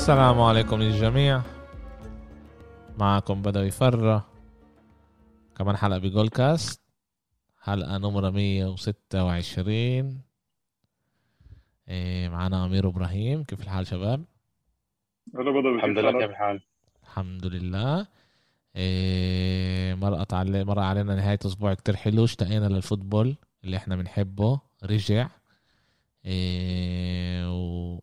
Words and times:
السلام 0.00 0.40
عليكم 0.40 0.76
للجميع. 0.76 1.42
معكم 2.98 3.42
بدوي 3.42 3.70
فرة. 3.70 4.26
كمان 5.56 5.76
حلقة 5.76 5.98
بجول 5.98 6.28
كاست 6.28 6.80
حلقة 7.62 7.98
نمرة 7.98 8.30
126 8.30 10.22
إيه 11.88 12.28
معنا 12.28 12.64
أمير 12.64 12.88
إبراهيم. 12.88 13.44
كيف 13.44 13.60
الحال 13.60 13.86
شباب؟ 13.86 14.24
هلا 15.34 15.50
بدوي 15.50 15.74
الحمد 15.74 15.98
لله 15.98 16.12
كيف 16.20 16.30
الحال؟ 16.30 16.60
الحمد 17.02 17.46
لله. 17.46 18.06
إيه 18.76 19.94
مرقت 19.94 20.34
علي 20.34 20.64
مر 20.64 20.78
علينا 20.78 21.14
نهاية 21.14 21.38
أسبوع 21.46 21.74
كتير 21.74 21.96
حلو. 21.96 22.24
اشتقينا 22.24 22.66
للفوتبول 22.66 23.36
اللي 23.64 23.76
إحنا 23.76 23.96
بنحبه. 23.96 24.60
رجع. 24.84 25.28
إيه 26.24 27.52
و 27.52 28.00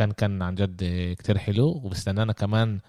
كان 0.00 0.12
كان 0.12 0.42
عن 0.42 0.54
جد 0.54 0.84
كتير 1.18 1.38
حلو 1.38 1.66
وبستنانا 1.68 2.32
كمان 2.32 2.80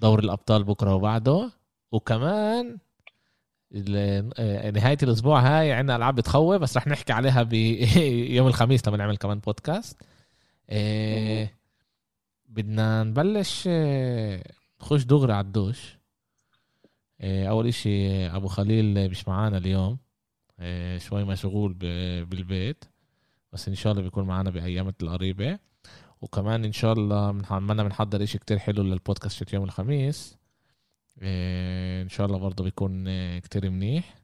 دور 0.00 0.18
الأبطال 0.18 0.64
بكرة 0.64 0.94
وبعده. 0.94 1.50
وكمان 1.92 2.78
ال- 3.74 4.74
نهاية 4.74 4.98
الأسبوع 5.02 5.40
هاي 5.40 5.72
عندنا 5.72 5.96
ألعاب 5.96 6.14
بتخوف 6.14 6.56
بس 6.62 6.76
رح 6.76 6.86
نحكي 6.86 7.12
عليها 7.12 7.42
بيوم 7.42 8.46
الخميس 8.52 8.88
لما 8.88 8.96
نعمل 8.96 9.16
كمان 9.16 9.38
بودكاست. 9.38 10.02
إيه 10.70 11.54
بدنا 12.48 13.04
نبلش 13.04 13.68
نخش 14.80 15.04
دغري 15.04 15.32
على 15.32 15.46
الدوش. 15.46 15.98
إيه، 17.20 17.48
أول 17.50 17.66
إشي 17.66 18.26
أبو 18.26 18.48
خليل 18.48 19.10
مش 19.10 19.28
معانا 19.28 19.58
اليوم. 19.58 19.98
إيه، 20.60 20.98
شوي 20.98 21.24
مشغول 21.24 21.72
بالبيت. 22.24 22.84
بس 23.52 23.68
إن 23.68 23.74
شاء 23.74 23.92
الله 23.92 24.02
بيكون 24.02 24.24
معنا 24.24 24.50
بايامات 24.50 25.02
القريبة. 25.02 25.58
وكمان 26.20 26.64
إن 26.64 26.72
شاء 26.72 26.92
الله 26.92 27.42
عمالنا 27.50 27.82
بنحضر 27.82 28.22
إشي 28.22 28.38
كتير 28.38 28.58
حلو 28.58 28.82
للبودكاست 28.82 29.52
يوم 29.52 29.64
الخميس. 29.64 30.38
إيه 31.22 32.02
إن 32.02 32.08
شاء 32.08 32.26
الله 32.26 32.38
برضه 32.38 32.64
بيكون 32.64 33.08
إيه 33.08 33.38
كتير 33.38 33.70
منيح. 33.70 34.18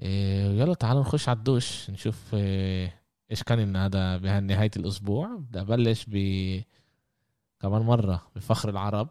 إيه 0.00 0.60
يلا 0.60 0.74
تعالوا 0.74 1.00
نخش 1.00 1.28
على 1.28 1.38
الدوش 1.38 1.90
نشوف 1.90 2.34
إيش 2.34 3.42
كان 3.46 3.60
لنا 3.60 3.86
هذا 3.86 4.16
بنهاية 4.16 4.70
الأسبوع. 4.76 5.36
بدي 5.36 5.60
أبلش 5.60 6.04
ب 6.08 6.14
كمان 7.60 7.82
مرة 7.82 8.26
بفخر 8.36 8.68
العرب. 8.68 9.08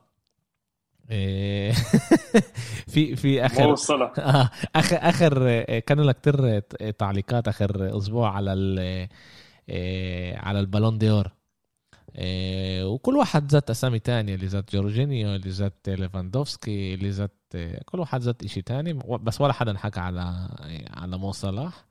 في 2.94 3.16
في 3.16 3.46
اخر 3.46 3.76
آه، 4.20 4.50
اخر 4.76 4.98
آخر 5.02 5.62
كان 5.80 6.00
لك 6.00 6.18
كتير 6.18 6.60
تعليقات 6.92 7.48
آخر 7.48 7.98
أسبوع 7.98 8.32
على 8.36 8.54
ال 8.54 9.08
آه، 9.70 10.38
على 10.38 10.60
ال 10.60 10.65
Ballon 10.65 10.98
d'Or. 10.98 11.32
آه، 12.16 12.88
وكل 12.88 13.16
واحد 13.16 13.52
ذات 13.52 13.70
أسامي 13.70 14.00
تانية 14.00 14.36
اللي 14.36 14.46
ذات 14.46 14.76
جورجينيو 14.76 15.36
اللي 15.36 15.50
ذات 15.50 15.90
ليفاندوفسكي 15.90 16.94
اللي 16.94 17.10
ذات 17.10 17.38
آه، 17.56 17.82
كل 17.86 18.00
واحد 18.00 18.22
ذات 18.22 18.44
إشي 18.44 18.62
تاني. 18.62 18.94
بس 19.22 19.42
ولا 19.42 19.54
حدا 19.54 19.78
حكى 19.78 20.00
على 20.00 20.50
على 20.98 21.18
مو 21.18 21.32
صلاح. 21.32 21.86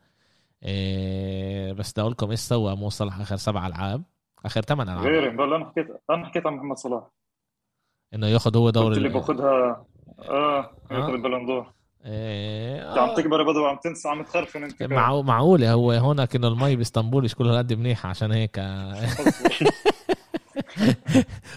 آه، 0.62 1.72
بس 1.72 1.92
بدي 1.92 2.00
أقول 2.00 2.12
لكم 2.12 2.30
إيش 2.30 2.40
سوى 2.40 2.76
مو 2.76 2.88
صلاح 2.88 3.20
آخر 3.20 3.36
سبع 3.36 3.66
ألعاب. 3.66 4.02
آخر 4.44 4.62
ثمان 4.62 4.88
ألعاب. 4.88 5.06
غيري 5.06 5.30
بل 5.36 5.54
أنا 5.54 5.66
حكيت 5.70 5.86
أنا 6.10 6.26
حكيت 6.26 6.46
عن 6.46 6.52
محمد 6.54 6.76
صلاح. 6.76 7.02
إنه 8.14 8.26
ياخذ 8.26 8.56
هو 8.56 8.70
دور 8.70 8.84
قلت 8.84 8.96
اللي 8.96 9.08
ال- 9.08 9.12
باخذها 9.14 9.84
آه 10.18 10.70
آه. 10.90 11.08
البالون 11.08 11.46
دور. 11.46 11.66
آه، 12.04 12.90
انت 12.90 12.98
عم 12.98 13.14
تكبر 13.16 13.40
يا 13.40 13.44
بدوي 13.44 13.68
عم 13.68 13.78
تنسى 13.84 14.08
عم 14.08 14.22
تخرفن 14.22 14.64
انت. 14.64 14.82
معو 14.82 15.22
معقولة 15.22 15.72
هو 15.72 15.92
هون 15.92 16.24
كأنه 16.24 16.48
المي 16.48 16.76
باسطنبول 16.76 17.24
مش 17.24 17.34
كل 17.34 17.46
هالقد 17.48 17.72
منيحة 17.72 18.08
عشان 18.08 18.32
هيك. 18.32 18.60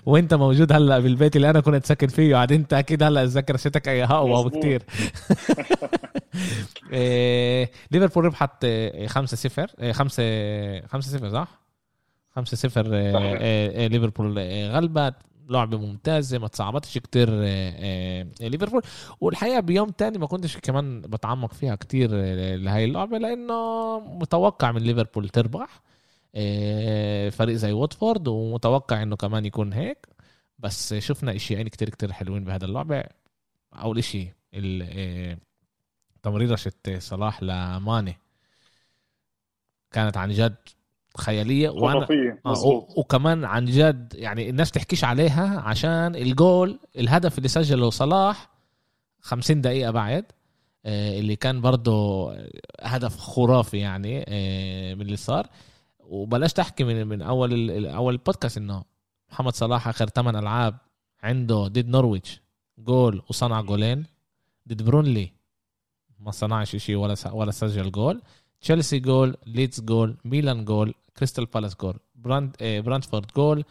وإنت 0.06 0.34
موجود 0.34 0.72
هلأ 0.74 1.00
بالبيت 1.00 1.36
اللي 1.36 1.50
أنا 1.50 1.60
كنت 1.60 1.86
ساكن 1.86 2.08
فيه 2.08 2.36
عاد 2.36 2.52
إنت 2.52 2.74
أكيد 2.74 3.04
هلأ 3.04 3.24
أي 3.88 4.04
اقوى 4.04 4.44
إيه، 6.94 7.72
ليفربول 7.92 8.26
ربحت 8.26 8.66
5 9.08 9.38
0 9.38 9.68
5 9.94 10.82
5 10.88 11.18
0 11.18 11.30
صح؟ 11.30 11.62
5 12.36 12.58
0 12.58 12.82
ليفربول 13.88 14.36
آه، 14.40 14.72
غلبت. 14.72 15.14
لعبه 15.52 15.78
ممتازه 15.78 16.38
ما 16.40 16.48
تصعبتش 16.48 16.98
كتير 16.98 17.30
آه، 17.32 18.26
آه، 18.42 18.48
ليفربول. 18.48 18.82
والحقيقة 19.22 19.60
بيوم 19.60 19.90
تاني 19.90 20.18
ما 20.18 20.28
كنتش 20.28 20.58
كمان 20.58 21.02
بتعمق 21.02 21.54
فيها 21.54 21.76
كتير 21.76 22.10
آه، 22.14 22.56
لهي 22.56 22.86
اللعبة 22.86 23.18
لأنه 23.18 24.00
متوقع 24.00 24.72
من 24.72 24.82
ليفربول 24.82 25.30
تربح 25.30 25.82
فريق 27.32 27.56
زي 27.56 27.72
واتفورد 27.72 28.28
ومتوقع 28.28 29.02
إنه 29.04 29.16
كمان 29.16 29.46
يكون 29.46 29.74
هيك. 29.74 30.08
بس 30.60 30.94
شفنا 30.94 31.36
اشياء 31.36 31.64
كتير 31.64 31.90
كتير 31.90 32.12
حلوين 32.14 32.44
بهذا 32.44 32.66
اللعبة. 32.66 33.04
أول 33.74 33.98
إشي 33.98 34.28
تمريرة 36.24 36.60
صلاح 37.00 37.44
لماني. 37.44 38.18
كانت 39.92 40.18
عن 40.18 40.32
جد 40.32 40.56
خيالية 41.18 41.70
وأنا 41.70 42.00
خرافية 42.00 42.42
آه 42.46 42.88
وكمان 42.98 43.46
عن 43.46 43.66
جد 43.66 44.14
يعني 44.16 44.50
الناس 44.50 44.72
تحكيش 44.72 45.04
عليها 45.04 45.60
عشان 45.60 46.16
الجول 46.16 46.80
الهدف 46.98 47.38
اللي 47.38 47.48
سجله 47.50 47.90
صلاح 47.90 48.50
50 49.20 49.62
دقيقة 49.62 49.92
بعد 49.92 50.26
آه، 50.86 51.20
اللي 51.20 51.36
كان 51.36 51.62
برضه 51.62 52.32
هدف 52.82 53.18
خرافي 53.18 53.78
يعني 53.78 54.26
آه، 54.28 54.94
من 54.94 55.02
اللي 55.02 55.16
صار. 55.16 55.48
وبلاش 56.00 56.54
تحكي 56.54 56.84
من 56.84 57.08
من 57.08 57.22
أول 57.22 57.86
أول 57.86 58.14
البودكاست 58.14 58.58
إنه 58.58 58.84
محمد 59.32 59.56
صلاح 59.56 59.88
آخر 59.88 60.08
8 60.10 60.40
ألعاب 60.40 60.78
عنده 61.24 61.68
ضد 61.68 61.88
نورويتش 61.88 62.42
جول 62.78 63.22
وصنع 63.30 63.62
جولين 63.62 64.06
ضد 64.68 64.84
برنلي 64.84 65.32
ما 66.20 66.32
صنعش 66.32 66.76
شيء 66.76 66.96
ولا 66.96 67.16
ولا 67.32 67.52
سجل 67.52 67.92
جول. 67.92 68.22
تشيلسي 68.62 69.00
جول 69.00 69.38
ليدز 69.46 69.82
جول 69.82 70.18
ميلان 70.26 70.66
جول 70.66 70.94
كريستال 71.18 71.46
بالاس 71.46 71.76
جول 71.76 72.00
براند 72.16 72.56
برانتفورد 72.60 73.32
جول 73.36 73.64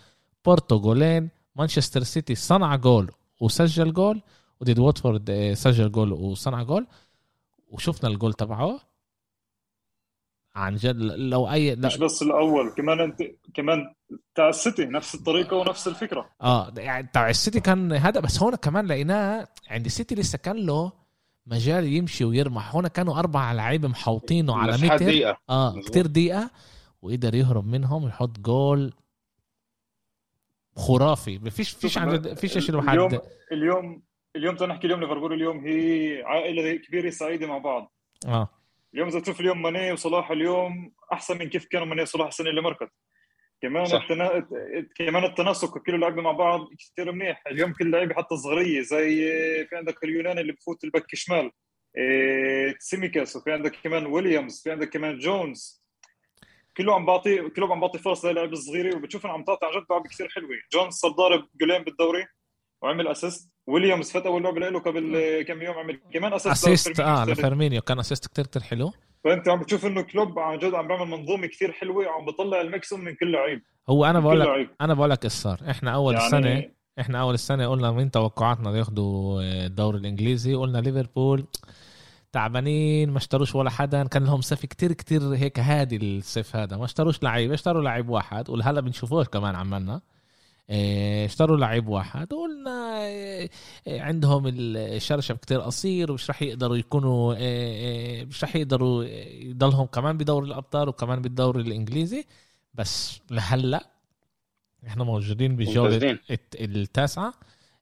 بورتو 0.44 0.80
جولين 0.80 1.30
مانشستر 1.56 2.02
سيتي 2.02 2.34
صنع 2.34 2.76
جول 2.76 3.10
وسجل 3.40 3.92
جول 3.92 4.22
وضد 4.60 4.78
واتفورد 4.78 5.52
سجل 5.54 5.92
جول 5.92 6.12
وصنع 6.12 6.62
جول 6.62 6.86
وشفنا 7.68 8.10
الجول 8.10 8.32
تبعه. 8.32 8.80
عن 10.54 10.76
جد 10.76 10.96
لو 10.96 11.50
اي 11.50 11.74
لا. 11.74 11.86
مش 11.86 11.96
بس 11.96 12.22
الأول 12.22 12.70
كمان 12.76 13.00
انت 13.00 13.22
كمان 13.54 13.94
تاع 14.34 14.48
السيتي 14.48 14.84
نفس 14.84 15.14
الطريقة 15.14 15.56
ونفس 15.56 15.88
الفكرة. 15.88 16.30
آه 16.42 16.72
يعني 16.76 17.10
تبع 17.12 17.30
السيتي 17.30 17.60
كان 17.60 17.92
هذا 17.92 18.20
بس 18.20 18.42
هون 18.42 18.54
كمان 18.54 18.86
لقيناه 18.86 19.48
عند 19.68 19.86
السيتي 19.86 20.14
لسه 20.14 20.38
كان 20.38 20.56
له 20.56 20.92
مجال 21.46 21.84
يمشي 21.84 22.24
ويرمح. 22.24 22.74
هون 22.74 22.88
كانوا 22.88 23.18
أربع 23.18 23.52
لعيبة 23.52 23.88
محوطينه 23.88 24.56
على 24.56 24.72
متر 24.72 24.96
دقيقة. 24.96 25.38
آه 25.50 25.68
مظبوط. 25.68 25.88
كتير 25.88 26.06
دقيقة. 26.06 26.50
وقدر 27.02 27.34
يهرب 27.34 27.66
منهم 27.66 28.04
ويحط 28.04 28.38
جول 28.38 28.92
خرافي. 30.76 31.38
ما 31.38 31.50
فيش 31.50 31.70
فيش 31.70 31.98
عن 31.98 32.34
فيش 32.34 32.58
شيء 32.58 32.70
اليوم 32.70 32.80
الواحد 32.88 33.20
اليوم 33.52 34.02
اليوم 34.36 34.54
نحكي 34.54 34.86
اليوم 34.86 35.00
ليفربول 35.00 35.32
اليوم 35.32 35.66
هي 35.66 36.22
عائلة 36.22 36.76
كبيرة 36.76 37.10
سعيدة 37.10 37.46
مع 37.46 37.58
بعض. 37.58 37.92
آه. 38.26 38.48
اليوم 38.94 39.08
اذا 39.08 39.20
تشوف 39.20 39.40
اليوم 39.40 39.62
ماني 39.62 39.92
وصلاح 39.92 40.30
اليوم 40.30 40.92
أحسن 41.12 41.38
من 41.38 41.48
كيف 41.48 41.64
كانوا 41.64 41.86
ماني 41.86 42.02
وصلاح 42.02 42.26
السنة 42.26 42.50
اللي 42.50 42.60
مرقت. 42.60 42.92
كمان 43.62 43.84
صح. 43.84 44.02
التنا... 44.02 44.48
كمان 44.96 45.24
التناسق 45.24 45.78
كل 45.78 46.00
لعبه 46.00 46.22
مع 46.22 46.32
بعض 46.32 46.68
كثير 46.78 47.12
منيح. 47.12 47.42
اليوم 47.46 47.72
كل 47.72 47.90
لعيبة 47.90 48.14
حتى 48.14 48.36
صغريه 48.36 48.80
زي 48.80 49.16
في 49.70 49.76
عندك 49.76 50.04
اليوناني 50.04 50.40
اللي 50.40 50.52
بفوت 50.52 50.84
ال 50.84 50.90
back 50.90 51.14
شمال 51.14 51.50
إيه... 51.96 52.74
سيميكاس 52.78 53.36
وفي 53.36 53.52
عندك 53.52 53.76
كمان 53.84 54.06
ويليامز 54.06 54.62
في 54.62 54.70
عندك 54.70 54.90
كمان 54.90 55.18
جونز. 55.18 55.80
كله 56.76 56.94
عم 56.94 57.06
بعطي 57.06 57.50
كله 57.50 57.72
عم 57.72 57.80
بعطي 57.80 57.98
فرص 57.98 58.24
للاعب 58.24 58.52
الصغيرة 58.52 58.96
وبتشوف 58.96 59.24
إنه 59.24 59.34
عم 59.34 59.44
تعطي 59.44 59.66
عن 59.66 59.72
جد 59.72 59.86
لعبه 59.90 60.08
كثير 60.08 60.28
حلوة. 60.28 60.50
جونز 60.72 60.94
صار 60.94 61.10
ضارب 61.10 61.48
جولين 61.60 61.84
بالدوري 61.84 62.26
وعمل 62.82 63.08
assist 63.08 63.50
ويليامز 63.66 64.12
فات 64.12 64.26
اول 64.26 64.42
لعبة 64.42 64.68
له 64.68 64.78
قبل 64.78 65.44
كم 65.48 65.62
يوم 65.62 65.78
عمل 65.78 66.00
كمان 66.14 66.32
assist 66.32 66.68
assist 66.68 67.00
آه 67.00 67.24
لفيرمينيو 67.24 67.80
كان 67.80 67.98
assist 67.98 68.26
كتير 68.26 68.44
كتير 68.44 68.62
حلو. 68.62 68.92
فأنت 69.24 69.48
عم 69.48 69.60
بتشوف 69.60 69.86
إنه 69.86 70.02
كلوب 70.02 70.38
عن 70.38 70.58
جد 70.58 70.74
عم 70.74 70.88
بيعمل 70.88 71.10
منظومة 71.10 71.46
كثير 71.46 71.72
حلوة 71.72 72.06
وعم 72.06 72.24
بيطلع 72.24 72.60
ال 72.60 72.66
maximum 72.66 73.04
من 73.04 73.14
كل 73.14 73.32
لعيب. 73.32 73.62
هو 73.90 74.04
أنا 74.04 74.20
بقول 74.20 74.40
لك 74.40 74.70
أنا 74.80 74.94
بقول 74.94 75.10
لك 75.10 75.24
إيش 75.24 75.32
صار 75.32 75.60
إحنا 75.70 75.90
أول 75.90 76.14
يعني 76.14 76.26
السنة 76.26 76.70
إحنا 77.00 77.20
أول 77.20 77.34
السنة 77.34 77.66
قلنا 77.66 77.90
من 77.90 78.10
توقعاتنا 78.10 78.78
ياخذوا 78.78 79.42
الدوري 79.42 79.98
الإنجليزي. 79.98 80.54
قلنا 80.54 80.78
ليفربول 80.78 81.44
تعبانين 82.32 83.10
ما 83.10 83.18
اشتروش 83.18 83.54
ولا 83.54 83.70
حدا. 83.70 84.04
كان 84.04 84.24
لهم 84.24 84.40
صيف 84.40 84.66
كتير 84.66 84.92
كتير 84.92 85.22
هيك 85.22 85.58
هادي 85.60 85.96
الصيف 85.96 86.56
هذا. 86.56 86.76
ما 86.76 86.84
اشتروش 86.84 87.22
لعيب 87.22 87.52
اشتروا 87.52 87.82
لعيب 87.82 88.08
واحد. 88.08 88.50
وهلا 88.50 88.80
بنشوفوش 88.80 89.28
كمان 89.28 89.54
عمالنا 89.54 90.00
اشتروا 91.24 91.56
لعيب 91.56 91.88
واحد. 91.88 92.32
وقلنا 92.32 93.06
إيه، 93.06 93.50
إيه، 93.86 94.00
عندهم 94.00 94.42
الشرشف 94.46 95.36
كتير 95.36 95.60
قصير 95.60 96.10
ومش 96.10 96.30
رح 96.30 96.42
يقدروا 96.42 96.76
يكونوا 96.76 97.34
إيه، 97.34 97.40
إيه، 97.40 98.24
مش 98.24 98.44
رح 98.44 98.56
يقدروا 98.56 99.04
يضلهم 99.04 99.86
كمان 99.86 100.16
بدوري 100.16 100.46
الأبطال 100.46 100.88
وكمان 100.88 101.22
بالدوري 101.22 101.62
الإنجليزي. 101.62 102.24
بس 102.74 103.20
لهلأ 103.30 103.86
إحنا 104.86 105.04
موجودين 105.04 105.56
بالجوله 105.56 106.18
التاسعة 106.54 107.34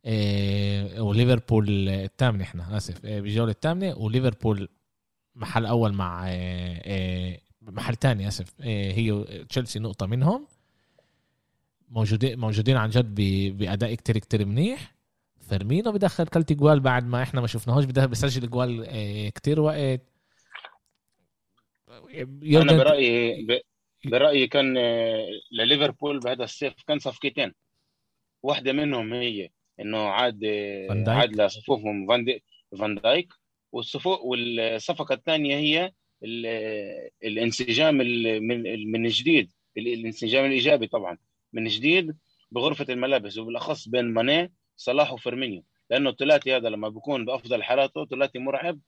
إيه 0.04 1.00
وليفربول 1.00 1.88
الثامنة 1.88 2.44
إحنا 2.44 2.76
آسف 2.76 3.04
إيه 3.04 3.20
بالجوله 3.20 3.50
الثامنة 3.50 3.98
وليفربول 3.98 4.68
محل 5.34 5.66
أول 5.66 5.92
مع 5.92 6.28
إيه 6.28 6.82
إيه 6.84 7.40
محل 7.62 7.94
ثاني 7.96 8.28
آسف 8.28 8.52
إيه 8.60 8.92
هي 8.92 9.24
تشيلسي 9.44 9.78
نقطة 9.78 10.06
منهم. 10.06 10.46
موجودين 11.90 12.38
موجودين 12.38 12.76
عن 12.76 12.90
جد 12.90 13.14
بأداء 13.58 13.94
كتير 13.94 14.18
كتير 14.18 14.46
منيح. 14.46 14.94
فيرمينو 15.48 15.92
بدخل 15.92 16.26
ثلاث 16.26 16.52
جوال 16.52 16.80
بعد 16.80 17.06
ما 17.06 17.22
إحنا 17.22 17.40
ما 17.40 17.46
شفناهوش 17.46 17.84
بسجل 17.84 18.50
جوال 18.50 18.84
إيه 18.84 19.30
كتير 19.30 19.60
وقت. 19.60 20.00
أنا 22.62 22.76
برايي 22.76 23.46
برأيي 24.04 24.46
كان 24.46 24.76
آه، 24.78 25.26
لليفربول 25.52 26.20
بهذا 26.20 26.44
الصيف 26.44 26.74
كان 26.86 26.98
صفقتين. 26.98 27.54
واحدة 28.42 28.72
منهم 28.72 29.12
هي 29.12 29.50
إنه 29.80 29.98
عاد 29.98 30.44
آه، 30.44 31.04
عاد 31.08 31.40
لصفوفهم 31.40 32.06
فان 32.08 32.38
فان 32.78 32.94
دايك. 32.94 33.28
والصفوف 33.72 34.20
والصفقة 34.20 35.14
الثانية 35.14 35.56
هي 35.56 35.92
الانسجام 37.24 37.94
من 37.94 38.92
من 38.92 39.08
جديد 39.08 39.52
الانسجام 39.76 40.44
الإيجابي 40.44 40.86
طبعا. 40.86 41.18
من 41.52 41.64
جديد 41.64 42.16
بغرفة 42.50 42.86
الملابس 42.88 43.38
وبالأخص 43.38 43.88
بين 43.88 44.04
ماني 44.04 44.52
صلاح 44.76 45.12
وفيرمينيو. 45.12 45.64
لأنه 45.90 46.10
الثلاثي 46.10 46.56
هذا 46.56 46.68
لما 46.68 46.88
بيكون 46.88 47.24
بأفضل 47.24 47.62
حالاته 47.62 48.06
ثلاثي 48.06 48.38
مرعب 48.38 48.80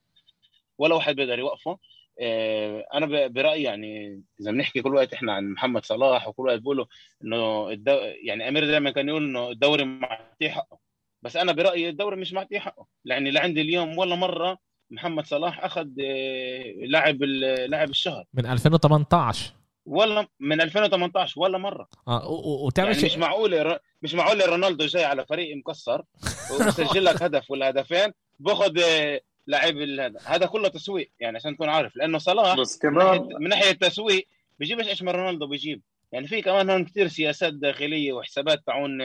ولا 0.77 0.95
واحد 0.95 1.15
بيقدر 1.15 1.39
يوقفه. 1.39 1.77
آه، 2.21 2.85
أنا 2.93 3.27
برأيي 3.27 3.63
يعني 3.63 4.21
إذا 4.41 4.51
بنحكي 4.51 4.81
كل 4.81 4.95
وقت 4.95 5.13
إحنا 5.13 5.33
عن 5.33 5.51
محمد 5.51 5.85
صلاح 5.85 6.27
وكل 6.27 6.47
وقت 6.47 6.59
بيقولوا 6.59 6.85
إنه 7.23 7.69
الدو... 7.69 7.97
يعني 8.23 8.47
أمير 8.47 8.65
دائما 8.65 8.91
كان 8.91 9.09
يقول 9.09 9.23
إنه 9.23 9.49
الدوري 9.49 9.83
معطيه 9.83 10.49
حقه. 10.49 10.79
بس 11.21 11.37
أنا 11.37 11.51
برأيي 11.51 11.89
الدوري 11.89 12.15
مش 12.15 12.33
معطيه 12.33 12.59
حقه. 12.59 12.85
يعني 13.05 13.31
لعندي 13.31 13.61
اليوم 13.61 13.97
ولا 13.97 14.15
مرة 14.15 14.57
محمد 14.91 15.25
صلاح 15.25 15.63
أخذ 15.63 15.87
آه، 16.01 16.63
لاعب 16.85 17.23
لاعب 17.23 17.89
الشهر. 17.89 18.25
من 18.33 18.45
2018 18.45 19.60
ولا 19.85 20.27
من 20.39 20.61
2018 20.61 21.41
ولا 21.41 21.57
مرة. 21.57 21.87
آه 22.07 22.29
وتعمل 22.65 22.91
يعني 22.91 23.05
مش 23.05 23.17
معقول 23.17 23.79
مش 24.01 24.13
معقول 24.13 24.49
رونالدو 24.49 24.85
جاي 24.85 25.05
على 25.05 25.25
فريق 25.25 25.57
مكسر 25.57 26.03
ويسجل 26.51 27.05
لك 27.05 27.23
هدف 27.23 27.51
ولا 27.51 27.69
هدفين 27.69 28.13
باخذ 28.39 28.79
آه، 28.79 29.21
لاعب 29.47 29.77
هذا. 29.77 30.19
هذا 30.25 30.45
كله 30.45 30.67
تسويق 30.67 31.11
يعني 31.19 31.37
عشان 31.37 31.55
تكون 31.55 31.69
عارف. 31.69 31.95
لأنه 31.95 32.17
صلاح 32.17 32.55
بس 32.55 32.77
كمان 32.77 33.29
من 33.39 33.49
ناحية 33.49 33.71
التسويق 33.71 34.27
بيجيبش 34.59 34.87
إيش 34.87 35.03
ما 35.03 35.11
رونالدو 35.11 35.47
بيجيب. 35.47 35.81
يعني 36.11 36.27
في 36.27 36.41
كمان 36.41 36.69
هون 36.69 36.85
كثير 36.85 37.07
سياسات 37.07 37.53
داخلية 37.53 38.13
وحسابات 38.13 38.63
تعون 38.67 39.01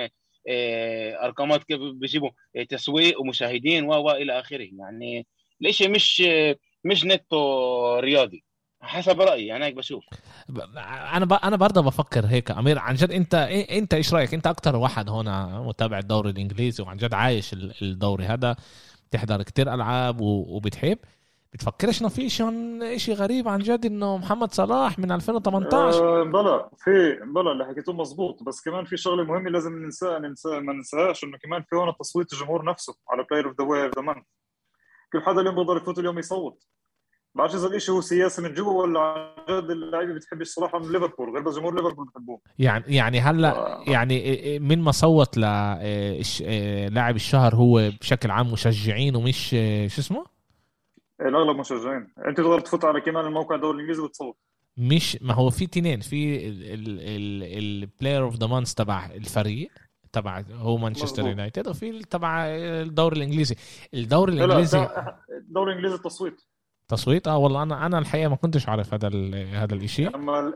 آه، 0.49 1.25
أرقامات 1.25 1.65
كيف 1.65 1.81
بيجيبوا 1.81 2.31
آه، 2.57 2.63
تسويق 2.63 3.21
ومشاهدين 3.21 3.85
و 3.85 4.11
إلى 4.11 4.41
آخره. 4.41 4.69
يعني 4.79 5.27
الشيء 5.65 5.89
مش 5.89 6.23
مش 6.85 7.05
نتو 7.05 7.99
رياضي. 7.99 8.46
حسب 8.81 9.21
رأيي 9.21 9.57
أنا 9.57 9.65
هيك 9.65 9.75
بشوف. 9.75 10.05
أنا 11.15 11.25
ب... 11.25 11.33
أنا 11.33 11.57
برضه 11.57 11.81
بفكر 11.81 12.27
هيك 12.27 12.51
أمير. 12.51 12.79
عن 12.79 12.95
جد 12.95 13.11
أنت 13.11 13.35
أنت 13.71 13.95
إيش 13.95 14.15
رأيك؟ 14.15 14.35
أنت 14.35 14.47
أكثر 14.47 14.77
واحد 14.77 15.09
هون 15.09 15.55
متابع 15.67 15.99
الدوري 15.99 16.31
الإنجليزي 16.31 16.83
وعن 16.83 16.97
جد 16.97 17.15
عايش 17.15 17.53
الدوري 17.83 18.25
هذا 18.25 18.57
بتحضر 19.11 19.43
كتير 19.43 19.75
ألعاب 19.75 20.21
وبتحب. 20.21 20.99
بتفكرش 21.53 22.01
إنه 22.01 22.09
في 22.09 22.29
شيء 22.31 22.97
شيء 22.97 23.15
غريب 23.15 23.49
عن 23.49 23.59
جد 23.59 23.87
إنه 23.87 24.17
محمد 24.17 24.53
صلاح 24.53 24.99
من 24.99 25.13
2018 25.13 26.21
أه 26.21 26.25
بلا 26.25 26.71
في 26.85 27.19
بلا 27.35 27.53
اللي 27.53 27.65
حكيته 27.67 27.93
مزبوط 27.93 28.43
بس 28.43 28.63
كمان 28.65 28.85
في 28.85 28.97
شغلة 28.97 29.25
مهمة 29.25 29.51
لازم 29.51 29.73
ننساها 29.85 30.19
ننسى 30.19 30.61
ما 30.61 30.73
ننساهاش 30.73 31.25
إنه 31.25 31.39
كمان 31.39 31.63
في 31.63 31.77
هون 31.77 31.93
تصويت 32.01 32.33
الجمهور 32.33 32.65
نفسه 32.65 32.95
على 33.11 33.27
player 33.31 33.49
of 33.49 33.61
the 33.61 33.91
the 33.97 34.03
month 34.03 34.23
كل 35.13 35.23
حدا 35.23 35.41
اليوم 35.41 35.55
بيقدر 35.55 35.77
يفوت 35.77 35.99
اليوم 35.99 36.19
يصوت. 36.19 36.67
بعرفش 37.37 37.55
إذا 37.55 37.67
الشيء 37.67 37.95
هو 37.95 38.01
سياسي 38.01 38.43
من 38.43 38.55
جوا 38.55 38.83
ولا 38.83 39.01
عن 39.01 39.29
جد 39.49 39.71
اللعيبة 39.71 40.15
بتحب 40.15 40.41
الصراحه 40.41 40.79
من 40.79 40.93
ليفربول 40.93 41.31
غير 41.31 41.43
بس 41.43 41.55
جمهور 41.55 41.75
ليفربول 41.75 42.07
بحبوه 42.07 42.41
يعني 42.59 42.85
يعني 42.89 43.21
هلأ. 43.21 43.85
يعني 43.87 44.59
من 44.59 44.83
ما 44.83 44.93
صوت 44.93 45.37
للاعب 45.39 45.79
آه، 45.83 47.11
الشهر 47.11 47.55
هو 47.55 47.91
بشكل 48.01 48.31
عام 48.31 48.53
مشجعين 48.53 49.17
ومش 49.17 49.51
شو 49.87 50.01
اسمه؟ 50.01 50.27
الأغلب 51.21 51.57
مشجعين. 51.57 52.09
أنت 52.29 52.37
تقدر 52.37 52.61
تفوت 52.61 52.85
على 52.85 53.01
كمان 53.01 53.27
الموقع 53.27 53.55
الدوري 53.55 53.75
الإنجليزي 53.75 54.03
وتصوت. 54.03 54.37
مش 54.77 55.19
ما 55.23 55.35
هو 55.35 55.51
في 55.51 55.67
تنين 55.67 56.01
في 56.01 56.49
ال 57.57 57.66
player 57.66 58.23
of 58.23 58.37
the 58.37 58.47
month 58.47 58.75
تبع 58.75 59.07
الفريق 59.07 59.71
تبع 60.13 60.45
هو 60.53 60.77
مانشستر 60.77 61.29
يونايتد 61.29 61.69
وفي 61.69 62.03
تبع 62.05 62.45
الدوري 62.47 63.17
الإنجليزي. 63.17 63.57
الدوري 63.95 64.33
الإنجليزي 64.33 64.89
الدوري 65.31 65.71
الإنجليزي 65.73 65.95
التصويت. 65.95 66.43
تصويت؟ 66.89 67.29
آه 67.29 67.39
والله 67.39 67.63
أنا 67.63 67.87
أنا 67.87 67.99
الحقيقة 67.99 68.29
ما 68.29 68.37
كنتش 68.37 68.69
عارف 68.69 68.95
هذا 68.95 69.09
هذا 69.53 69.75
الشيء 69.75 70.15
أما 70.15 70.55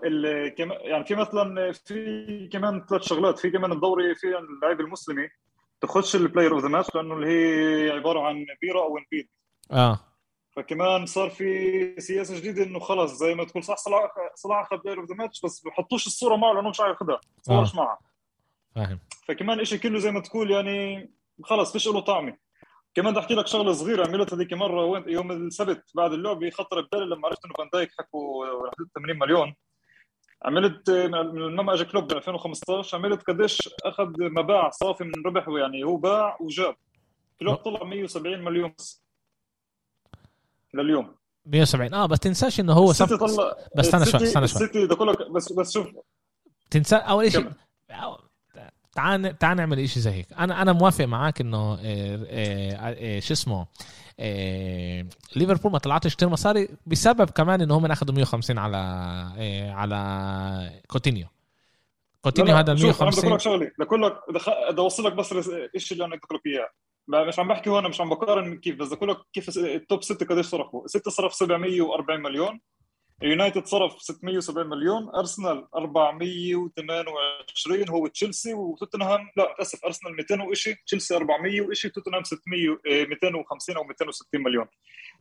يعني 0.82 1.04
في 1.04 1.14
مثلا 1.14 1.72
في 1.72 2.48
كمان 2.52 2.86
ثلاث 2.90 3.02
شغلات. 3.02 3.38
في 3.38 3.50
كمان 3.50 3.72
الدوري 3.72 4.14
في 4.14 4.26
اللاعب 4.38 4.80
المسلمي 4.80 5.28
تخش 5.80 6.16
البلاير 6.16 6.54
اوف 6.54 6.62
ذا 6.62 6.68
ماتش 6.68 6.94
لأنه 6.94 7.14
اللي 7.14 7.26
هي 7.26 7.90
عبارة 7.90 8.20
عن 8.20 8.46
بيرا 8.62 8.80
أو 8.80 8.98
انبيد 8.98 9.28
آه. 9.72 9.98
فكمان 10.56 11.06
صار 11.06 11.30
في 11.30 11.94
سياسة 11.98 12.36
جديدة 12.36 12.64
إنه 12.64 12.78
خلص 12.78 13.12
زي 13.12 13.34
ما 13.34 13.44
تقول 13.44 13.64
صح 13.64 13.76
صلاح 13.76 14.10
صلاح 14.34 14.60
اخذ 14.60 14.82
بلاير 14.82 15.00
اوف 15.00 15.08
ذا 15.08 15.14
ماتش 15.14 15.40
بس 15.44 15.62
بحطوش 15.66 16.06
الصورة 16.06 16.36
معه 16.36 16.52
لأنه 16.52 16.70
مش 16.70 16.80
عارف 16.80 17.00
ياخذها 17.00 17.20
صورش 17.42 17.74
آه. 17.74 17.76
معه. 17.76 17.98
فاهم. 18.74 18.98
فكمان 19.28 19.64
شيء 19.64 19.78
كله 19.78 19.98
زي 19.98 20.10
ما 20.10 20.20
تقول 20.20 20.50
يعني 20.50 21.10
خلص 21.44 21.72
فيش 21.72 21.88
له 21.88 22.00
طعمه 22.00 22.36
كمان 23.00 23.12
بدي 23.12 23.20
احكي 23.20 23.34
لك 23.34 23.46
شغلة 23.46 23.72
صغيرة. 23.72 24.08
عملتها 24.08 24.36
هذيك 24.36 24.52
مرة 24.52 24.84
وين 24.84 25.08
يوم 25.08 25.32
السبت 25.32 25.90
بعد 25.94 26.12
اللعبه 26.12 26.50
خطر 26.50 26.80
ببالي 26.80 27.04
لما 27.04 27.28
عرفت 27.28 27.44
إنه 27.44 27.54
فان 27.58 27.68
دايك 27.72 27.90
حكوا 27.98 28.46
80 28.94 29.18
مليون. 29.18 29.54
عملت 30.44 30.90
من 30.90 31.56
لما 31.56 31.74
اجى 31.74 31.84
كلوب 31.84 32.08
ب 32.08 32.12
2015 32.12 32.98
عملت 32.98 33.22
قديش 33.22 33.58
أخذ 33.84 34.12
مباع 34.18 34.70
صافي 34.70 35.04
من 35.04 35.12
ربح 35.26 35.48
يعني 35.48 35.84
هو 35.84 35.96
باع 35.96 36.36
وجاب. 36.40 36.76
كلوب 37.40 37.54
طلع 37.54 37.84
170 37.84 38.44
مليون 38.44 38.74
لليوم. 40.74 41.14
170 41.46 41.94
آه 41.94 42.06
بس 42.06 42.18
تنساش 42.18 42.60
إنه 42.60 42.72
هو 42.72 42.92
صف... 42.92 43.12
طلع 43.12 43.54
بس 43.76 43.86
استنى 43.86 44.04
شوي 44.04 44.22
استنى 44.22 44.48
شوي. 44.48 44.64
السيتي 44.64 44.86
بس 45.30 45.52
بس 45.52 45.72
شوف. 45.72 45.86
تنسى 46.70 46.96
أول 46.96 47.32
شيء 47.32 47.50
تعال 48.92 49.38
تعال 49.38 49.56
نعمل 49.56 49.88
شيء 49.88 50.02
زي 50.02 50.10
هيك. 50.10 50.26
أنا 50.38 50.62
أنا 50.62 50.72
موافق 50.72 51.04
معك 51.04 51.40
إنه 51.40 51.72
آه، 51.72 51.78
آه، 52.30 53.16
آه، 53.16 53.20
شو 53.20 53.32
اسمه 53.32 53.66
ليفربول 55.36 55.72
ما 55.72 55.78
طلعتش 55.78 56.16
كثير 56.16 56.28
مصاري 56.28 56.68
بسبب 56.86 57.30
كمان 57.30 57.60
إنه 57.60 57.76
هم 57.76 57.86
أخذوا 57.86 58.14
150 58.14 58.58
على 58.58 58.76
على 59.74 60.82
كوتينيو. 60.86 61.26
كوتينيو 62.22 62.56
هذا 62.56 62.72
ال 62.72 62.82
150 62.82 63.24
بدي 63.24 63.34
لك 63.34 63.40
شغلة. 63.40 63.70
بدي 63.78 63.96
لك 63.96 64.14
بدي 64.70 64.80
أوصل 64.80 65.04
لك 65.04 65.12
بس 65.12 65.32
الشيء 65.74 65.92
اللي 65.92 66.04
أنا 66.04 66.14
قلت 66.16 66.32
لك 66.32 66.46
إياه. 66.46 66.68
مش 67.28 67.38
عم 67.38 67.48
بحكي 67.48 67.70
هون 67.70 67.88
مش 67.88 68.00
عم 68.00 68.08
بقارن 68.08 68.58
كيف 68.58 68.76
بس 68.76 68.92
بدي 68.92 69.06
لك 69.06 69.16
كيف 69.32 69.58
ال 69.58 69.69
top 69.69 70.02
6 70.02 70.26
قديش 70.26 70.46
صرفوا. 70.46 70.86
6 70.86 71.10
صرف 71.10 71.34
740 71.34 72.20
مليون. 72.20 72.60
يونايتد 73.22 73.66
صرف 73.66 74.02
670 74.02 74.66
مليون 74.66 75.08
أرسنال 75.08 75.66
428 75.74 77.88
هو 77.88 78.06
تشيلسي 78.06 78.54
وتوتنهام 78.54 79.30
لا 79.36 79.62
اسف 79.62 79.84
أرسنال 79.84 80.16
200 80.16 80.42
وشيء 80.42 80.74
تشيلسي 80.86 81.16
400 81.16 81.60
وشيء 81.60 81.90
توتنهام 81.90 82.24
600 82.24 82.78
250 82.86 83.76
أو 83.76 83.84
260 83.84 84.42
مليون. 84.42 84.66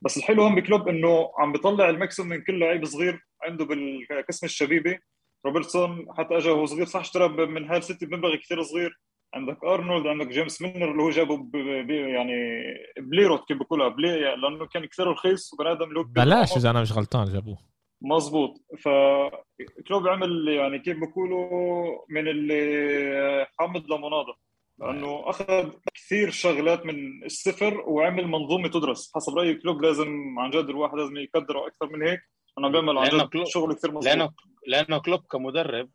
بس 0.01 0.17
الحلو 0.17 0.43
هم 0.43 0.55
بكلوب 0.55 0.87
إنه 0.87 1.31
عم 1.37 1.51
بيطلع 1.51 1.89
ال 1.89 1.95
maximum 1.95 2.31
من 2.31 2.41
كل 2.41 2.59
لعيب 2.59 2.85
صغير 2.85 3.25
عنده 3.43 3.65
بالقسم 3.65 4.45
الشبيبي. 4.45 4.99
روبرتسون 5.45 6.05
حتى 6.17 6.37
اجى 6.37 6.49
وهو 6.49 6.65
صغير 6.65 6.85
صح 6.85 6.99
اشترى 6.99 7.27
من 7.27 7.69
هال 7.69 7.81
سيتي 7.81 8.05
بمبلغ 8.05 8.35
كثير 8.35 8.63
صغير. 8.63 8.99
عندك 9.33 9.63
أرنولد 9.63 10.07
عندك 10.07 10.27
جيمس 10.27 10.61
ميلنر 10.61 10.91
اللي 10.91 11.03
هو 11.03 11.09
جابه 11.09 11.49
يعني 11.89 12.63
بليروت 12.97 13.47
كيف 13.47 13.57
بقولها 13.57 13.87
بلي 13.87 14.35
لأنه 14.35 14.65
كان 14.65 14.85
كثير 14.85 15.07
رخيص 15.07 15.53
وبني 15.53 15.71
آدم 15.71 16.03
بلاش 16.03 16.57
إذا 16.57 16.69
أنا 16.69 16.81
مش 16.81 16.91
غلطان 16.91 17.33
جابوه. 17.33 17.69
مظبوط. 18.01 18.61
فكلوب 18.79 20.07
عمل 20.07 20.47
يعني 20.47 20.79
كيف 20.79 20.97
بقولوا 20.97 22.05
من 22.09 22.27
الحامض 22.27 23.91
ليموناضة 23.91 24.38
لأنه 24.79 25.29
أخذ 25.29 25.69
كثير 25.93 26.29
شغلات 26.29 26.85
من 26.85 27.25
الصفر 27.25 27.81
وعمل 27.87 28.27
منظومة 28.27 28.67
تدرس. 28.67 29.11
حسب 29.15 29.37
رأيي 29.37 29.53
كلوب 29.53 29.81
لازم 29.81 30.39
عن 30.39 30.49
جد 30.49 30.69
الواحد 30.69 30.95
لازم 30.95 31.17
يقدره 31.17 31.67
أكثر 31.67 31.89
من 31.89 32.07
هيك. 32.07 32.19
أنا 32.57 32.69
بيعمل 32.69 32.97
عن 32.97 33.09
جد 33.09 33.43
شغل 33.47 33.73
كثير 33.73 33.91
مظبوط. 33.91 34.05
لأنه 34.05 34.31
لأنه 34.67 34.97
كلوب 34.97 35.19
كمدرب 35.19 35.89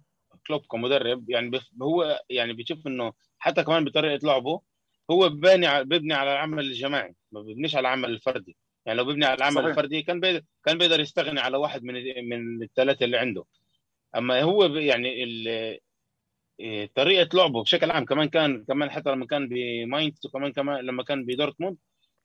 كلوب 0.47 0.61
كمدرب 0.71 1.31
يعني 1.31 1.61
هو 1.83 2.21
يعني 2.31 2.53
بيشوف 2.53 2.87
إنه 2.87 3.13
حتى 3.39 3.63
كمان 3.63 3.85
بطريقة 3.85 4.27
لعبه 4.27 4.61
هو 5.11 5.29
ببني 5.29 5.85
بيبني 5.85 6.15
على 6.15 6.33
العمل 6.33 6.65
الجماعي 6.65 7.15
ما 7.33 7.41
بيبنيش 7.41 7.77
على 7.77 7.89
العمل 7.89 8.11
الفردي. 8.11 8.57
يعني 8.87 8.99
لو 8.99 9.05
بيبني 9.05 9.25
على 9.25 9.35
العمل 9.35 9.55
صحيح. 9.55 9.67
الفردي 9.67 10.03
كان 10.03 10.21
بيقدر 10.21 10.43
كان 10.65 10.79
بيقدر 10.79 11.01
يستغني 11.01 11.41
على 11.41 11.57
واحد 11.57 11.85
من 11.85 11.95
من 12.29 12.63
الثلاثة 12.63 13.05
اللي 13.05 13.19
عنده. 13.19 13.45
أما 14.17 14.43
هو 14.43 14.65
يعني 14.65 15.09
إيه، 16.61 16.91
طريقة 16.95 17.37
لعبه 17.37 17.63
بشكل 17.63 17.91
عام 17.91 18.05
كمان 18.05 18.29
كان 18.29 18.65
كمان 18.65 18.91
حتى 18.91 19.11
لما 19.11 19.27
كان 19.27 19.49
بماينز 19.49 20.27
وكمان 20.27 20.53
كمان 20.53 20.85
لما 20.85 21.03
كان 21.03 21.25
بدورتموند 21.25 21.77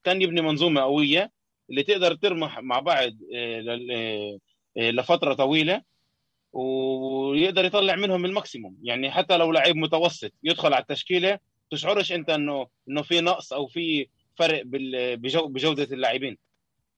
كان 0.03 0.21
يبني 0.21 0.41
منظومة 0.41 0.81
قوية 0.81 1.31
اللي 1.69 1.83
تقدر 1.83 2.15
ترمح 2.15 2.59
مع 2.59 2.79
بعض 2.79 3.11
إيه، 3.33 4.39
إيه، 4.77 4.91
لفترة 4.91 5.33
طويلة 5.33 5.81
ويقدر 6.53 7.65
يطلع 7.65 7.95
منهم 7.95 8.25
الماكسيموم. 8.25 8.77
يعني 8.83 9.11
حتى 9.11 9.37
لو 9.37 9.51
لعيب 9.51 9.75
متوسط 9.75 10.31
يدخل 10.43 10.73
على 10.73 10.81
التشكيلة 10.81 11.39
تشعرش 11.71 12.11
أنت 12.11 12.29
انه 12.29 12.67
إنه 12.89 13.01
في 13.01 13.21
نقص 13.21 13.53
أو 13.53 13.67
في 13.67 14.07
فرق 14.35 14.63
بجودة 15.45 15.83
اللاعبين. 15.83 16.37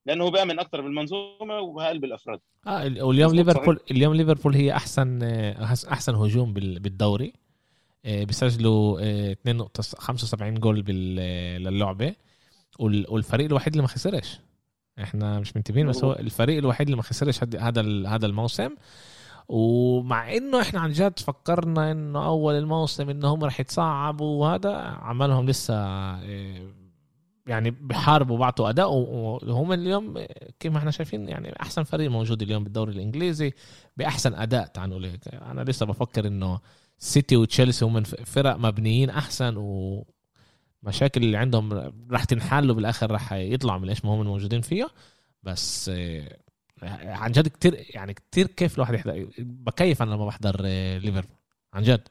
لأنه 0.06 0.24
هو 0.24 0.32
بيامن 0.32 0.60
أكثر 0.60 0.82
بالمنظومة 0.82 1.60
وبقلب 1.60 2.04
الافراد 2.04 2.40
آه 2.68 3.04
واليوم 3.04 3.36
ليفربول 3.36 3.80
اليوم 3.92 4.14
ليفربول 4.14 4.56
هي 4.56 4.76
أحسن 4.76 5.24
أحسن 5.92 6.16
هجوم 6.16 6.54
بالدوري. 6.54 7.34
آه، 8.06 8.24
بيسجلوا 8.24 9.00
2.75 9.34 10.42
آه، 10.42 10.50
جول 10.50 10.80
للعبة. 10.80 12.16
والفريق 12.80 13.46
الوحيد 13.46 13.74
اللي 13.74 13.82
ما 13.82 13.88
خسرش. 13.88 14.40
إحنا 15.00 15.40
مش 15.40 15.56
منتبهين 15.56 15.88
بس 15.88 16.04
هو 16.04 16.14
الفريق 16.14 16.58
الوحيد 16.58 16.88
اللي 16.88 16.98
ما 16.98 17.04
خسرش 17.04 17.44
هذا 17.44 18.08
هذا 18.08 18.26
الموسم. 18.26 18.70
ومع 19.50 20.34
إنه 20.34 20.62
إحنا 20.62 20.80
عن 20.80 20.92
جد 20.92 21.20
فكرنا 21.20 21.92
إنه 21.92 22.26
أول 22.26 22.54
الموسم 22.56 23.10
انه 23.10 23.28
هم 23.28 23.44
رح 23.44 23.60
يتصعبوا 23.60 24.42
وهذا 24.42 24.76
عملهم 24.78 25.50
لسه 25.50 25.74
آه، 25.76 26.68
يعني 27.48 27.72
بحاربوا 27.72 28.36
وبعطوا 28.36 28.70
أداء 28.70 28.92
وهم 28.94 29.74
اليوم 29.74 30.26
كما 30.60 30.78
إحنا 30.78 30.92
شايفين 30.92 31.30
يعني 31.30 31.62
أحسن 31.62 31.84
فريق 31.84 32.12
موجود 32.12 32.42
اليوم 32.42 32.64
بالدوري 32.64 32.92
الإنجليزي 32.92 33.54
بأحسن 33.98 34.34
أداء 34.34 34.66
تعال 34.66 34.90
نقول 34.90 35.06
هيك 35.06 35.28
أنا 35.28 35.62
لسه 35.62 35.86
بفكر 35.86 36.28
إنه 36.28 36.60
سيتي 36.98 37.38
وتشيلسي 37.38 37.86
هم 37.86 38.04
فرق 38.04 38.56
مبنيين 38.56 39.10
أحسن 39.10 39.54
ومشاكل 39.58 41.24
اللي 41.24 41.38
عندهم 41.38 41.94
راح 42.12 42.24
تنحل 42.24 42.74
بالآخر 42.74 43.12
راح 43.12 43.34
يطلعوا 43.34 43.80
من 43.80 43.90
إيش 43.90 44.06
ما 44.06 44.12
هم 44.12 44.26
موجودين 44.26 44.62
فيها 44.62 44.90
بس 45.44 45.92
آه، 45.94 46.38
عن 47.04 47.32
جد 47.32 47.48
كتير 47.48 47.86
يعني 47.90 48.14
كتير 48.14 48.48
كيف 48.48 48.76
الواحد 48.76 48.94
يحضر. 48.94 49.30
بكيف 49.40 50.02
أنا 50.02 50.16
لما 50.16 50.26
بحضر 50.26 50.62
آه، 50.66 50.98
ليفربول. 50.98 51.38
عن 51.74 51.84
جد. 51.84 52.02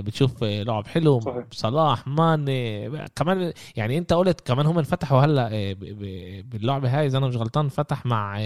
بتشوف 0.00 0.44
آه، 0.44 0.62
لعب 0.62 0.86
حلو 0.86 1.20
صحيح. 1.20 1.44
صلاح 1.50 2.06
مان 2.06 2.44
كمان 3.16 3.52
يعني 3.76 3.98
انت 3.98 4.12
قلت 4.12 4.40
كمان 4.40 4.66
هم 4.66 4.78
انفتحوا 4.78 5.20
هلا 5.20 5.48
آه، 5.52 5.76
باللعبة 6.42 6.98
هاي 6.98 7.06
إذا 7.06 7.18
أنا 7.18 7.26
مش 7.26 7.36
غلطان 7.36 7.68
فتح 7.68 8.06
مع 8.06 8.40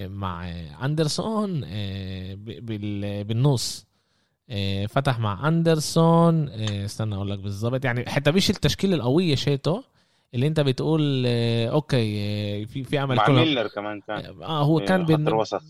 مع 0.00 0.48
هندرسون 0.84 1.60
بالنص 3.22 3.86
فتح 4.88 5.18
مع 5.18 5.48
هندرسون 5.48 6.48
استنى 6.48 7.14
أقول 7.14 7.30
لك 7.30 7.38
بالظبط 7.38 7.84
يعني 7.84 8.10
حتى 8.10 8.30
مش 8.32 8.50
التشكيلة 8.50 8.96
القوية 8.96 9.34
شيته 9.34 9.84
اللي 10.34 10.46
انت 10.46 10.60
بتقول 10.60 11.24
آه، 11.26 11.68
okay 11.68 12.20
آه، 12.20 12.64
في 12.64 12.84
في 12.84 13.02
امل 13.02 13.16
مع 13.16 13.28
ميلنر 13.28 13.66
كمان 13.68 14.00
كان. 14.00 14.42
آه 14.42 14.62
هو 14.62 14.80
كان 14.80 15.04
بين 15.04 15.24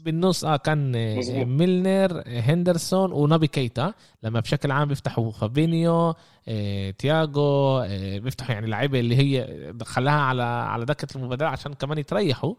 بالنص. 0.05 0.45
آه 0.45 0.57
كان 0.57 0.93
آه، 0.97 1.45
ميلنر 1.45 2.23
هندرسون 2.27 3.13
ونابي 3.13 3.47
كيتا. 3.47 3.95
لما 4.23 4.41
بشكل 4.41 4.71
عام 4.71 4.89
بيفتحوا 4.89 5.31
فابينيو 5.31 6.15
آه، 6.49 6.91
تياجو 6.91 7.79
آه، 7.79 8.19
بيفتحوا 8.19 8.55
يعني 8.55 8.67
لعيبة 8.67 9.01
اللي 9.01 9.17
هي 9.17 9.49
خلاها 9.83 10.21
على 10.21 10.43
على 10.43 10.85
دكة 10.85 11.17
المبادرة 11.17 11.47
عشان 11.47 11.75
كمان 11.75 11.99
يتريحوا. 11.99 12.55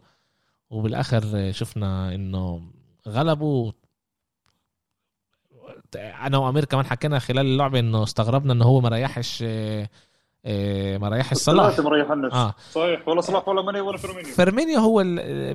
وبالآخر 0.70 1.52
شفنا 1.52 2.14
إنه 2.14 2.62
غلبوا. 3.08 3.72
أنا 5.96 6.38
وأمير 6.38 6.64
كمان 6.64 6.84
حكينا 6.86 7.18
خلال 7.18 7.46
اللعبة 7.46 7.78
إنه 7.78 8.02
استغربنا 8.02 8.52
إنه 8.52 8.64
هو 8.64 8.80
ما 8.80 8.88
ريحش 8.88 9.44
آه، 10.44 10.98
ما 10.98 11.30
ريح 11.30 11.45
صلاح. 11.45 11.66
ثلاثة 11.66 11.82
مريح 11.82 12.10
النفس. 12.10 12.34
آه. 12.34 12.54
صحيح 12.72 13.08
ولا 13.08 13.20
صلاح 13.20 13.48
ولا 13.48 13.62
ماني 13.62 13.80
ولا 13.80 13.98
فيرمينيو. 13.98 14.34
فيرمينيو 14.34 14.78
هو 14.78 15.02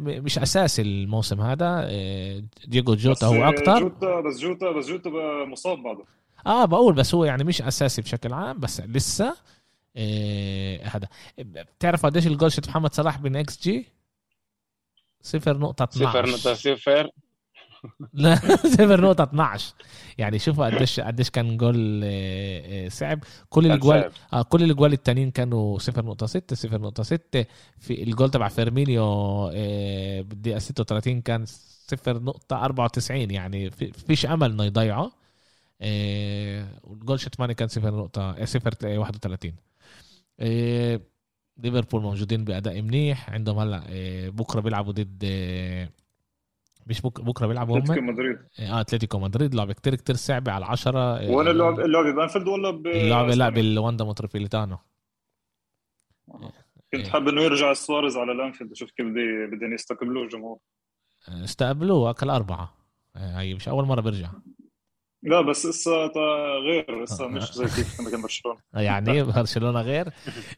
مش 0.01 0.39
أساسي 0.39 0.81
الموسم 0.81 1.41
هذا. 1.41 1.81
آه، 1.89 2.43
ديجو 2.67 2.95
جوتا 2.95 3.27
هو 3.27 3.43
أكثر. 3.49 3.79
جوتا 3.79 4.21
بس 4.21 4.39
جوتا 4.39 4.71
بس 4.71 4.87
جوتا 4.87 5.09
مصاب 5.45 5.77
بعده. 5.83 6.03
آه 6.47 6.65
بقول 6.65 6.93
بس 6.93 7.15
هو 7.15 7.25
يعني 7.25 7.43
مش 7.43 7.61
أساسي 7.61 8.01
بشكل 8.01 8.33
عام 8.33 8.59
بس 8.59 8.81
لسه 8.81 9.35
آه 9.97 10.79
هذا. 10.83 11.07
بتعرف 11.37 12.05
قديش 12.05 12.27
الجول 12.27 12.51
شت 12.51 12.67
محمد 12.69 12.93
صلاح 12.93 13.17
بين 13.17 13.35
إكس 13.35 13.61
جي 13.61 13.85
0.12 15.23 16.75
صفر. 16.75 17.09
لا 18.13 18.35
صفر 18.75 19.01
نقطة 19.01 19.23
12 19.23 19.73
يعني 20.17 20.39
شوفوا 20.39 20.65
قديش 20.65 20.99
قديش 20.99 21.29
كان 21.29 21.57
جول 21.57 22.01
آه، 22.03 22.85
آه، 22.85 22.89
صعب. 22.89 23.23
كل 23.49 23.71
الجوال 23.71 24.11
آه 24.33 24.41
كل 24.41 24.63
الجوال 24.63 24.93
التانيين 24.93 25.31
كانوا 25.31 25.79
0.6 25.79 26.55
0.6 26.55 27.45
في 27.79 28.03
الجول 28.03 28.31
تبع 28.31 28.47
فيرمينيو 28.47 29.03
آه، 29.53 30.21
بالدقيقة 30.21 30.59
36 30.59 31.21
كان 31.21 31.45
0.94 31.45 33.11
يعني 33.11 33.71
فيش 33.71 34.25
أمل 34.25 34.51
إنه 34.51 34.63
يضيعه. 34.63 35.11
والجول 36.83 37.19
شت 37.19 37.39
ماني 37.39 37.53
كان 37.53 37.67
0.31 37.67 39.51
ليفربول 41.57 42.01
موجودين 42.01 42.43
بأداء 42.43 42.81
منيح. 42.81 43.29
عندهم 43.29 43.59
هلا 43.59 43.83
بكرة 44.29 44.59
بيلعبوا 44.61 44.93
ضد 44.93 45.25
مش 46.85 47.01
بك... 47.01 47.21
بكرة 47.21 47.47
بيلعبوا 47.47 47.75
هم 47.77 47.81
أتلتيكو 47.81 48.01
مدريد. 48.01 48.37
آه 48.59 48.81
أتلتيكو 48.81 49.19
مدريد. 49.19 49.55
لعبه 49.55 49.73
كتير 49.73 49.95
كتير 49.95 50.15
صعبه 50.15 50.51
على 50.51 50.65
10 50.65 50.99
آه، 50.99 51.31
وين 51.31 51.47
اللعب 51.47 51.79
اللعبه 51.79 52.11
بأنفيلد 52.11 52.47
ولا 52.47 52.69
ب 52.71 52.87
اللعبه 52.87 53.33
لا 53.33 53.49
بالواندا 53.49 54.05
متروبوليتانو. 54.05 54.77
آه. 56.29 56.51
كنت 56.93 57.07
حابب 57.07 57.27
إنه 57.27 57.41
يرجع 57.41 57.73
سواريز 57.73 58.17
على 58.17 58.31
الأنفيلد. 58.31 58.71
أشوف 58.71 58.91
كيف 58.91 59.05
بدي 59.05 59.55
بدهم 59.55 59.73
يستقبلوه 59.73 60.23
الجمهور. 60.23 60.59
آه، 61.29 61.43
استقبلوه 61.43 62.09
أكل 62.09 62.29
أربعة. 62.29 62.77
هي 63.15 63.53
مش 63.53 63.69
أول 63.69 63.85
مرة 63.85 64.01
بيرجع. 64.01 64.29
لا 65.25 65.41
بس 65.41 65.65
لسه 65.65 65.91
غير 66.67 67.03
لسه 67.03 67.27
مش 67.27 67.53
زي 67.53 67.65
كيف 67.65 68.09
كان 68.11 68.21
برشلونة. 68.21 68.59
يعني 68.73 69.23
برشلونة 69.23 69.81
غير. 69.81 70.09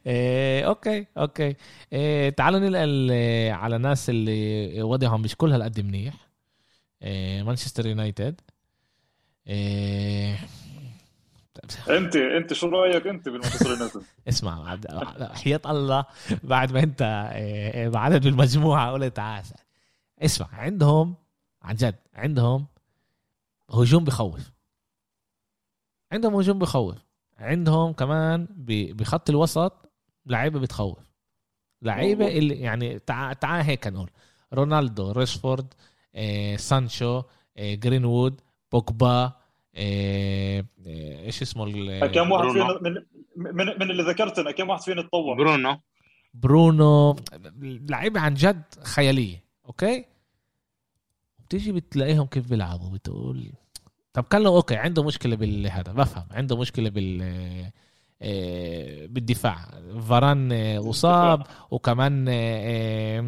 إيه 0.07 0.67
okay 0.67 1.07
okay. 1.17 1.55
إيه 1.93 2.29
تعالوا 2.29 2.59
ننقل 2.59 3.11
على 3.51 3.77
ناس 3.77 4.09
اللي 4.09 4.81
وضعهم 4.81 5.21
مش 5.21 5.35
كل 5.35 5.51
هالقد 5.51 5.79
منيح. 5.79 6.13
إيه 7.03 7.43
مانشستر 7.43 7.87
يونايتد. 7.87 8.41
إيه 9.47 10.39
أنت 11.89 12.15
أنت 12.15 12.53
شو 12.53 12.67
رأيك 12.67 13.07
أنت 13.07 13.29
بالمانشستر 13.29 13.69
يونايتد؟ 13.69 14.01
اسمع 14.29 14.77
حياة 15.33 15.61
الله 15.65 16.05
بعد 16.43 16.71
ما 16.71 16.79
أنت 16.79 17.01
إيه، 17.35 17.89
بعدد 17.89 18.23
بالمجموعه 18.23 18.91
قلت 18.91 19.15
تعال. 19.15 19.43
اسمع 20.21 20.47
عندهم 20.51 21.15
عن 21.61 21.75
جد 21.75 21.95
عندهم 22.13 22.67
هجوم 23.71 24.03
بخوف. 24.03 24.56
عندهم 26.11 26.35
هجوم 26.35 26.59
بخوف. 26.59 26.95
عندهم 27.37 27.93
كمان 27.93 28.47
بخط 28.93 29.29
الوسط 29.29 29.91
لعيبة 30.25 30.59
بتخوف. 30.59 30.97
لعيبة 31.81 32.27
اللي 32.27 32.55
يعني 32.55 32.99
تعال 32.99 33.39
تعال 33.39 33.65
هيك 33.65 33.87
نقول. 33.87 34.09
رونالدو 34.53 35.11
راشفورد 35.11 35.73
آه، 36.15 36.55
سانشو 36.55 37.23
آه، 37.57 37.75
جرينوود 37.75 38.41
بوجبا 38.71 39.31
آه، 39.75 40.65
إيش 41.25 41.41
اسمه 41.41 42.07
كم 42.07 42.31
واحد 42.31 42.51
فينا 42.51 42.79
من 42.81 42.93
من, 43.35 43.65
من 43.65 43.91
اللي 43.91 44.03
ذكرتنا 44.03 44.51
كم 44.51 44.69
واحد 44.69 44.81
فينا 44.81 45.01
تطور 45.01 45.35
برونو. 45.37 45.79
برونو. 46.33 47.15
لعيبة 47.89 48.19
عن 48.19 48.33
جد 48.33 48.63
خيالية 48.83 49.43
okay؟ 49.65 50.05
بتيجي 51.39 51.71
بتلاقيهم 51.71 52.25
كيف 52.25 52.49
بيلعبوا 52.49 52.89
بتقول 52.89 53.51
طب 54.17 54.23
كان 54.23 54.41
له 54.41 54.49
okay 54.49 54.75
عنده 54.75 55.03
مشكلة 55.03 55.35
بالهذا 55.35 55.91
بفهم 55.91 56.25
عنده 56.31 56.57
مشكلة 56.57 56.89
بال 56.89 57.21
آه، 58.21 59.05
بالدفاع. 59.05 59.57
فاران 60.09 60.51
آه، 60.51 60.89
أصاب 60.89 61.43
وكمان 61.71 62.25
آه، 62.29 63.21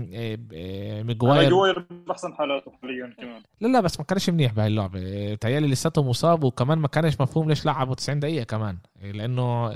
ميجواير 1.04 1.86
بأحسن 2.08 2.34
حالاته 2.34 2.72
حاليا 2.82 3.14
كمان. 3.18 3.42
لا 3.62 3.68
لا 3.68 3.82
بس 3.82 4.00
ما 4.00 4.06
كانش 4.06 4.30
منيح 4.30 4.54
بهاي 4.54 4.68
اللعبة. 4.68 5.36
تهيألي 5.36 5.68
لساته 5.68 6.04
مصاب 6.04 6.44
وكمان 6.44 6.78
ما 6.78 6.88
كانش 6.88 7.22
مفهوم 7.22 7.50
ليش 7.50 7.66
لعبه 7.66 7.96
90 7.96 8.20
دقيقة 8.20 8.44
كمان. 8.44 8.78
لأنه 9.02 9.70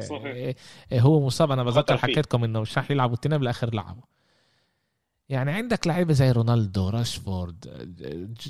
صحيح. 0.00 0.54
هو 0.92 1.26
مصاب. 1.26 1.50
أنا 1.50 1.64
بذكر 1.64 1.96
حكيتكم 1.96 2.44
إنه 2.44 2.60
مش 2.60 2.78
راح 2.78 2.90
يلعبوا 2.90 3.14
التنين 3.14 3.38
بالآخر 3.38 3.74
لعبوا. 3.74 4.02
يعني 5.30 5.52
عندك 5.52 5.86
لعيبة 5.86 6.12
زي 6.12 6.32
رونالدو 6.32 6.88
راشفورد 6.88 7.64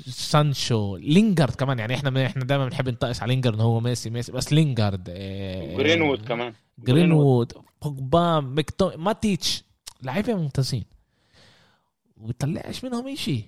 سانشو 0.07 0.95
لينجارد 0.95 1.55
كمان. 1.55 1.79
يعني 1.79 1.93
إحنا 1.95 2.25
إحنا 2.25 2.43
دائما 2.43 2.65
بنحب 2.65 2.89
ننتقص 2.89 3.21
على 3.21 3.33
لينجارد 3.33 3.61
هو 3.61 3.79
ميسي 3.79 4.09
ميسي. 4.09 4.31
بس 4.31 4.53
لينجارد 4.53 5.07
آه، 5.09 5.77
جرينوود 5.77 6.25
كمان. 6.25 6.53
جرينوود 6.79 7.53
بوجبا 7.81 8.39
مكتو 8.39 8.91
ماتيتش. 8.97 9.63
لعيبة 10.03 10.33
ممتازين. 10.35 10.83
وبتطلعش 12.17 12.83
منهم 12.83 13.15
شيء 13.15 13.45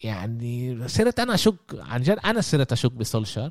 يعني 0.00 0.88
صرت 0.88 1.20
أنا 1.20 1.34
أشك 1.34 1.54
عن 1.72 2.02
جد 2.02 2.18
أنا 2.24 2.40
صرت 2.40 2.72
أشك 2.72 2.92
بسولشر 2.92 3.50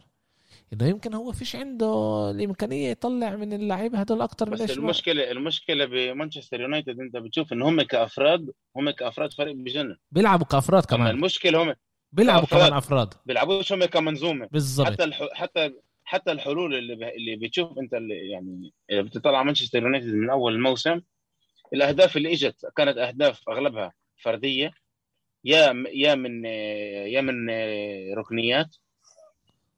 انه 0.74 0.88
يمكن 0.88 1.14
هو 1.14 1.32
فيش 1.32 1.56
عنده 1.56 1.88
الإمكانية 2.32 2.90
يطلع 2.90 3.36
من 3.36 3.54
اللعيبة 3.54 4.00
هدول 4.00 4.22
أكثر 4.22 4.50
من 4.50 4.54
بس 4.54 4.72
المشكلة 4.72 5.32
المشكلة 5.32 5.86
بمانشستر 5.86 6.62
يونايتد 6.62 7.00
أنت 7.00 7.18
بتشوف 7.18 7.54
إن 7.54 7.62
هم 7.62 7.82
كأفراد 7.82 8.52
هم 8.76 8.90
كأفراد 8.90 9.34
فريق 9.34 9.56
بجنن. 9.56 9.98
بيلعبوا 10.12 10.46
كأفراد 10.46 10.86
كمان. 10.86 11.08
المشكلة 11.08 11.64
هم 11.64 11.76
بيلعبوا 12.12 12.48
كمان 12.48 12.74
أفراد. 12.74 13.14
بيلعبوش 13.26 13.74
هم 13.74 13.86
كمنظومة. 13.86 14.48
بالضبط. 14.52 14.88
حتى 14.88 15.04
الح... 15.04 15.28
حتى 15.34 15.74
حتى 16.04 16.32
الحلول 16.32 16.76
اللي 16.76 16.96
ب... 16.96 17.04
اللي 17.04 17.36
بتشوف 17.36 17.80
أنت 17.80 17.94
اللي 17.94 18.30
يعني 18.30 18.74
اللي 18.90 19.04
بتطلع 19.04 19.44
مانشستر 19.44 19.84
يونايتد 19.84 20.14
من 20.14 20.30
أول 20.30 20.54
الموسم 20.54 21.02
الأهداف 21.74 22.18
اللي 22.18 22.34
إجت 22.34 22.66
كانت 22.76 22.98
أهداف 22.98 23.50
أغلبها 23.50 23.94
فردية 24.24 24.72
يا 25.46 25.84
يا 25.94 26.16
من 26.16 26.46
يا 26.46 27.22
من 27.22 27.50
ركنيات 28.18 28.76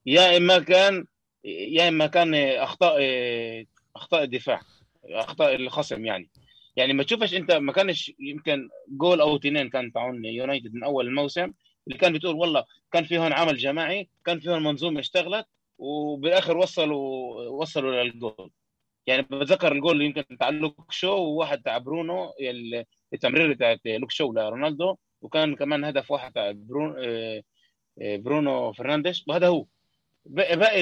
يا 0.05 0.37
إما 0.37 0.59
كان 0.59 1.05
يا 1.45 1.87
إما 1.87 2.07
كان 2.07 2.35
أخطاء 2.35 2.97
أخطاء 3.95 4.23
الدفاع 4.23 4.61
أخطاء 5.05 5.55
الخصم 5.55 6.05
يعني. 6.05 6.29
يعني 6.75 6.93
ما 6.93 7.03
تشوفش 7.03 7.33
أنت 7.33 7.51
ما 7.51 7.71
كانش 7.73 8.11
يمكن 8.19 8.69
جول 8.89 9.21
أو 9.21 9.35
اثنين 9.35 9.69
كان 9.69 9.91
تاعون 9.91 10.25
يونايتد 10.25 10.73
من 10.73 10.83
أول 10.83 11.07
الموسم 11.07 11.53
اللي 11.87 11.97
كان 11.99 12.13
بتقول 12.13 12.35
والله 12.35 12.65
كان 12.91 13.03
في 13.03 13.17
هون 13.17 13.33
عمل 13.33 13.57
جماعي 13.57 14.09
كان 14.25 14.39
في 14.39 14.49
هون 14.49 14.63
منظومة 14.63 14.99
اشتغلت 14.99 15.45
وبالآخر 15.77 16.57
وصلوا 16.57 17.41
وصلوا 17.49 18.03
للجول. 18.03 18.51
يعني 19.07 19.21
بتذكر 19.21 19.71
الجول 19.71 19.91
اللي 19.91 20.05
يمكن 20.05 20.37
تاع 20.37 20.49
لوك 20.49 20.91
شو 20.91 21.07
وواحد 21.15 21.61
تاع 21.61 21.77
برونو 21.77 22.33
التمرير 23.13 23.53
تاعت 23.53 23.81
لوك 23.85 24.11
شو 24.11 24.33
لرونالدو 24.33 24.95
وكان 25.21 25.55
كمان 25.55 25.83
هدف 25.85 26.11
واحد 26.11 26.33
تاع 26.33 26.51
برونو 26.51 26.95
آه، 26.99 27.43
آه، 28.01 28.17
برونو 28.17 28.73
فرنانديش 28.73 29.23
وهذا 29.27 29.47
هو. 29.47 29.65
باقي 30.25 30.81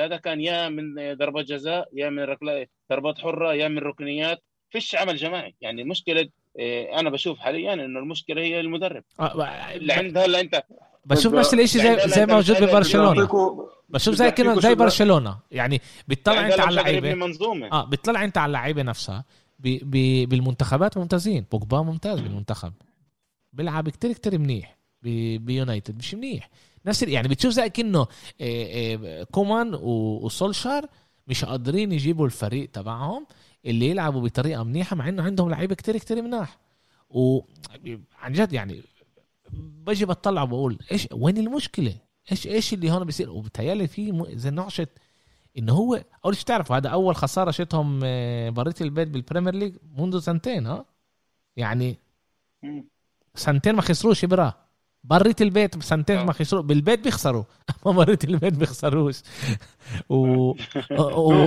هذا 0.00 0.16
كان 0.16 0.40
يا 0.40 0.68
من 0.68 1.14
ضربات 1.14 1.44
جزاء 1.44 1.88
يا 1.92 2.10
من 2.10 2.18
ركلات 2.18 2.70
ضربات 2.90 3.18
حرة 3.18 3.54
يا 3.54 3.68
من 3.68 3.78
ركنيات. 3.78 4.42
فيش 4.70 4.94
عمل 4.94 5.16
جماعي. 5.16 5.54
يعني 5.60 5.84
مشكله 5.84 6.28
آه، 6.60 7.00
أنا 7.00 7.10
بشوف 7.10 7.38
حاليا 7.38 7.74
إنه 7.74 7.98
المشكلة 7.98 8.42
هي 8.42 8.60
المدرب. 8.60 9.04
اللي 9.74 9.92
عند 9.92 10.18
هلا 10.18 10.40
أنت. 10.40 10.62
بشوف 11.04 11.34
نفس 11.34 11.54
الشيء 11.54 11.82
زي 11.82 12.08
زي 12.08 12.26
موجود 12.26 12.62
ببرشلونة. 12.62 13.28
بشوف 13.88 14.14
زي 14.14 14.30
كده 14.30 14.60
زي 14.60 14.74
برشلونة. 14.74 15.38
يعني 15.50 15.80
بتطلع 16.08 16.46
أنت 16.46 16.60
على 16.60 16.70
اللعيبة. 16.70 17.36
آه 17.72 17.84
بتطلع 17.84 18.24
أنت 18.24 18.38
على 18.38 18.46
اللعيبة 18.46 18.82
نفسها. 18.82 19.24
بي 19.58 19.78
بي 19.78 20.26
بالمنتخبات 20.26 20.98
ممتازين. 20.98 21.46
بوجبا 21.52 21.82
ممتاز 21.82 22.20
بالمنتخب. 22.20 22.72
بيلعب 23.52 23.88
كتير 23.88 24.12
كتير 24.12 24.38
منيح. 24.38 24.76
بيونايتد. 25.02 25.98
مش 25.98 26.14
منيح. 26.14 26.50
نفس 26.86 27.02
يعني 27.02 27.28
بتشوف 27.28 27.52
زي 27.52 27.70
كأنه 27.70 28.00
آه، 28.00 28.06
آه، 28.40 29.22
كومان 29.22 29.74
وسولشار 29.74 30.86
مش 31.26 31.44
قادرين 31.44 31.92
يجيبوا 31.92 32.26
الفريق 32.26 32.70
تبعهم 32.70 33.26
اللي 33.66 33.90
يلعبوا 33.90 34.20
بطريقة 34.20 34.62
منيحة 34.62 34.96
مع 34.96 35.08
إنه 35.08 35.22
عندهم 35.22 35.50
لعيبة 35.50 35.74
كتير 35.74 35.98
كتير 35.98 36.22
مناح. 36.22 36.58
وعن 37.10 38.32
جد 38.32 38.52
يعني 38.52 38.82
بجي 39.52 40.04
بطلع 40.04 40.42
وبقول 40.42 40.78
إيش 40.92 41.08
وين 41.12 41.38
المشكلة؟ 41.38 41.94
إيش 42.32 42.46
إيش 42.46 42.74
اللي 42.74 42.90
هون 42.90 43.04
بيصير؟ 43.04 43.30
وبتهيألي 43.30 43.86
في 43.86 44.26
زي 44.36 44.50
نعشة 44.50 44.86
انه 45.58 45.72
هو 45.72 46.04
اول 46.24 46.36
شيء 46.36 46.44
تعرفوا 46.44 46.76
هذا 46.76 46.88
أول 46.88 47.16
خسارة 47.16 47.50
شتهم 47.50 48.00
آه، 48.04 48.50
بريت 48.50 48.82
البيت 48.82 49.08
بالبريمير 49.08 49.54
ليج 49.54 49.76
منذ 49.96 50.18
سنتين 50.18 50.66
ها؟ 50.66 50.84
يعني 51.56 51.98
سنتين 53.34 53.74
ما 53.74 53.82
خسروش 53.82 54.24
برا. 54.24 54.71
بريت 55.04 55.42
البيت 55.42 55.76
بسنتين 55.76 56.26
ما 56.26 56.32
خسروا. 56.32 56.62
بالبيت 56.62 57.00
بيخسروا. 57.00 57.44
اما 57.86 57.92
بريت 57.92 58.24
البيت 58.24 58.54
بيخسروش. 58.54 59.22
و, 60.08 60.50
و... 60.90 61.46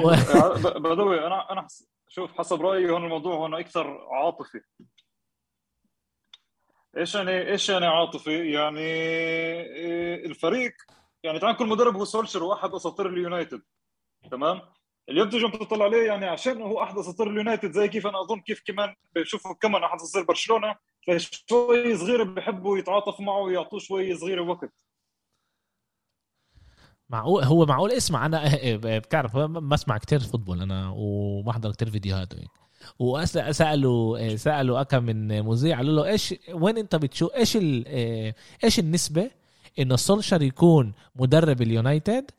بدوي 0.75 1.19
أنا 1.27 1.51
أنا 1.51 1.67
شوف 2.07 2.37
حسب 2.37 2.61
رأيي 2.61 2.89
هون 2.89 3.03
الموضوع 3.03 3.35
هون 3.35 3.53
أكثر 3.53 4.07
عاطفي. 4.11 4.61
إيش 6.97 7.15
يعني 7.15 7.51
إيش 7.51 7.69
يعني 7.69 7.85
عاطفي؟ 7.85 8.51
يعني 8.51 8.79
إيه، 8.79 10.25
الفريق 10.25 10.73
يعني 11.23 11.39
تعال 11.39 11.57
كل 11.57 11.67
مدرب 11.67 11.95
هو 11.95 12.05
سولشر 12.05 12.43
واحد 12.43 12.73
أساطير 12.73 13.07
اليونايتد. 13.07 13.61
تمام؟ 14.31 14.61
اليوم 15.09 15.29
تيجي 15.29 15.47
تطلع 15.47 15.85
عليه 15.85 16.07
يعني 16.07 16.25
عشان 16.25 16.61
هو 16.61 16.83
أحد 16.83 16.97
أساطير 16.97 17.29
اليونايتد 17.29 17.71
زي 17.71 17.87
كيف 17.87 18.07
أنا 18.07 18.21
أظن 18.21 18.41
كيف 18.41 18.63
كمان 18.65 18.95
بشوفوا 19.15 19.53
كمان 19.53 19.83
أحد 19.83 20.01
أساطير 20.01 20.23
برشلونة 20.23 20.75
فشوي 21.07 21.97
صغير 21.97 22.23
بحبوا 22.23 22.77
يتعاطفوا 22.77 23.25
معه 23.25 23.41
ويعطوه 23.41 23.79
شوي 23.79 24.15
صغيره 24.15 24.41
وقت. 24.41 24.73
معقول؟ 27.09 27.43
هو 27.43 27.65
معقول؟ 27.65 27.91
اسمع 27.91 28.25
أنا 28.25 28.57
بتعرف 28.75 29.37
بسمع 29.37 29.97
كتير 29.97 30.19
football 30.19 30.61
أنا 30.61 30.93
وبحضر 30.95 31.71
كتير 31.71 31.89
فيديوهات. 31.89 32.33
وهيك 32.33 32.49
وسالوا 32.99 34.35
سألوا 34.35 34.81
اكم 34.81 35.03
من 35.03 35.41
مذيع 35.41 35.77
قالوا 35.77 35.95
له 35.95 36.05
إيش 36.11 36.35
وين 36.53 36.77
أنت 36.77 36.95
بتشوف 36.95 37.33
إيش 37.33 37.57
إيش 38.63 38.79
النسبة 38.79 39.31
انه 39.79 39.95
سولشر 39.95 40.41
يكون 40.41 40.93
مدرب 41.15 41.61
اليونايتد 41.61 42.31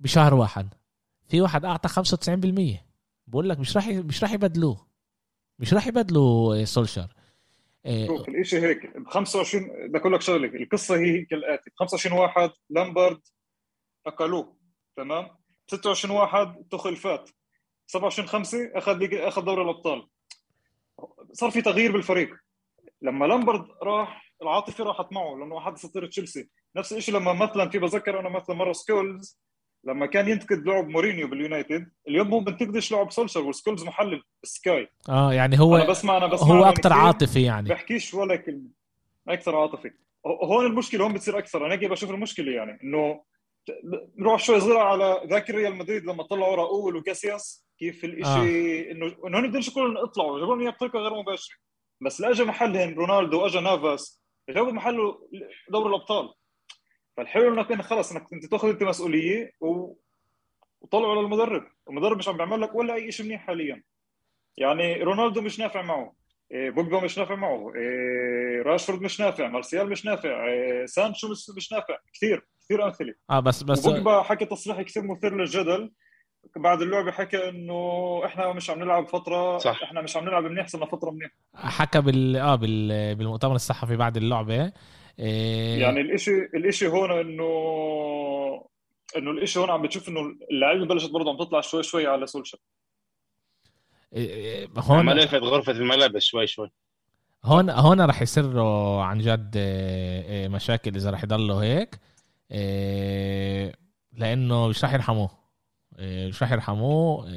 بشهر 0.00 0.34
واحد؟ 0.34 0.74
في 1.28 1.40
واحد 1.40 1.64
أعطى 1.64 1.88
95% 1.88 2.78
بقول 3.26 3.48
لك 3.48 3.58
مش 3.58 3.76
راح 3.76 3.88
مش 3.88 4.22
راح 4.22 4.32
يبدلوه. 4.32 4.86
مش 5.58 5.74
راح 5.74 5.86
يبدلوا 5.86 6.64
سولشر. 6.64 7.06
شوف 8.06 8.28
الشيء 8.28 8.60
هيك 8.60 8.96
ب 8.96 9.08
25 9.08 9.88
بدي 9.88 9.98
أقول 9.98 10.12
لك 10.12 10.20
شغلة 10.20 10.48
القصة 10.48 10.96
هي 10.96 11.24
كالاتي 11.24 11.70
ب 11.70 11.72
25 11.76 12.20
واحد 12.20 12.50
لامبرد 12.70 13.20
أكلوه 14.06 14.56
تمام؟ 14.96 15.28
26 15.66 16.16
واحد 16.16 16.64
تخل 16.70 16.96
فات. 16.96 17.30
27 17.86 18.28
5 18.28 18.70
أخذ 18.74 19.14
أخذ 19.14 19.44
دوري 19.44 19.62
الأبطال. 19.62 20.08
صار 21.32 21.50
في 21.50 21.62
تغيير 21.62 21.92
بالفريق. 21.92 22.36
لما 23.02 23.24
لامبرد 23.24 23.68
راح 23.82 24.34
العاطفة 24.42 24.84
راحت 24.84 25.12
معه 25.12 25.36
لأنه 25.36 25.58
احد 25.58 25.72
اساطير 25.72 26.06
تشيلسي. 26.06 26.48
نفس 26.76 26.92
الشيء 26.92 27.14
لما 27.14 27.32
مثلا 27.32 27.70
في 27.70 27.78
بذكر 27.78 28.20
أنا 28.20 28.28
مثلا 28.28 28.56
مره 28.56 28.72
سكولز 28.72 29.40
لما 29.84 30.06
كان 30.06 30.28
ينتقد 30.28 30.66
لعب 30.66 30.88
مورينيو 30.88 31.28
باليونايتد 31.28 31.90
اليوم 32.08 32.28
هو 32.28 32.40
بنتقدش 32.40 32.92
لعب 32.92 33.10
سولشر 33.10 33.40
وسكولز 33.40 33.84
محلل 33.84 34.22
بالسكاي. 34.42 34.88
آه 35.08 35.32
يعني 35.32 35.60
هو 35.60 35.76
أنا 35.76 35.86
بسمع 35.86 36.16
أنا 36.16 36.26
بسمع 36.26 36.48
هو 36.48 36.64
أكثر 36.64 36.92
عاطفي 36.92 37.42
يعني. 37.42 37.68
بحكيش 37.68 38.14
ولا 38.14 38.36
كلمة. 38.36 38.70
أكثر 39.28 39.56
عاطفي. 39.56 39.90
هون 40.26 40.66
المشكلة 40.66 41.04
هون 41.04 41.12
بتصير 41.12 41.38
أكثر. 41.38 41.66
أنا 41.66 41.74
هيك 41.74 41.84
بشوف 41.84 42.10
المشكلة 42.10 42.52
يعني 42.52 42.78
إنه 42.84 43.20
نروح 44.18 44.42
شوي 44.42 44.60
صغيره 44.60 44.78
على 44.78 45.22
ذاك 45.26 45.50
ريال 45.50 45.74
مدريد 45.74 46.04
لما 46.04 46.22
طلعوا 46.22 46.56
راؤول 46.56 46.96
وكاسياس 46.96 47.66
كيف 47.78 48.04
الإشي 48.04 48.88
آه. 48.88 48.92
انه 48.92 49.16
إنه 49.26 49.38
هن 49.38 49.48
بدهمش 49.48 49.70
كلهم 49.70 49.96
يطلعوا. 50.04 50.38
جابوا 50.38 50.54
لهم 50.54 50.62
اياه 50.62 50.70
بطريقه 50.70 50.98
غير 50.98 51.14
مباشرة. 51.14 51.56
بس 52.00 52.20
لا 52.20 52.30
اجى 52.30 52.44
محلهم 52.44 52.94
رونالدو 52.94 53.42
واجى 53.42 53.60
نافاس 53.60 54.22
جابوا 54.50 54.72
محله 54.72 55.28
دوري 55.70 55.88
الأبطال. 55.88 56.34
فالحلو 57.18 57.54
إنك 57.54 57.72
انت 57.72 57.82
خلص 57.82 58.12
إنك 58.12 58.32
أنت 58.32 58.46
تأخذ 58.46 58.68
انت 58.68 58.82
مسؤوليه 58.82 59.52
و... 59.60 59.94
وطلعوا 60.80 61.22
للمدرب. 61.22 61.62
المدرب 61.90 62.18
مش 62.18 62.28
عم 62.28 62.36
بيعمل 62.36 62.60
لك 62.60 62.74
ولا 62.74 62.94
أي 62.94 63.12
شيء 63.12 63.26
منيح 63.26 63.46
حاليا. 63.46 63.82
يعني 64.56 65.02
رونالدو 65.02 65.40
مش 65.40 65.58
نافع 65.58 65.82
معه. 65.82 66.14
إيه، 66.52 66.70
بوجبا 66.70 67.00
مش 67.00 67.18
نافع 67.18 67.34
معه. 67.34 67.72
إيه، 67.74 68.62
راشفورد 68.62 69.02
مش 69.02 69.20
نافع. 69.20 69.48
مارسيال 69.48 69.90
مش 69.90 70.04
نافع. 70.04 70.46
إيه، 70.46 70.86
سانشو 70.86 71.30
مش 71.30 71.50
مش 71.56 71.72
نافع. 71.72 71.98
كثير. 72.14 72.46
كثير 72.64 72.86
أمثلة. 72.86 73.14
آه 73.30 73.40
بس 73.40 73.62
بس 73.62 73.86
بوجبا 73.86 74.22
حكى 74.22 74.44
تصريح 74.44 74.82
كثير 74.82 75.02
مثير 75.02 75.36
للجدل. 75.36 75.92
بعد 76.56 76.82
اللعبة 76.82 77.10
حكى 77.10 77.48
إنه 77.48 78.22
إحنا 78.24 78.52
مش 78.52 78.70
عم 78.70 78.78
نلعب 78.78 79.08
فترة. 79.08 79.58
صح. 79.58 79.82
إحنا 79.82 80.00
مش 80.02 80.16
عم 80.16 80.24
نلعب 80.24 80.44
منيح 80.44 80.66
صرنا 80.66 80.86
فترة 80.86 81.10
منيح 81.10 81.30
حكى 81.54 82.00
بال 82.00 82.36
آه 82.36 82.54
بال... 82.54 83.14
بالمؤتمر 83.14 83.54
الصحفي 83.54 83.96
بعد 83.96 84.16
اللعبة 84.16 84.72
إيه... 85.18 85.80
يعني 85.80 86.00
الإشي 86.00 86.30
الإشي 86.30 86.88
هون 86.88 87.10
إنه 87.10 87.44
إنه 89.16 89.30
الإشي 89.30 89.58
هون 89.58 89.70
عم 89.70 89.82
بتشوف 89.82 90.08
إنه 90.08 90.20
اللعيبة 90.50 90.86
بلشت 90.86 91.10
برضه 91.10 91.30
عم 91.30 91.36
تطلع 91.36 91.60
شوي 91.60 91.82
شوي 91.82 92.06
على 92.06 92.26
سولشر 92.26 92.58
إيه، 94.12 94.30
إيه، 94.30 94.68
هون 94.76 95.08
عم 95.08 95.18
غرفة 95.18 95.72
الملابس 95.72 96.22
شوي 96.22 96.46
شوي. 96.46 96.70
هون 97.44 97.70
هون 97.70 98.00
راح 98.00 98.22
يصير 98.22 98.60
عن 99.00 99.18
جد 99.18 99.58
مشاكل 100.50 100.96
إذا 100.96 101.10
راح 101.10 101.24
يضلوا 101.24 101.62
هيك. 101.62 102.00
لأنه 104.12 104.68
مش 104.68 104.84
راح 104.84 104.94
يرحموه. 104.94 105.30
مش 105.98 106.42
راح 106.42 106.52
يرحموه. 106.52 107.28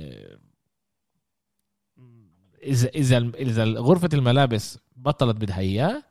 إذا 2.63 2.89
إذا 2.89 3.31
إذا 3.35 3.63
غرفة 3.63 4.09
الملابس 4.13 4.79
بطلت 4.95 5.35
بدها 5.35 5.59
إياه 5.59 6.03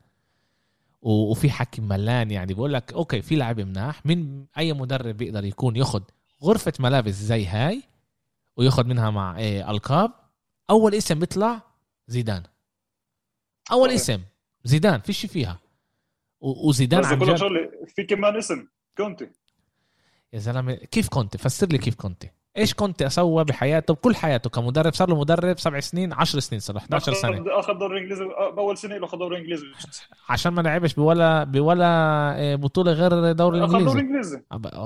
وفي 1.03 1.51
حكي 1.51 1.81
ملان 1.81 2.31
يعني 2.31 2.55
بقول 2.55 2.73
لك 2.73 2.93
okay 2.92 3.23
في 3.23 3.37
لاعب 3.37 3.61
مناح 3.61 4.07
من 4.07 4.47
أي 4.59 4.73
مدرب 4.73 5.17
بيقدر 5.17 5.45
يكون 5.45 5.77
ياخذ 5.77 6.03
غرفة 6.43 6.73
ملابس 6.81 7.15
زي 7.15 7.47
هاي 7.47 7.83
وياخذ 8.57 8.85
منها 8.85 9.11
مع 9.11 9.39
إيه 9.39 9.71
ألقاب؟ 9.71 10.13
أول 10.71 10.95
اسم 10.95 11.19
بيطلع 11.19 11.63
زيدان. 12.07 12.43
أول 13.73 13.91
اسم 13.91 14.23
زيدان 14.65 15.01
فيش 15.01 15.27
فيها. 15.27 15.59
وزيدان 16.41 17.05
عن 17.05 17.19
جد 17.19 17.39
في 17.97 18.05
كمان 18.05 18.37
اسم 18.37 18.67
كونتي. 18.97 19.31
يا 20.33 20.39
زلمة 20.39 20.75
كيف 20.75 21.09
كونتي؟ 21.09 21.39
فسر 21.39 21.67
لي 21.67 21.79
كيف 21.79 21.95
كونتي. 21.95 22.31
إيش 22.57 22.75
كنت 22.75 23.03
اسوى 23.03 23.45
بحياته؟ 23.45 23.95
بكل 23.95 24.17
حياته 24.17 24.51
كمدرب 24.51 24.95
صار 24.95 25.09
له 25.09 25.21
مدرب 25.21 25.59
سبع 25.59 25.81
سنين 25.81 26.13
10 26.13 26.41
سنين 26.41 26.61
صار 26.61 26.77
11 26.77 27.13
سنة. 27.13 27.45
أخذ 27.49 27.79
دوري 27.79 28.01
إنجليزي 28.01 28.25
بأول 28.57 28.77
سنة 28.79 28.97
له 28.97 29.05
اخذ 29.07 29.19
دوري 29.19 29.39
إنجليزي. 29.39 29.67
عشان 30.29 30.53
ما 30.53 30.61
لعبش 30.61 30.95
بولا 30.95 31.45
بولا 31.45 31.87
آه، 32.37 32.55
بطولة 32.55 32.93
غير 32.93 33.33
دوري 33.33 33.59
الإنجليزي. 33.59 33.87
اخذ 33.87 33.93
دوري 33.93 34.01
إنجليزي. 34.01 34.43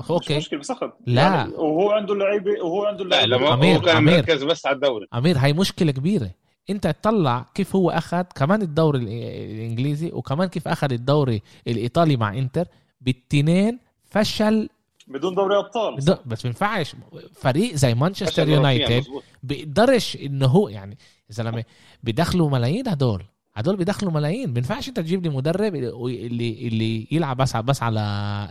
أوكي. 0.09 0.37
مش 0.37 0.43
مشكلة 0.43 0.59
بس 0.59 0.71
أخذ. 0.71 0.89
لا. 1.05 1.21
يعني 1.21 1.53
وهو 1.53 1.91
عنده 1.91 2.15
لعيبه 2.15 2.51
وهو 2.63 2.85
عنده 2.85 3.05
لعيبه 3.05 3.53
أمير 3.53 3.79
كان 3.79 3.97
أمير. 3.97 4.17
مركز 4.17 4.43
بس 4.43 4.65
على 4.65 4.75
الدوري. 4.75 5.07
أمير 5.13 5.37
هاي 5.37 5.53
مشكلة 5.53 5.91
كبيرة. 5.91 6.31
أنت 6.69 6.87
تطلع 6.87 7.45
كيف 7.55 7.75
هو 7.75 7.89
أخذ 7.89 8.21
كمان 8.35 8.61
الدوري 8.61 8.97
الإنجليزي 8.99 10.11
وكمان 10.13 10.47
كيف 10.47 10.67
أخذ 10.67 10.93
الدوري 10.93 11.41
الإيطالي 11.67 12.17
مع 12.17 12.33
إنتر 12.33 12.65
بالتنين 13.01 13.79
فشل 14.09 14.69
بدون 15.07 15.35
دوري 15.35 15.57
أبطال. 15.57 15.95
بدون 15.95 16.17
بس 16.25 16.45
ما 16.45 16.49
ينفعش. 16.49 16.95
فريق 17.33 17.73
زي 17.75 17.93
مانشستر 17.93 18.49
يونايتد 18.49 19.03
بيقدرش 19.43 20.15
إنه 20.15 20.45
هو 20.45 20.69
يعني 20.69 20.97
يا 21.29 21.33
زلمة 21.33 21.63
بيدخلوا 22.03 22.49
ملايين 22.49 22.87
هدول. 22.87 23.23
هدول 23.53 23.75
بيدخلوا 23.75 24.11
ملايين. 24.11 24.49
ما 24.49 24.57
ينفعش 24.57 24.89
أنت 24.89 24.99
تجيب 24.99 25.23
لي 25.23 25.29
مدرب 25.29 25.75
اللي 25.75 26.67
اللي 26.67 27.07
يلعب 27.11 27.37
بس 27.37 27.57
بس 27.57 27.83
على 27.83 27.99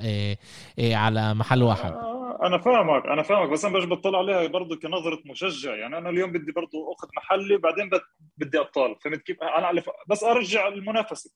إيه 0.04 0.38
إيه 0.78 0.96
على 0.96 1.34
محل 1.34 1.62
واحد. 1.62 1.92
آه، 1.92 2.38
أنا 2.42 2.58
فاهمك 2.58 3.06
أنا 3.06 3.22
فاهمك 3.22 3.48
بس 3.50 3.64
أنا 3.64 3.78
بش 3.78 3.84
بطلع 3.84 4.18
عليها 4.18 4.46
برضه 4.46 4.76
كنظرة 4.76 5.22
مشجع. 5.26 5.74
يعني 5.74 5.98
أنا 5.98 6.10
اليوم 6.10 6.32
بدي 6.32 6.52
برضه 6.52 6.92
أخذ 6.98 7.08
محلي 7.16 7.56
بعدين 7.56 7.90
بدي 8.36 8.58
أبطال. 8.58 8.96
فهمت 9.00 9.22
كيف؟ 9.22 9.42
أنا 9.42 9.82
بس 10.08 10.24
أرجع 10.24 10.68
المنافسة. 10.68 11.30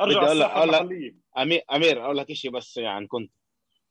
أرجع 0.00 0.32
الساحه 0.32 0.64
المحلية. 0.64 1.16
امير 1.38 1.62
أمير 1.72 2.04
أقول 2.04 2.16
لك 2.16 2.32
شيء 2.32 2.50
بس 2.50 2.76
يعني 2.76 3.06
كنت 3.06 3.30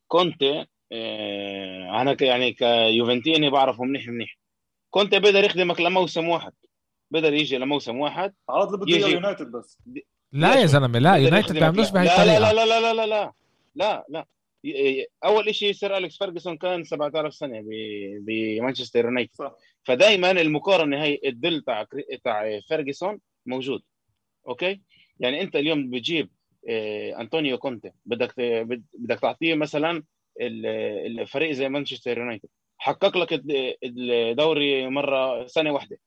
كونتي 0.10 0.66
آه، 0.92 2.02
أنا 2.02 2.18
يعني 2.22 2.54
كيوفنتيني 2.54 3.50
بعرفه 3.50 3.84
منيح 3.84 4.08
منيح. 4.08 4.38
كونتي 4.90 5.20
بيقدر 5.20 5.44
يخدمك 5.44 5.82
لموسم 5.82 6.28
واحد. 6.28 6.54
بيقدر 7.12 7.34
يجي 7.34 7.58
لموسم 7.58 7.98
واحد 7.98 8.34
عاد 8.50 8.68
بده 8.68 8.96
يجي. 8.96 9.12
يونايتد 9.12 9.52
بس. 9.52 9.78
لا 10.32 10.56
يا 10.62 10.66
زلمة 10.66 11.00
لا 11.00 11.16
يونايتد 11.16 11.54
ما 11.54 11.60
بيعملوش 11.60 11.92
بهي 11.92 12.08
الطريقة. 12.08 12.40
لا 12.40 12.54
لا 12.54 12.66
لا 12.66 12.94
لا 12.94 13.06
لا. 13.06 13.34
لا 13.76 14.06
لا. 14.10 14.26
لا 14.64 15.06
أول 15.26 15.56
شيء 15.56 15.72
سير 15.72 15.98
أليكس 15.98 16.18
فيرجسون 16.18 16.58
كان 16.58 16.84
7000 16.84 17.34
سنة 17.34 17.64
بمانشستر 18.22 19.06
يونايتد. 19.06 19.52
فدائما 19.84 20.32
المقارنة 20.32 21.04
هي 21.04 21.20
الدل 21.26 21.62
تاع 21.62 21.88
تاع 22.24 22.60
فيرجسون 22.68 23.20
موجود. 23.46 23.82
Okay؟ 24.48 24.82
يعني 25.20 25.42
أنت 25.42 25.56
اليوم 25.56 25.90
بتجيب 25.90 26.30
أنطونيو 27.20 27.58
كونتي. 27.58 27.92
بدك 28.06 28.34
بدك 28.94 29.20
تعطيه 29.20 29.56
مثلا 29.56 30.04
الفريق 30.42 31.52
زي 31.52 31.70
مانشستر 31.70 32.18
يونايتد. 32.18 32.50
حقق 32.78 33.18
لك 33.18 33.42
الدوري 33.84 34.88
مرة 34.88 35.48
سنة 35.48 35.72
واحدة. 35.72 36.00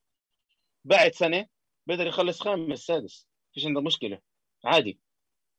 بعد 0.84 1.14
سنة 1.14 1.46
بقدر 1.86 2.06
يخلص 2.06 2.40
خامس 2.40 2.78
سادس. 2.78 3.26
فيش 3.54 3.66
عنده 3.66 3.80
مشكلة. 3.80 4.18
عادي. 4.64 4.98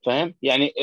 فاهم؟ 0.05 0.35
يعني 0.41 0.73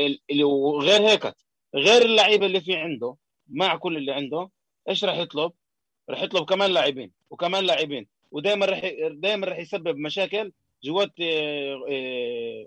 غير 0.80 1.08
هيك 1.08 1.34
غير 1.74 2.02
اللعيبة 2.02 2.46
اللي 2.46 2.60
في 2.60 2.76
عنده 2.76 3.16
مع 3.48 3.76
كل 3.76 3.96
اللي 3.96 4.12
عنده 4.12 4.50
إيش 4.88 5.04
راح 5.04 5.16
يطلب؟ 5.16 5.52
راح 6.10 6.22
يطلب 6.22 6.44
كمان 6.44 6.70
لاعبين 6.70 7.12
وكمان 7.30 7.64
لاعبين. 7.64 8.06
ودائما 8.30 8.66
راح 8.66 8.80
دائما 9.12 9.46
راح 9.46 9.58
يسبب 9.58 9.96
مشاكل 9.96 10.52
جوات 10.84 11.12
آه، 11.20 11.86
آه، 11.90 12.66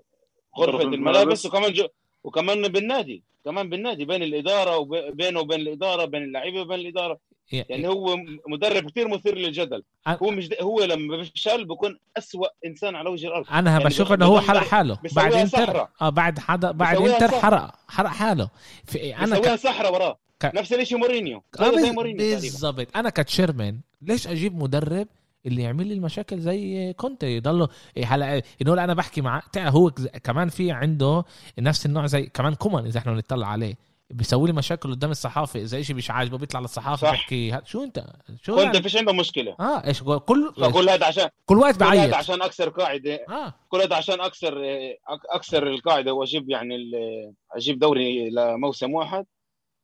غرفة 0.58 0.82
الملابس 0.82 1.46
وكمان 1.46 1.72
جو 1.72 1.88
وكمان 2.24 2.68
بالنادي 2.68 3.22
كمان 3.44 3.68
بالنادي 3.68 4.04
بين 4.04 4.22
الإدارة 4.22 4.76
وبينه 4.76 5.40
وبين 5.40 5.60
الإدارة 5.60 6.04
بين 6.04 6.22
اللعيبة 6.22 6.60
وبين 6.60 6.78
الإدارة. 6.78 7.18
يعني 7.52 7.88
هو 7.88 8.16
مدرب 8.48 8.90
كثير 8.90 9.08
مثير 9.08 9.38
للجدل. 9.38 9.82
هو 10.08 10.30
مش 10.30 10.48
هو 10.60 10.84
لما 10.84 11.16
بيفشل 11.16 11.64
بيكون 11.64 11.98
أسوأ 12.18 12.46
إنسان 12.66 12.94
على 12.96 13.10
وجه 13.10 13.26
الأرض. 13.26 13.46
أنا 13.50 13.70
يعني 13.70 13.84
بشوف 13.84 14.12
إنه 14.12 14.26
هو 14.26 14.40
حرق 14.40 14.62
حاله. 14.62 14.98
بعد 15.12 15.32
انتر 15.32 15.86
آه 16.00 16.08
بعد 16.08 16.38
حدا 16.38 16.70
بعد 16.70 16.96
انتر 16.96 17.28
حرق 17.28 17.74
حرق 17.88 18.10
حاله. 18.10 18.48
في 18.84 19.16
أنا 19.16 19.38
ك... 19.38 19.54
سحرة 19.54 19.90
وراه. 19.90 20.18
ك... 20.40 20.50
نفس 20.54 20.72
الشيء 20.72 20.98
مورينيو. 20.98 21.42
آه 21.60 21.92
مورينيو 21.92 22.36
بالضبط. 22.36 22.86
أنا 22.96 23.10
ك 23.10 23.18
chairman 23.18 23.80
ليش 24.02 24.28
أجيب 24.28 24.56
مدرب 24.56 25.08
اللي 25.46 25.62
يعمل 25.62 25.86
لي 25.86 25.94
المشاكل 25.94 26.40
زي 26.40 26.92
كونتي. 26.92 27.36
يضله 27.36 27.68
هلا 28.04 28.42
إنه 28.62 28.72
أنا 28.72 28.94
بحكي 28.94 29.20
مع 29.20 29.42
هو 29.58 29.90
كمان 30.24 30.48
في 30.48 30.70
عنده 30.70 31.24
نفس 31.58 31.86
النوع 31.86 32.06
زي 32.06 32.26
كمان 32.26 32.54
كومان 32.54 32.86
إذا 32.86 32.98
إحنا 32.98 33.12
بنطلع 33.12 33.46
عليه. 33.46 33.74
بيسوي 34.10 34.46
لي 34.46 34.52
مشاكل 34.52 34.90
قدام 34.90 35.10
الصحافة. 35.10 35.60
إذا 35.60 35.82
شيء 35.82 35.96
مش 35.96 36.10
عاجبه 36.10 36.38
بيطلع 36.38 36.60
للصحافة 36.60 37.10
بيحكي 37.10 37.60
شو 37.64 37.84
أنت؟ 37.84 38.06
شو 38.42 38.54
كنت 38.54 38.64
يعني؟ 38.64 38.82
فيش 38.82 38.96
عنده 38.96 39.12
مشكلة. 39.12 39.56
آه 39.60 39.86
إيش 39.86 40.02
كل 40.02 40.52
كل 40.72 40.88
هذا 40.88 41.06
عشان 41.06 41.28
كل 41.46 41.58
وقت 41.58 41.80
بعيط. 41.80 42.10
كل 42.10 42.14
عشان 42.14 42.42
أكسر 42.42 42.68
قاعدة. 42.68 43.14
آه. 43.28 43.54
كل 43.68 43.80
هذا 43.80 43.96
عشان 43.96 44.20
اكسر 44.20 44.62
أكسر 45.30 45.68
القاعدة 45.68 46.12
وأجيب 46.12 46.50
يعني 46.50 46.76
أجيب 47.52 47.78
دوري 47.78 48.30
لموسم 48.30 48.94
واحد. 48.94 49.26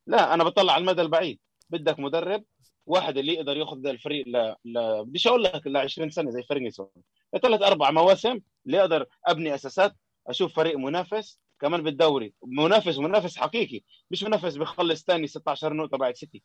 لا 0.06 0.34
أنا 0.34 0.44
بطلع 0.44 0.72
على 0.72 0.80
المدى 0.80 1.02
البعيد. 1.02 1.38
بدك 1.70 1.98
مدرب 1.98 2.44
واحد 2.90 3.18
اللي 3.18 3.34
يقدر 3.34 3.56
ياخذ 3.56 3.86
الفريق 3.86 4.28
ل 4.28 4.54
ل 4.64 5.04
بديش 5.04 5.26
أقول 5.26 5.42
لك 5.42 5.66
ل 5.66 5.76
20 5.76 6.10
سنة 6.10 6.30
زي 6.30 6.42
فيرجسون 6.42 6.88
ثلاث 7.42 7.62
أربع 7.62 7.90
مواسم 7.90 8.40
اللي 8.66 8.80
أقدر 8.80 9.06
أبني 9.26 9.54
أساسات 9.54 9.96
أشوف 10.26 10.54
فريق 10.54 10.76
منافس 10.78 11.40
كمان 11.60 11.82
بالدوري. 11.82 12.32
منافس 12.42 12.98
منافس 12.98 13.36
حقيقي 13.36 13.80
مش 14.10 14.24
منافس 14.24 14.56
بيخلص 14.56 15.04
ثاني 15.04 15.26
16 15.26 15.72
نقطة 15.72 15.98
بعد 15.98 16.14
سيتي. 16.14 16.42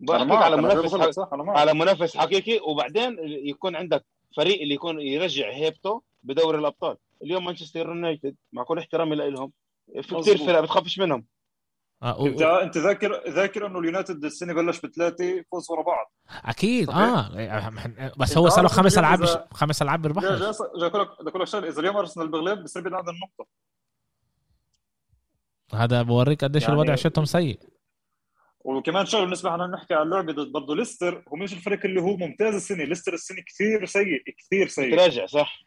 بحكي 0.00 0.32
على 0.32 0.56
منافس 0.56 0.94
حق... 1.18 1.32
على 1.32 1.74
منافس 1.74 2.16
حقيقي 2.16 2.60
وبعدين 2.62 3.16
يكون 3.22 3.76
عندك 3.76 4.06
فريق 4.36 4.60
اللي 4.62 4.74
يكون 4.74 5.00
يرجع 5.00 5.52
هيبته 5.52 6.02
بدوري 6.22 6.58
الأبطال. 6.58 6.96
اليوم 7.22 7.44
مانشستر 7.44 7.88
يونايتد 7.88 8.36
مع 8.52 8.62
كل 8.62 8.78
احترامي 8.78 9.16
لهم 9.16 9.52
في 10.02 10.14
كثير 10.14 10.36
فرق 10.38 10.60
بتخافش 10.60 10.98
منهم. 10.98 11.26
آه 12.02 12.26
انت 12.26 12.42
انت 12.42 12.78
ذاكر 12.78 13.30
ذاكر 13.30 13.66
انه 13.66 13.78
اليونايتد 13.78 14.24
السنة 14.24 14.54
بلش 14.54 14.80
بثلاثة 14.80 15.44
فوز 15.52 15.70
ورا 15.70 15.82
بعض. 15.82 16.12
أكيد 16.44 16.90
آه 16.90 18.12
بس 18.18 18.38
هو 18.38 18.48
صار 18.48 18.62
له 18.62 18.68
خمس 18.68 18.98
ألعاب 18.98 19.24
خمس 19.52 19.82
ألعاب 19.82 20.02
بيربحش 20.02 20.24
جاي 20.24 20.90
أقول 20.90 21.40
لك 21.40 21.44
شغله 21.44 21.68
إذا 21.68 21.80
اليوم 21.80 21.96
أرسنال 21.96 22.28
بغلب 22.28 22.62
بصير 22.62 22.82
بعيد 22.82 22.94
عن 22.94 23.04
النقطة. 23.08 23.46
هذا 25.74 26.02
بوريك 26.02 26.44
قديش 26.44 26.62
يعني 26.62 26.74
الوضع 26.74 26.94
شتهم 26.94 27.24
سيء. 27.24 27.58
وكمان 28.60 29.06
شغله 29.06 29.24
بالنسبة 29.24 29.50
لنا 29.50 29.66
نحكي 29.66 29.94
عن 29.94 30.02
اللعبة 30.02 30.32
ضد 30.32 30.52
برضه 30.52 30.76
ليستر 30.76 31.24
هو 31.28 31.36
مش 31.36 31.52
الفريق 31.52 31.84
اللي 31.84 32.00
هو 32.00 32.16
ممتاز 32.16 32.54
السنة. 32.54 32.84
ليستر 32.84 33.14
السنة 33.14 33.42
كثير 33.46 33.86
سيء 33.86 34.22
كثير 34.38 34.68
سيء. 34.68 35.00
راجع 35.00 35.26
صح. 35.26 35.58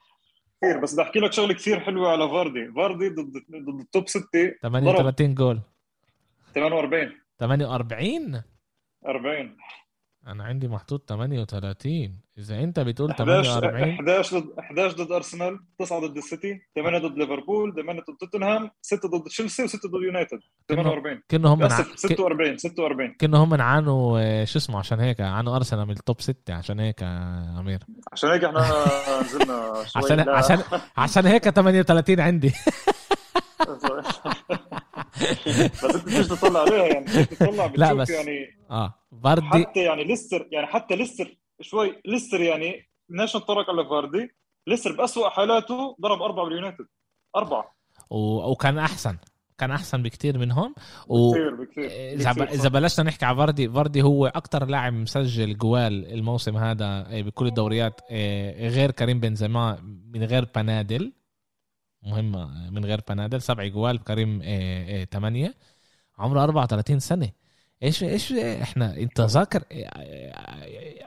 كثير 0.61 0.79
بس 0.79 0.93
بدي 0.93 1.01
أحكي 1.01 1.19
لك 1.19 1.33
شغلة 1.33 1.53
كثير 1.53 1.79
حلوة 1.79 2.11
على 2.11 2.29
فاردي. 2.29 2.71
فاردي 2.75 3.09
ضد 3.09 3.31
ضد 3.51 3.79
ال 3.79 3.86
top 3.86 4.07
6 4.07 4.23
38 4.61 5.35
جول. 5.35 5.61
48 6.55 7.11
48 7.39 8.41
40 9.07 9.57
أنا 10.27 10.43
عندي 10.43 10.67
محطوط 10.67 11.09
38 11.09 12.21
إذا 12.37 12.63
أنت 12.63 12.79
بتقول 12.79 13.13
48 13.15 13.89
11 13.93 14.39
ضد 14.39 14.59
11 14.59 15.03
ضد 15.03 15.11
أرسنال 15.11 15.59
9 15.79 15.99
ضد 15.99 16.17
السيتي 16.17 16.61
8 16.75 16.97
ضد 16.97 17.17
ليفربول 17.17 17.73
8 17.75 18.01
ضد 18.01 18.17
توتنهام 18.19 18.69
6 18.81 19.09
ضد 19.09 19.27
تشيلسي 19.27 19.67
و6 19.67 19.87
ضد 19.87 20.03
يونايتد. 20.05 20.39
48 20.69 21.21
كنا 21.31 21.49
هم 21.49 21.69
46 21.69 22.57
46 22.57 23.15
كنا 23.21 23.37
هم 23.37 23.61
عانوا 23.61 24.45
شو 24.45 24.59
اسمه؟ 24.59 24.79
عشان 24.79 24.99
هيك 24.99 25.21
عانوا 25.21 25.55
أرسنال 25.55 25.85
من 25.85 25.91
ال 25.91 25.99
top 25.99 26.21
6 26.21 26.53
عشان 26.53 26.79
هيك 26.79 27.03
أمير. 27.59 27.79
عشان 28.11 28.29
هيك 28.29 28.43
إحنا 28.43 28.61
نزلنا 29.21 29.83
عشان 29.95 30.29
عشان 30.29 30.59
عشان 30.97 31.25
هيك 31.25 31.49
38 31.49 32.19
عندي. 32.19 32.51
بس 35.83 35.95
انت 35.95 36.07
مش 36.07 36.27
تطلع 36.27 36.59
عليها 36.59 36.85
يعني 36.85 37.25
تطلع 37.25 37.71
لا 37.75 37.93
بس 37.93 38.09
يعني 38.09 38.57
آه 38.71 38.93
فاردي 39.23 39.47
حتى 39.47 39.79
يعني 39.79 40.03
ليستر 40.03 40.47
يعني 40.51 40.67
حتى 40.67 40.95
ليستر 40.95 41.37
شوي 41.61 42.01
ليستر 42.05 42.41
يعني 42.41 42.89
بدناش 43.09 43.35
نتطرق 43.35 43.69
على 43.69 43.85
فاردي 43.85 44.35
ليستر 44.67 44.91
بأسوأ 44.91 45.29
حالاته 45.29 45.97
ضرب 46.01 46.21
أربعة 46.21 46.45
باليونايتد 46.45 46.85
أربعة. 47.35 47.75
و... 48.09 48.51
وكان 48.51 48.77
أحسن 48.77 49.17
كان 49.57 49.71
أحسن 49.71 50.03
بكثير 50.03 50.37
منهم. 50.37 50.75
و 51.07 51.31
بكثير 51.31 51.85
إذا 51.91 52.31
إذا 52.43 52.69
بلشنا 52.69 53.05
نحكي 53.05 53.25
على 53.25 53.37
فاردي 53.37 53.69
فاردي 53.69 54.01
هو 54.01 54.27
أكثر 54.27 54.65
لاعب 54.65 54.93
مسجل 54.93 55.57
جوال 55.57 56.13
الموسم 56.13 56.57
هذا 56.57 56.85
آه، 56.85 57.21
بكل 57.21 57.47
الدوريات 57.47 58.01
آه، 58.11 58.67
غير 58.67 58.91
كريم 58.91 59.19
بنزيما 59.19 59.81
من 60.13 60.23
غير 60.23 60.47
بنادل. 60.55 61.13
مهمة 62.03 62.69
من 62.71 62.85
غير 62.85 63.01
بنادل. 63.09 63.41
سبع 63.41 63.67
جوال 63.67 64.03
كريم 64.03 64.41
ثمانيه 65.11 65.55
عمره 66.17 66.43
34 66.43 66.99
سنة. 66.99 67.29
إيش 67.83 68.03
إيش 68.03 68.33
إحنا 68.33 68.97
أنت 68.97 69.21
ذاكر؟ 69.21 69.63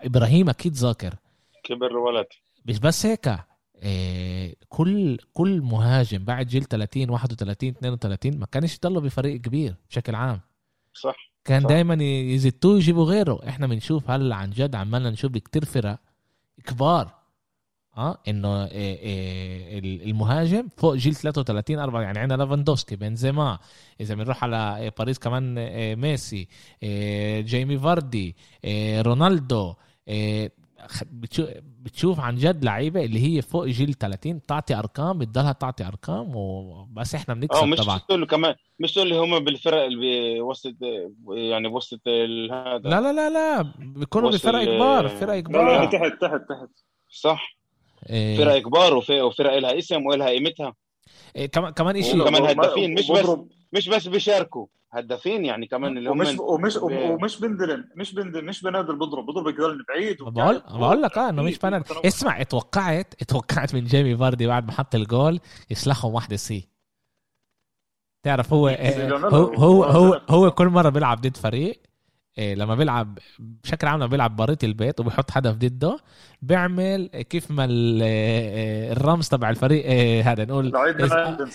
إبراهيم 0.05 0.49
أكيد 0.49 0.73
ذاكر. 0.73 1.15
كبر 1.65 1.87
الولد. 1.87 2.27
مش 2.67 2.79
بس 2.79 3.07
هيك 3.07 3.39
إيه 3.83 4.57
كل 4.69 5.19
كل 5.33 5.61
مهاجم 5.61 6.25
بعد 6.25 6.47
جيل 6.47 6.65
30 6.65 7.11
31 7.11 7.69
32 7.69 8.39
ما 8.39 8.47
كانش 8.47 8.75
يضلوا 8.75 9.03
بفريق 9.03 9.41
كبير 9.41 9.75
بشكل 9.91 10.15
عام. 10.15 10.41
صح 10.93 11.17
كان 11.45 11.63
دائما 11.63 12.05
يزتوه 12.05 12.77
يجيبوا 12.77 13.05
غيره. 13.05 13.49
إحنا 13.49 13.67
بنشوف 13.67 14.11
هلأ 14.11 14.37
عن 14.37 14.51
جد 14.51 14.75
عمالنا 14.75 15.11
نشوف 15.11 15.33
كتير 15.33 15.65
فرق 15.65 15.99
كبار. 16.65 17.24
آه 17.97 18.19
إنه 18.29 18.65
إيه 18.65 18.99
إيه 18.99 19.79
المهاجم 19.79 20.69
فوق 20.77 20.95
جيل 20.95 21.15
33 21.15 21.79
4 21.79 22.03
يعني 22.03 22.19
عندنا 22.19 22.43
ليفاندوسكي 22.43 22.97
بنزيما 22.97 23.59
إذا 24.01 24.15
بنروح 24.15 24.45
على 24.45 24.77
إيه 24.79 24.93
باريس 24.99 25.19
كمان 25.19 25.55
ميسي 26.01 26.49
جيمي 27.43 27.79
فاردي 27.79 28.37
رونالدو 29.01 29.75
بتشوف 31.83 32.21
عن 32.21 32.37
جد 32.37 32.65
لعيبة 32.65 33.05
اللي 33.05 33.37
هي 33.37 33.43
فوق 33.43 33.67
جيل 33.67 33.95
30 33.95 34.43
تعطي 34.47 34.75
أرقام 34.75 35.19
بتضلها 35.19 35.53
تعطي 35.53 35.87
أرقام 35.87 36.37
وبس 36.37 37.15
إحنا 37.15 37.35
بنكسب 37.35 37.65
مش 37.65 37.79
طبعا 37.79 38.01
مش 38.11 38.27
كمان 38.27 38.55
مش 38.79 38.99
اللي 38.99 39.19
هم 39.19 39.39
بالفرق 39.39 39.83
اللي 39.85 40.41
بوسط 40.41 40.75
يعني 41.29 41.69
بوسط 41.69 42.09
هذا. 42.09 42.79
لا 42.85 43.01
لا 43.01 43.13
لا 43.13 43.31
لا 43.31 43.73
بيكونوا 43.79 44.31
بفرق 44.31 44.65
كبار 44.65 45.09
فرق 45.09 45.41
كبار. 45.41 45.87
تحت 45.87 46.13
تحت 46.21 46.41
تحت. 46.49 46.69
صح. 47.09 47.57
فرق 48.09 48.59
كبار 48.59 48.95
وفرق 48.95 49.59
لها 49.59 49.79
اسم 49.79 50.07
ولها 50.07 50.29
قيمتها. 50.29 50.75
إيه 51.37 51.47
كمان 51.47 51.73
كمان 51.73 52.03
شيء 52.03 52.25
كمان 52.25 52.43
هدافين 52.45 52.95
مش 52.95 53.11
بس 53.11 53.27
مش 53.73 53.89
بس 53.89 54.09
بيشاركوا 54.09 54.67
هدافين 54.93 55.45
يعني 55.45 55.67
كمان 55.67 55.99
اللي 55.99 56.11
هم 56.11 56.21
ومش 56.21 56.37
ومش 56.39 56.77
ومش 56.77 57.41
بندلن 57.41 57.85
مش 57.97 58.15
بندلن 58.15 58.45
مش 58.45 58.63
بنادل 58.63 58.97
بضرب 58.97 59.27
بضرب 59.27 59.49
الجول 59.49 59.85
بعيد 59.89 60.17
بقول 60.23 60.59
بقول 60.59 61.03
لك 61.03 61.19
آه 61.19 61.29
إنه 61.29 61.43
مش 61.43 61.59
بنادل 61.59 61.85
اسمع 62.05 62.41
اتوقعت 62.41 63.15
اتوقعت 63.23 63.75
من 63.75 63.85
جيمي 63.85 64.17
فاردي 64.17 64.47
بعد 64.47 64.67
ما 64.67 64.73
حط 64.73 64.95
الجول 64.95 65.41
يسلخهم 65.71 66.15
واحدة 66.15 66.37
سي. 66.37 66.69
تعرف 68.23 68.53
هو 68.53 68.69
هو 68.69 69.45
هو 69.55 69.85
هو, 69.85 70.21
هو 70.31 70.51
كل 70.51 70.67
مرة 70.69 70.89
بيلعب 70.89 71.21
ضد 71.21 71.37
فريق 71.37 71.67
إيه 71.67 71.94
لما 72.39 72.75
بيلعب 72.75 73.19
بشكل 73.39 73.87
عام 73.87 73.97
لما 73.97 74.07
بيلعب 74.07 74.37
بريت 74.37 74.65
البيت 74.65 75.01
وبيحط 75.01 75.31
حدف 75.31 75.55
ضده 75.55 75.99
بيعمل 76.43 77.07
كيف 77.07 77.51
ما 77.51 77.65
إيه، 77.71 78.93
الرمز 78.93 79.29
تبع 79.29 79.51
الفريق 79.51 79.87
هذا 80.27 80.45
نقول 80.45 80.77
إز 80.77 81.13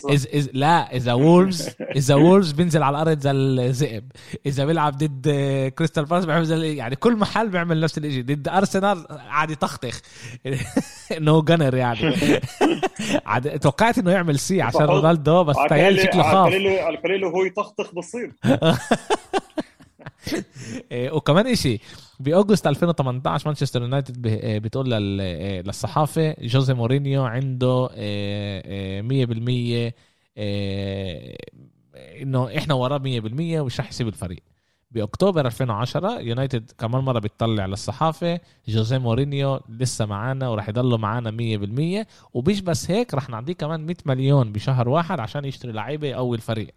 إز 0.10 0.28
إز 0.28 0.50
لا 0.54 0.96
إذا 0.96 1.14
وولفز 1.14 1.76
إذا 1.96 2.16
وولفز 2.16 2.52
بينزل 2.52 2.84
على 2.84 3.02
الأرض 3.02 3.20
زي 3.20 3.32
الذئب 3.32 4.12
إذا 4.46 4.66
بيلعب 4.66 4.98
ضد 4.98 5.30
كريستال 5.78 6.06
بالاس 6.06 6.26
بيعمل 6.26 6.46
زي 6.46 6.76
يعني 6.76 6.96
كل 6.96 7.16
محل 7.16 7.50
بيعمل 7.50 7.82
نفس 7.82 7.98
الشيء 7.98 8.24
ضد 8.24 8.48
أرسنال 8.48 9.06
عادي 9.10 9.54
يطخطخ 9.54 10.02
انه 11.18 11.42
جنر 11.42 11.76
يعني. 11.76 12.00
عاد 13.26 13.60
توقعت 13.60 13.98
إنه 13.98 14.12
يعمل 14.12 14.40
سي 14.40 14.62
عشان 14.62 14.82
رونالدو 14.82 15.44
بس 15.44 15.56
تخيل 15.56 16.00
شكله 16.00 16.24
خاف. 16.24 16.54
على 16.54 17.26
هو 17.26 17.44
يطخطخ 17.44 17.96
بصير 17.96 18.32
إيه، 18.46 18.78
وكمان 21.16 21.48
إشي 21.48 21.80
بأوغست 22.20 22.68
2018 22.68 23.48
مانشستر 23.48 23.82
يونايتد 23.82 24.28
إيه، 24.28 24.60
بتقول 24.60 24.94
إيه، 25.22 25.62
للصحافة 25.62 26.36
جوزي 26.42 26.74
مورينيو 26.74 27.24
عنده 27.24 27.88
100% 29.02 29.94
إنه 32.22 32.58
إحنا 32.58 32.74
وراه 32.74 32.98
100% 32.98 33.60
ومش 33.62 33.80
رح 33.80 33.90
يسيب 33.90 34.08
الفريق. 34.08 34.44
بأكتوبر 34.92 35.46
2010 35.46 36.20
يونايتد 36.20 36.72
كمان 36.78 37.04
مرة 37.04 37.20
بتطلع 37.20 37.66
للصحافة 37.66 38.40
جوزي 38.68 39.00
مورينيو 39.00 39.60
لسه 39.70 40.06
معانا 40.06 40.50
وراح 40.50 40.70
يضله 40.70 40.98
معانا 40.98 41.32
100% 41.32 42.08
وبيش 42.34 42.60
بس 42.60 42.92
هيك 42.92 43.14
راح 43.14 43.30
نعطيه 43.30 43.54
كمان 43.54 43.86
100 43.86 43.96
مليون 44.06 44.52
بشهر 44.52 44.90
واحد 44.90 45.20
عشان 45.20 45.46
يشتري 45.46 45.72
لعيبة 45.72 46.08
يقوي 46.08 46.38
الفريق. 46.38 46.74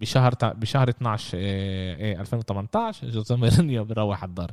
بشهر 0.00 0.34
بشهر 0.42 0.88
12 0.88 1.38
إيه 1.38 2.20
2018 2.20 3.10
جوزيه 3.10 3.36
مورينيو 3.36 3.84
بيروح 3.84 4.22
على 4.22 4.28
الدار. 4.28 4.50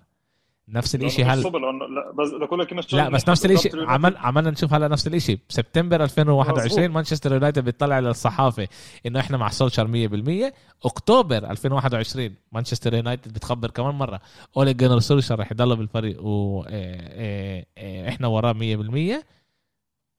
نفس 0.70 0.96
الشيء 0.96 1.26
هلا 1.26 1.42
لا 1.42 2.12
بس 2.12 2.32
لك 2.54 2.94
لا 2.94 3.10
بس 3.10 3.30
نفس 3.30 3.46
الشيء 3.46 3.90
عمل 3.90 4.18
عملنا 4.18 4.52
نشوف 4.52 4.74
هلا 4.74 4.88
نفس 4.88 5.08
الشيء 5.08 5.40
بسبتمبر 5.50 6.04
2021 6.04 6.88
مانشستر 6.90 7.34
يونايتد 7.34 7.64
بيطلع 7.64 8.00
للصحافه 8.00 8.68
إنه 9.06 9.20
إحنا 9.20 9.38
مع 9.38 9.50
سولشر 9.50 9.88
100% 9.88 10.54
أكتوبر 10.86 11.38
2021 11.38 12.36
مانشستر 12.52 12.94
يونايتد 12.94 13.34
بتخبر 13.34 13.72
كمان 13.72 13.96
مرة. 13.96 14.20
أولي 14.58 14.74
جنر 14.74 15.00
سولشر 15.00 15.40
رح 15.40 15.52
يضل 15.52 15.76
بالفريق 15.76 16.24
وإحنا 16.24 16.70
إيه، 16.70 17.68
إيه، 17.78 18.28
وراه 18.28 18.54
100% 18.54 19.24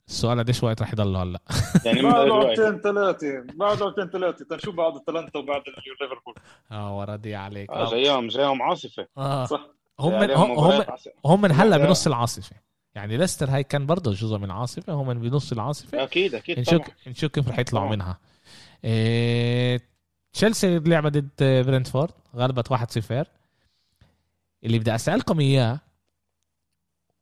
السؤال 0.08 0.38
قديش 0.38 0.62
وقت 0.62 0.82
رح 0.82 0.92
يضل 0.92 1.16
هلا؟ 1.16 1.40
يعني 1.86 2.02
بعد 2.02 2.28
وقتين 2.28 2.80
ثلاثة 2.80 3.46
بعد 3.54 3.82
وقتين 3.82 4.10
ثلاثة 4.10 4.44
تنشوف 4.44 4.74
بعد 4.74 4.96
أتلانتا 4.96 5.38
وبعد 5.38 5.62
ليفربول؟ 6.00 6.34
آه 6.72 6.98
وردي 6.98 7.34
عليك. 7.34 7.70
آه 7.70 7.90
جايهم 7.90 8.28
جايهم 8.28 8.62
عاصفة. 8.62 9.06
آه. 9.18 9.44
صح. 9.44 9.66
هم 10.00 10.20
من 10.20 10.30
هم 10.30 10.84
هم 11.26 11.40
من 11.40 11.52
هلا 11.52 11.76
بنص 11.76 12.06
العاصفة. 12.06 12.56
يعني 12.94 13.16
ليستر 13.16 13.50
هاي 13.50 13.64
كان 13.64 13.86
برضه 13.86 14.12
جزء 14.12 14.38
من 14.38 14.50
عاصفة 14.50 14.92
هم 14.92 15.06
من 15.06 15.20
بنص 15.20 15.52
العاصفة. 15.52 16.02
أكيد 16.02 16.34
أكيد 16.34 16.58
نشوف 16.58 16.82
نشوف 17.06 17.32
كيف 17.32 17.48
رح 17.48 17.58
يطلعوا 17.58 17.90
منها. 17.90 18.18
إيه... 18.84 19.96
تشيلسي 20.32 20.78
لعبة 20.78 21.08
ضد 21.08 21.30
برنتفورد 21.40 22.10
غلبت 22.36 22.72
1-0 22.72 22.76
اللي 24.64 24.78
بدي 24.78 24.94
أسألكم 24.94 25.40
إياه 25.40 25.80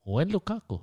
وين 0.07 0.29
لوكاكو؟ 0.29 0.81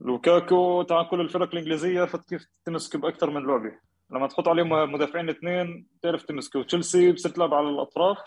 لوكاكو 0.00 0.82
تاع 0.82 1.02
كل 1.02 1.20
الفرق 1.20 1.48
الإنجليزية 1.52 2.04
فت 2.04 2.28
كيف 2.28 2.46
تمسك 2.64 2.96
باكثر 2.96 3.30
من 3.30 3.46
لعبة. 3.46 3.72
لما 4.10 4.26
تحط 4.26 4.48
عليهم 4.48 4.92
مدافعين 4.92 5.28
اثنين 5.28 5.86
تعرف 6.02 6.22
تمسكه 6.22 6.62
تشيلسي 6.62 7.12
بصير 7.12 7.32
تلعب 7.32 7.54
على 7.54 7.68
الأطراف. 7.68 8.18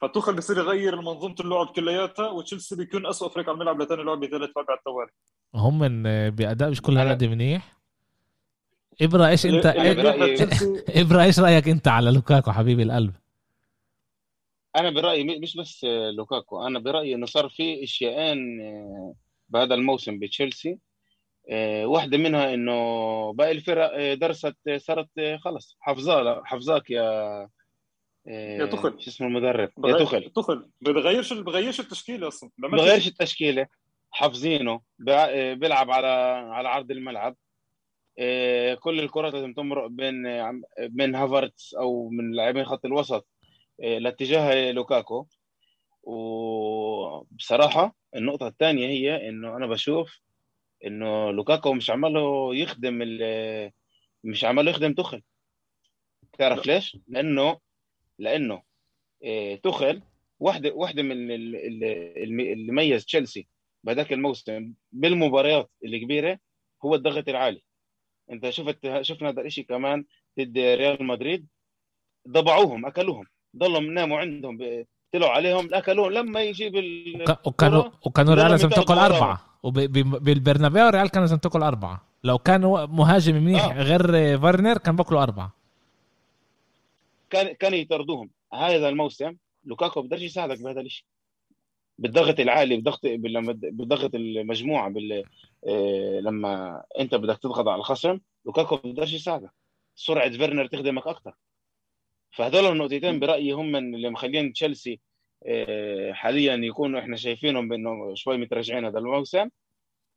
فتوخل 0.00 0.36
بصير 0.36 0.58
يغير 0.58 0.96
منظومة 0.96 1.34
اللعب 1.40 1.66
كلياتها 1.66 2.30
وتشيلسي 2.30 2.76
بيكون 2.76 3.06
اسوء 3.06 3.28
فريق 3.28 3.48
على 3.48 3.54
الملعب 3.54 3.82
لثاني 3.82 4.02
لعبة 4.02 4.26
ثالث 4.26 4.56
رابع 4.56 4.74
التوالي. 4.74 5.10
هم 5.54 5.78
من 5.78 6.02
بأداء 6.30 6.70
مش 6.70 6.82
كل 6.82 6.98
هالقد 6.98 7.24
منيح. 7.24 7.74
ابرا 9.02 9.28
إيش 9.28 9.46
انت 9.46 9.66
ابرا 11.00 11.22
إيش 11.22 11.40
رأيك 11.40 11.68
أنت 11.68 11.88
على 11.88 12.10
لوكاكو 12.10 12.52
حبيبي 12.52 12.82
القلب؟ 12.82 13.14
أنا 14.76 14.90
برأيي 14.90 15.38
مش 15.38 15.56
بس 15.56 15.86
لوكاكو 16.16 16.66
أنا 16.66 16.78
برأيي 16.78 17.14
إنه 17.14 17.26
صار 17.26 17.48
في 17.48 17.84
إشياءين 17.84 18.38
بهذا 19.48 19.74
الموسم 19.74 20.18
بتشيلسي. 20.18 20.78
آه، 21.50 21.86
واحدة 21.86 22.18
منها 22.18 22.54
إنه 22.54 23.32
باقي 23.32 23.52
الفرق 23.52 23.90
آه، 23.94 24.14
درست 24.14 24.56
آه، 24.68 24.76
صارت 24.76 25.08
خلص. 25.40 25.76
حفظاه 25.80 26.42
حفظاك 26.44 26.90
يا 26.90 27.48
يا 28.26 28.66
تخل. 28.66 29.00
شو 29.00 29.10
اسمه 29.10 29.26
المدرب؟ 29.26 29.70
يا 29.84 29.98
تخل. 29.98 30.30
تخل. 30.30 30.70
بغيرش 30.80 31.32
بغيرش 31.32 31.80
التشكيلة 31.80 32.28
أصلا. 32.28 32.50
بغيرش 32.58 33.06
التشكيلة. 33.06 33.66
حافظينه. 34.10 34.80
بيلعب 34.98 35.90
على 35.90 36.06
على 36.52 36.68
عرض 36.68 36.90
الملعب. 36.90 37.36
كل 38.80 39.00
الكرات 39.00 39.34
لازم 39.34 39.54
تمرق 39.54 39.86
بين 39.86 40.14
من 40.78 41.14
هافرتس 41.14 41.74
أو 41.74 42.08
من 42.08 42.32
لاعبين 42.32 42.64
خط 42.64 42.84
الوسط 42.84 43.26
لاتجاه 43.78 44.72
لوكاكو. 44.72 45.26
وبصراحة 46.02 47.94
النقطة 48.14 48.48
الثانية 48.48 48.86
هي 48.86 49.28
إنه 49.28 49.56
أنا 49.56 49.66
بشوف 49.66 50.20
إنه 50.84 51.30
لوكاكو 51.30 51.72
مش 51.74 51.90
عماله 51.90 52.54
يخدم 52.56 52.94
مش 54.24 54.44
عماله 54.44 54.70
يخدم 54.70 54.92
توخيل 54.94 55.22
تعرف 56.38 56.66
ليش؟ 56.66 56.96
لأنه 57.08 57.60
لأنه 58.18 58.62
آه، 59.24 59.54
تخل 59.54 60.02
واحدة 60.40 60.72
واحدة 60.74 61.02
من 61.02 61.30
اللي 61.30 62.72
ميز 62.72 63.04
تشيلسي 63.04 63.48
بهذاك 63.84 64.12
الموسم 64.12 64.74
بالمباريات 64.92 65.70
الكبيرة 65.84 66.38
هو 66.84 66.94
الضغط 66.94 67.28
العالي. 67.28 67.62
أنت 68.30 68.50
شفت 68.50 69.02
شفنا 69.02 69.28
هذا 69.28 69.40
الشيء 69.42 69.64
كمان 69.64 70.04
ضد 70.40 70.58
ريال 70.58 71.04
مدريد 71.04 71.46
ضبعوهم 72.28 72.86
أكلوهم 72.86 73.24
ضلوا 73.56 73.80
ناموا 73.80 74.18
عندهم 74.18 74.84
طلعوا 75.14 75.32
عليهم 75.32 75.74
أكلوهم. 75.74 76.12
لما 76.12 76.40
يجيب 76.42 76.74
وكانوا 77.44 77.84
وكانوا 78.06 78.34
ريال 78.34 78.50
لازم 78.50 78.68
تاكل 78.68 78.94
أربعة. 78.94 79.40
وبالبرنابيو 79.62 80.88
ريال 80.88 81.08
كان 81.10 81.22
لازم 81.22 81.36
تاكل 81.36 81.62
أربعة. 81.62 82.02
لو 82.24 82.38
كان 82.38 82.60
مهاجم 82.90 83.34
منيح 83.34 83.64
آه. 83.64 83.82
غير 83.82 84.38
فارنر 84.38 84.78
كان 84.78 84.96
باكلوا 84.96 85.22
أربعة. 85.22 85.52
كان 87.30 87.54
كان 87.54 87.74
يطردوهم. 87.74 88.30
هذا 88.54 88.88
الموسم 88.88 89.36
لوكاكو 89.64 90.02
بقدرش 90.02 90.22
يساعدك 90.22 90.62
بهذا 90.62 90.80
الشيء 90.80 91.04
بالضغط 91.98 92.40
العالي 92.40 92.76
بضغط 92.76 93.00
بضغط 93.62 94.14
المجموعة 94.14 94.90
بال... 94.90 95.24
آه، 95.68 96.20
لما 96.20 96.82
أنت 97.00 97.14
بدك 97.14 97.38
تضغط 97.38 97.68
على 97.68 97.78
الخصم 97.78 98.18
لوكاكو 98.46 98.76
بقدرش 98.76 99.12
يساعدك. 99.12 99.50
سرعة 99.94 100.30
فيرنر 100.30 100.66
تخدمك 100.66 101.06
أكثر 101.06 101.34
فهذول 102.36 102.72
النقطتين 102.72 103.20
برأيي 103.20 103.52
هم 103.52 103.76
اللي 103.76 104.10
مخلين 104.10 104.52
تشيلسي 104.52 105.00
حاليا 106.10 106.54
يكونوا 106.54 107.00
إحنا 107.00 107.16
شايفينهم 107.16 107.68
بأنه 107.68 108.14
شوي 108.14 108.36
متراجعين 108.36 108.84
هذا 108.84 108.98
الموسم. 108.98 109.48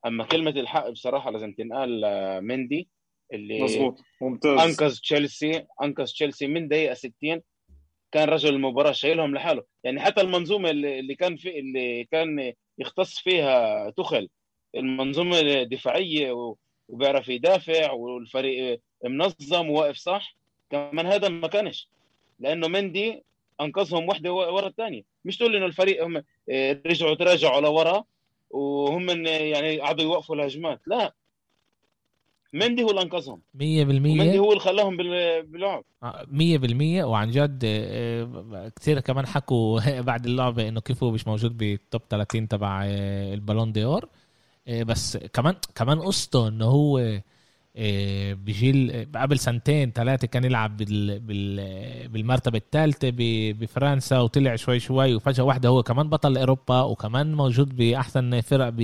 أما 0.05 0.23
كلمة 0.23 0.51
الحق 0.51 0.89
بصراحة 0.89 1.31
لازم 1.31 1.53
تنقال 1.53 2.01
مندي 2.43 2.87
اللي 3.33 3.61
مظبوط 3.61 3.99
ممتاز. 4.21 4.59
أنقذ 4.59 4.97
تشيلسي 4.99 5.65
أنقذ 5.83 6.05
تشيلسي 6.05 6.47
من 6.47 6.67
دقيقة 6.67 6.93
60 6.93 7.41
كان 8.11 8.29
رجل 8.29 8.53
المباراة 8.53 8.91
شايلهم 8.91 9.35
لحاله. 9.35 9.63
يعني 9.83 9.99
حتى 9.99 10.21
المنظومة 10.21 10.69
اللي 10.69 11.15
كان 11.15 11.35
في 11.35 11.59
اللي 11.59 12.03
كان 12.03 12.53
يختص 12.79 13.19
فيها 13.19 13.89
تخل 13.89 14.29
المنظومة 14.75 15.63
دفاعيه 15.63 16.55
وبيعرف 16.89 17.29
يدافع 17.29 17.91
والفريق 17.91 18.81
منظم 19.05 19.69
وواقف 19.69 19.95
صح 19.95 20.35
كمان 20.71 21.05
هذا 21.05 21.29
ما 21.29 21.47
كانش. 21.47 21.89
لأنه 22.39 22.67
مندي 22.67 23.23
أنقذهم 23.61 24.07
واحدة 24.07 24.33
ورا 24.33 24.67
الثانية. 24.67 25.03
مش 25.25 25.37
تقول 25.37 25.55
إنه 25.55 25.65
الفريق 25.65 26.03
هم 26.05 26.23
آه، 26.49 26.81
رجعوا 26.85 27.15
تراجعوا 27.15 27.61
لورا 27.61 28.03
وهم 28.49 29.09
يعني 29.25 29.79
قعدوا 29.79 30.03
يوقفوا 30.03 30.35
الهجمات. 30.35 30.81
لا. 30.87 31.13
مندي 32.53 32.83
هو 32.83 32.89
اللي 32.89 33.01
أنقذهم. 33.01 33.41
100% 33.55 33.59
مندي 33.59 34.39
هو 34.39 34.49
اللي 34.49 34.59
خلاهم 34.59 34.97
باللعب. 34.97 35.83
100% 36.27 37.01
آه، 37.01 37.07
وعن 37.07 37.31
جد 37.31 37.61
آه، 37.65 38.71
كثير 38.75 38.99
كمان 38.99 39.27
حكوا 39.27 39.79
بعد 40.09 40.25
اللعبة 40.25 40.67
إنه 40.67 40.81
كيف 40.81 41.03
هو 41.03 41.11
مش 41.11 41.27
موجود 41.27 41.57
بال 41.57 41.75
top 41.75 42.01
30 42.09 42.47
تبع 42.47 42.85
البالون 43.33 43.71
دي 43.71 43.85
اور 43.85 44.09
بس 44.67 45.17
كمان 45.17 45.55
كمان 45.75 45.99
قصته 45.99 46.47
إنه 46.47 46.65
هو 46.65 46.97
آه، 46.97 47.23
بجيل 48.33 49.07
قبل 49.15 49.39
سنتين 49.39 49.91
ثلاثة 49.91 50.27
كان 50.27 50.43
يلعب 50.43 50.77
بال 50.77 51.19
بال 51.19 52.07
بالمرتبة 52.07 52.57
الثالثة 52.57 53.11
بفرنسا 53.59 54.19
وطلع 54.19 54.55
شوي 54.55 54.79
شوي 54.79 55.15
وفجأة 55.15 55.43
واحدة 55.43 55.69
هو 55.69 55.83
كمان 55.83 56.09
بطل 56.09 56.37
أوروبا 56.37 56.81
وكمان 56.81 57.33
موجود 57.33 57.75
بأحسن 57.75 58.41
فرق 58.41 58.69
ب 58.69 58.81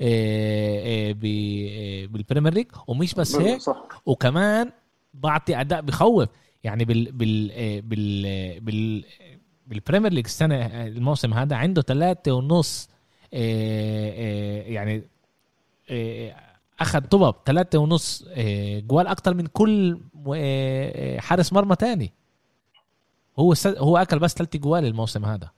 آه، 0.00 1.10
آه، 1.10 1.12
بالبريمير 2.06 2.54
ليج 2.54 2.66
ومش 2.86 3.14
بس 3.14 3.36
هيك 3.36 3.60
وكمان 4.06 4.72
بعطي 5.14 5.60
أداء 5.60 5.80
بخوف. 5.80 6.28
يعني 6.64 6.84
بال 6.84 7.12
بال 7.12 7.82
بال 7.82 8.60
بال 8.60 9.04
بالبريمير 9.66 10.12
ليج 10.12 10.24
السنة 10.24 10.66
الموسم 10.86 11.34
هذا 11.34 11.56
عنده 11.56 11.82
ثلاثة 11.82 12.32
ونص 12.32 12.88
يعني 13.32 15.02
اخذ 16.80 17.00
طبب 17.00 17.34
ثلاثة 17.46 17.78
ونص 17.78 18.24
آه، 18.28 18.80
جوال 18.80 19.06
أكتر 19.06 19.34
من 19.34 19.46
كل 19.46 20.00
آه، 20.26 21.16
آه، 21.16 21.20
حارس 21.20 21.52
مرمى 21.52 21.76
تاني. 21.76 22.12
هو 23.38 23.54
هو 23.66 23.96
أكل 23.96 24.18
بس 24.18 24.34
ثلاث 24.34 24.56
جوال 24.56 24.84
الموسم 24.84 25.24
هذا. 25.24 25.50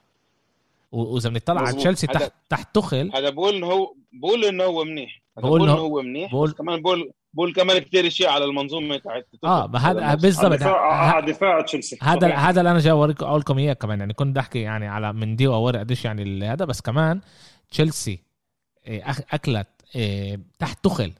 وإذا 0.93 1.29
بنطلع 1.29 1.61
على 1.61 1.77
تشيلسي 1.77 2.07
تحت 2.07 2.33
تحت 2.49 2.75
تخل. 2.75 3.11
هذا 3.15 3.31
بقول 3.31 3.65
هو 3.65 3.95
بقول 4.13 4.45
إنه 4.45 4.65
هو 4.65 4.85
منيح. 4.85 5.23
بقول 5.37 5.63
إنه 5.63 5.73
هو 5.73 6.03
منيح 6.03 6.33
بقول 6.33 6.53
كمان 6.53 6.83
بقول 6.83 7.13
بقول 7.35 7.53
كمان 7.53 7.79
كثير 7.79 8.07
اشياء 8.07 8.33
على 8.33 8.45
المنظومة 8.45 8.97
تاعت 8.97 9.29
آه 9.45 9.77
هذا 9.77 10.15
بالضبط. 10.15 10.53
دفاع 10.53 11.21
دفاع 11.21 11.61
تشيلسي. 11.61 11.99
هذا 12.03 12.35
هذا 12.35 12.61
اللي 12.61 12.71
أنا 12.71 12.79
جاي 12.79 12.93
اوريكم 12.93 13.27
أقول 13.27 13.41
لكم 13.41 13.59
إياه 13.59 13.73
كمان. 13.73 14.01
يعني 14.01 14.15
كنت 14.15 14.37
بحكي 14.37 14.61
يعني 14.61 14.89
على 14.89 15.13
من 15.13 15.37
دي 15.37 15.47
وأوري 15.47 15.79
قديش 15.79 16.05
يعني 16.05 16.45
هذا 16.47 16.65
بس 16.65 16.81
كمان 16.81 17.21
تشيلسي 17.71 18.21
أكلت 19.33 19.80
تحت 20.59 20.85
توخيل. 20.85 21.13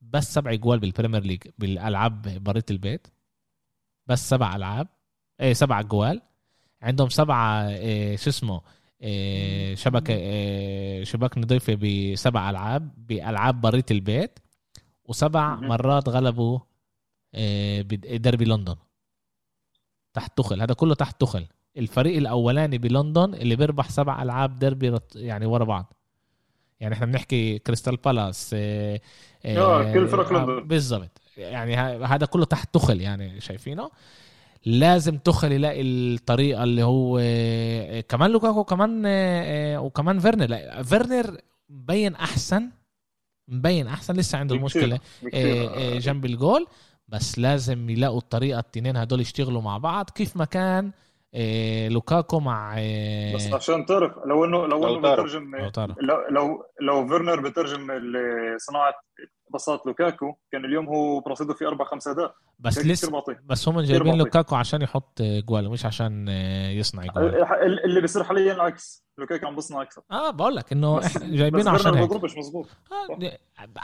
بس 0.00 0.34
سبع 0.34 0.54
جوال 0.54 0.78
بالبريمير 0.78 1.22
ليج 1.22 1.42
بالألعاب 1.58 2.22
بريت 2.22 2.70
البيت. 2.70 3.06
بس 4.06 4.28
سبع 4.28 4.56
ألعاب. 4.56 4.88
إيه 5.40 5.52
سبع 5.52 5.82
جوال. 5.82 6.22
عندهم 6.82 7.08
سبعة 7.08 7.68
إيه 7.68 8.16
شو 8.16 8.30
اسمه؟ 8.30 8.60
إيه 9.00 9.74
شبكة 9.74 10.14
إيه 10.14 11.04
شباك 11.04 11.38
نظيفة 11.38 11.74
بسبع 11.74 12.50
ألعاب 12.50 13.06
بألعاب 13.06 13.60
بريت 13.60 13.90
البيت. 13.90 14.38
وسبع 15.04 15.54
مرات 15.54 16.08
غلبوا 16.08 16.58
إيه 17.34 17.82
دربي 18.16 18.44
لندن. 18.44 18.76
تحت 20.14 20.38
توخيل. 20.38 20.60
هذا 20.60 20.74
كله 20.74 20.94
تحت 20.94 21.20
توخيل. 21.20 21.46
الفريق 21.76 22.16
الأولاني 22.16 22.78
بلندن 22.78 23.34
اللي 23.34 23.56
بيربح 23.56 23.90
سبع 23.90 24.22
ألعاب 24.22 24.58
دربي 24.58 24.98
يعني 25.14 25.46
ورا 25.46 25.64
بعض. 25.64 25.92
يعني 26.80 26.94
إحنا 26.94 27.06
بنحكي 27.06 27.58
كريستال 27.58 27.96
بالاس 27.96 28.50
آه, 28.54 29.00
آه 29.44 29.92
كل 29.92 30.08
فرق 30.08 30.32
لندن. 30.32 30.52
آه، 30.52 30.60
بالضبط. 30.60 31.20
يعني 31.36 31.76
هذا 32.04 32.26
كله 32.26 32.44
تحت 32.44 32.74
توخيل 32.74 33.00
يعني 33.00 33.40
شايفينه؟ 33.40 33.90
لازم 34.66 35.18
توخيل 35.18 35.52
يلاقي 35.52 35.82
الطريقة 35.82 36.64
اللي 36.64 36.82
هو 36.82 37.18
آه، 37.22 38.00
كمان 38.00 38.30
لوكاكو 38.30 38.64
كمان 38.64 39.02
آه، 39.06 39.80
وكمان 39.80 40.18
فيرنر. 40.18 40.46
لا 40.46 40.82
فيرنر 40.82 41.38
مبين 41.68 42.14
أحسن 42.14 42.70
مبين 43.48 43.86
أحسن. 43.86 44.14
لسه 44.14 44.38
عنده 44.38 44.54
المشكلة 44.54 45.00
جنب 45.98 46.24
الجول. 46.24 46.66
بس 47.08 47.38
لازم 47.38 47.90
يلاقوا 47.90 48.18
الطريقة 48.18 48.58
التنين 48.58 48.96
هدول 48.96 49.20
يشتغلوا 49.20 49.62
مع 49.62 49.78
بعض. 49.78 50.10
كيف 50.10 50.36
ما 50.36 50.44
كان 50.44 50.92
إيه 51.34 51.88
لوكاكو 51.88 52.40
مع 52.40 52.78
إيه 52.78 53.34
بس 53.34 53.52
عشان 53.52 53.86
تعرف 53.86 54.12
لو 54.26 54.44
انه 54.44 54.66
لو 54.66 54.98
إنه 54.98 55.12
بترجم 55.12 55.56
لو 56.00 56.26
لو 56.30 56.64
لو 56.80 57.08
فيرنر 57.08 57.40
بترجم 57.40 57.86
صناعة 58.56 58.94
باصات 59.54 59.86
لوكاكو 59.86 60.34
كان 60.52 60.64
اليوم 60.64 60.86
هو 60.86 61.20
برصيده 61.20 61.54
في 61.54 61.66
أربع 61.66 61.84
خمس 61.84 62.08
اداء 62.08 62.34
بس 62.58 62.78
لسه 62.78 63.24
بس 63.44 63.68
هم 63.68 63.80
جايبين 63.80 64.18
لوكاكو 64.18 64.56
عشان 64.56 64.82
يحط 64.82 65.22
جوال 65.22 65.70
مش 65.70 65.86
عشان 65.86 66.28
يصنع 66.72 67.04
جوال. 67.04 67.44
اللي 67.84 68.00
بيصير 68.00 68.24
حاليا 68.24 68.52
العكس 68.52 69.04
لوكاكو 69.18 69.46
عم 69.46 69.54
بيصنع 69.54 69.82
أكثر. 69.82 70.02
آه 70.10 70.30
بقول 70.30 70.56
لك 70.56 70.72
إنه 70.72 71.06
إحنا 71.06 71.36
جايبينه 71.36 71.70
عشان 71.70 71.94
هيك. 71.94 72.24
مش 72.24 72.36
مزبوط 72.36 72.66
آه 72.92 73.38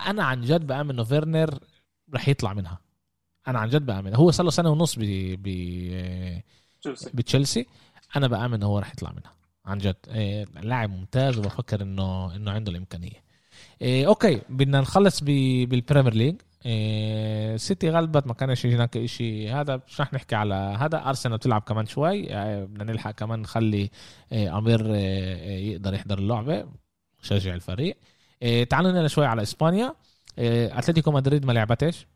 أنا 0.07 0.25
عن 0.25 0.41
جد 0.41 0.67
بآمن 0.67 0.91
إنه 0.91 1.05
فيرنر 1.05 1.59
رح 2.15 2.29
يطلع 2.29 2.53
منها. 2.53 2.81
أنا 3.49 3.59
عن 3.59 3.69
جد 3.69 3.87
بآمن. 3.87 4.15
هو 4.15 4.31
صار 4.31 4.45
له 4.45 4.51
سنة 4.51 4.71
ونص 4.71 4.99
ب 4.99 5.03
ب 5.43 5.49
بتشيلسي؟ 7.15 7.67
أنا 8.17 8.27
بآمن 8.27 8.63
هو 8.63 8.79
راح 8.79 8.93
يطلع 8.93 9.11
منها. 9.11 9.35
عن 9.67 9.79
جد. 9.79 9.97
إيه 10.09 10.45
لاعب 10.63 10.91
ممتاز 10.91 11.39
وبفكر 11.39 11.83
إنه 11.83 12.37
إنه 12.37 12.51
عنده 12.51 12.73
الإمكانية. 12.73 13.31
إيه 13.83 14.07
okay 14.07 14.41
بدنا 14.49 14.81
نخلص 14.81 15.23
بالبريمير 15.23 16.15
ليج. 16.15 16.35
إيه 16.67 17.57
سيتي 17.57 17.91
غلبت 17.91 18.27
ما 18.27 18.35
كانش 18.35 18.67
هناك 18.67 19.07
شيء 19.07 19.55
هذا 19.55 19.81
مش 19.89 20.01
رح 20.01 20.13
نحكي 20.13 20.35
على 20.35 20.55
هذا. 20.55 21.09
أرسنال 21.09 21.37
بتلعب 21.37 21.63
كمان 21.63 21.87
شوي. 21.87 22.13
إيه 22.13 22.65
بدنا 22.65 22.93
نلحق 22.93 23.11
كمان 23.11 23.41
نخلي 23.41 23.91
إيه 24.33 24.59
أمير 24.59 24.95
يقدر 24.95 25.95
يحضر 25.95 26.19
اللعبة 26.19 26.67
شجع 27.23 27.55
الفريق. 27.55 27.97
تعالوا 28.71 28.91
نحكي 28.91 29.09
شوي 29.09 29.27
على 29.27 29.43
إسبانيا. 29.43 29.95
أتلتيكو 30.39 31.11
مدريد 31.11 31.47
ما 31.47 31.53
لعبتش. 31.53 32.07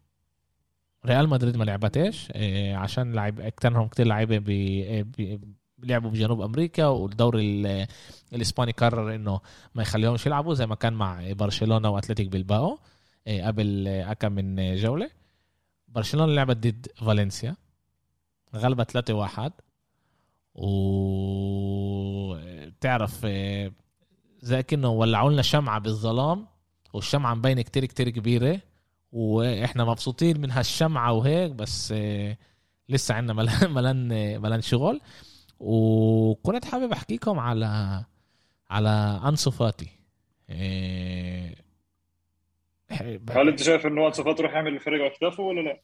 ريال 1.07 1.29
مدريد 1.29 1.57
ما 1.57 1.65
لعبتش 1.65 2.29
آه، 2.33 2.75
عشان 2.77 3.13
لعب 3.13 3.41
اكترهم 3.41 3.89
كتير 3.89 4.07
لعيبة 4.07 4.39
بيلعبوا 5.79 6.11
بجنوب 6.11 6.41
أمريكا 6.41 6.87
والدوري 6.87 7.87
الإسباني 8.33 8.73
قرر 8.73 9.15
إنه 9.15 9.41
ما 9.75 9.83
يخليهمش 9.83 10.27
يلعبوا 10.27 10.55
زي 10.55 10.67
ما 10.67 10.75
كان 10.75 10.93
مع 10.93 11.33
برشلونة 11.33 11.91
وأتلتيك 11.91 12.29
بالباو 12.29 12.79
آه، 13.27 13.47
قبل 13.47 13.85
آه، 13.89 14.13
كم 14.13 14.33
من 14.33 14.77
جولة. 14.77 15.11
برشلونة 15.89 16.33
لعبت 16.33 16.57
ضد 16.57 16.87
فالنسيا 16.97 17.57
غلبت 18.57 18.91
3 18.91 19.15
1 19.15 19.53
وتعرف 22.35 23.27
زي 24.41 24.63
كأنه 24.63 24.89
ولعوا 24.89 25.31
لنا 25.31 25.43
شمعة 25.43 25.79
بالظلام 25.81 26.47
والشمعة 26.93 27.35
مبينة 27.35 27.63
كتير 27.63 27.85
كتير 27.85 28.09
كبيرة. 28.11 28.61
وإحنا 29.15 29.85
مبسوطين 29.85 30.41
من 30.41 30.51
هالشمعة 30.51 31.13
وهيك 31.13 31.53
بس 31.53 31.93
آه، 31.97 32.37
لسه 32.89 33.15
عندنا 33.15 33.33
ملان 33.33 33.71
ملان 33.75 34.09
ملان 34.41 34.61
شغل. 34.61 35.01
وكنت 35.61 36.65
حابب 36.65 36.93
أحكيكم 36.93 37.39
على 37.39 38.05
على 38.71 39.21
أنسو 39.29 39.51
فاتي. 39.51 39.89
آه، 40.51 41.55
هل 43.31 43.49
أنت 43.49 43.63
شايف 43.63 43.87
إنه 43.87 44.07
أنسو 44.07 44.25
فاتي 44.25 44.43
راح 44.43 44.53
يعمل 44.53 44.75
الفريق 44.75 45.01
على 45.01 45.11
كتافه 45.11 45.43
ولا 45.43 45.61
لا؟ 45.61 45.81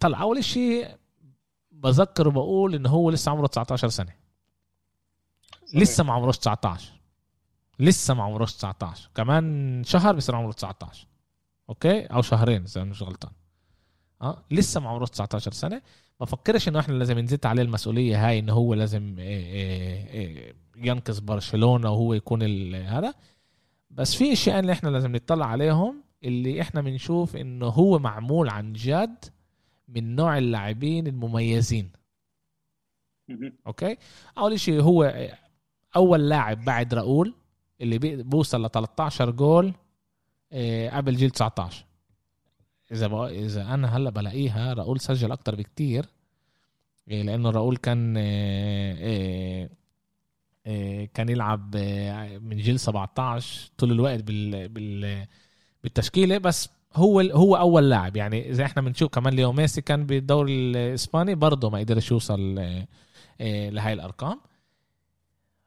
طلع 0.00 0.22
أول 0.22 0.44
شيء 0.44 0.88
بذكر 1.72 2.28
وبقول 2.28 2.74
إنه 2.74 2.88
هو 2.88 3.10
لسه 3.10 3.32
عمره 3.32 3.46
19 3.46 3.88
سنة. 3.88 4.12
صحيح. 5.66 5.82
لسه 5.82 6.04
ما 6.04 6.12
عمروش 6.12 6.38
19 6.38 6.92
لسه 7.78 8.14
ما 8.14 8.22
عمروش 8.22 8.54
19 8.54 9.10
كمان 9.14 9.82
شهر 9.84 10.16
بصير 10.16 10.36
عمره 10.36 10.52
19 10.52 11.06
أوكي؟ 11.68 12.00
أو 12.00 12.22
شهرين 12.22 12.62
إذا 12.62 12.84
مش 12.84 13.02
غلطان. 13.02 13.32
آه؟ 14.22 14.44
لسه 14.50 14.80
ما 14.80 14.88
عمره 14.88 15.06
19 15.06 15.52
سنة. 15.52 15.82
ما 16.20 16.26
فكرش 16.26 16.68
إنه 16.68 16.80
إحنا 16.80 16.94
لازم 16.94 17.18
نزيد 17.18 17.46
عليه 17.46 17.62
المسؤولية 17.62 18.28
هاي 18.28 18.38
إنه 18.38 18.52
هو 18.52 18.74
لازم 18.74 19.18
إيه، 19.18 19.44
إيه، 19.44 20.08
إيه، 20.08 20.54
ينقذ 20.76 21.20
برشلونة 21.20 21.90
وهو 21.90 22.14
يكون 22.14 22.42
هذا. 22.74 23.14
بس 23.90 24.14
في 24.14 24.32
أشياء 24.32 24.60
اللي 24.60 24.72
إحنا 24.72 24.88
لازم 24.88 25.16
نطلع 25.16 25.46
عليهم 25.46 26.02
اللي 26.24 26.60
إحنا 26.60 26.80
بنشوف 26.80 27.36
إنه 27.36 27.66
هو 27.66 27.98
معمول 27.98 28.48
عن 28.48 28.72
جد 28.72 29.24
من 29.88 30.16
نوع 30.16 30.38
اللاعبين 30.38 31.06
المميزين. 31.06 31.90
okay؟ 33.66 33.96
أول 34.38 34.60
شيء 34.60 34.80
هو 34.80 35.28
أول 35.96 36.28
لاعب 36.28 36.64
بعد 36.64 36.94
راؤول 36.94 37.34
اللي 37.80 37.98
بيوصل 37.98 38.66
ل 38.66 38.70
13 38.70 39.30
جول 39.30 39.74
قبل 40.92 41.16
جيل 41.16 41.30
19 41.30 41.84
إذا 42.92 43.06
بقى 43.06 43.38
إذا 43.44 43.74
أنا 43.74 43.96
هلأ 43.96 44.10
بلاقيها 44.10 44.72
راؤول 44.72 45.00
سجل 45.00 45.32
أكتر 45.32 45.54
بكتير 45.54 46.06
آه، 47.10 47.22
لأنه 47.22 47.50
راؤول 47.50 47.76
كان 47.76 48.14
كان 51.14 51.28
يلعب 51.28 51.76
من 52.42 52.56
جيل 52.56 52.80
17 52.80 53.70
طول 53.78 53.92
الوقت 53.92 54.22
بال 54.22 54.68
بال 54.68 55.26
بالتشكيلة. 55.82 56.38
بس 56.38 56.68
هو 56.94 57.20
هو 57.20 57.56
أول 57.56 57.90
لاعب. 57.90 58.16
يعني 58.16 58.50
إذا 58.50 58.64
إحنا 58.64 58.82
بنشوف 58.82 59.10
كمان 59.10 59.34
ليو 59.34 59.52
ميسي 59.52 59.80
كان 59.80 60.06
بالدوري 60.06 60.52
الإسباني 60.52 61.34
برضه 61.34 61.70
ما 61.70 61.78
قدرش 61.78 62.10
يوصل 62.10 62.54
لهي 63.40 63.92
الأرقام. 63.92 64.40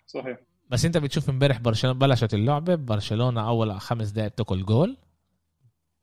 صحيح. 0.07 0.46
بس 0.69 0.85
انت 0.85 0.97
بتشوف 0.97 1.29
امبارح 1.29 1.59
برشلونة 1.59 1.99
بلشت 1.99 2.33
اللعبه 2.33 2.75
برشلونة 2.75 3.47
أول 3.47 3.81
خمس 3.81 4.09
دقائق 4.09 4.31
بتاكل 4.31 4.65
جول. 4.65 4.97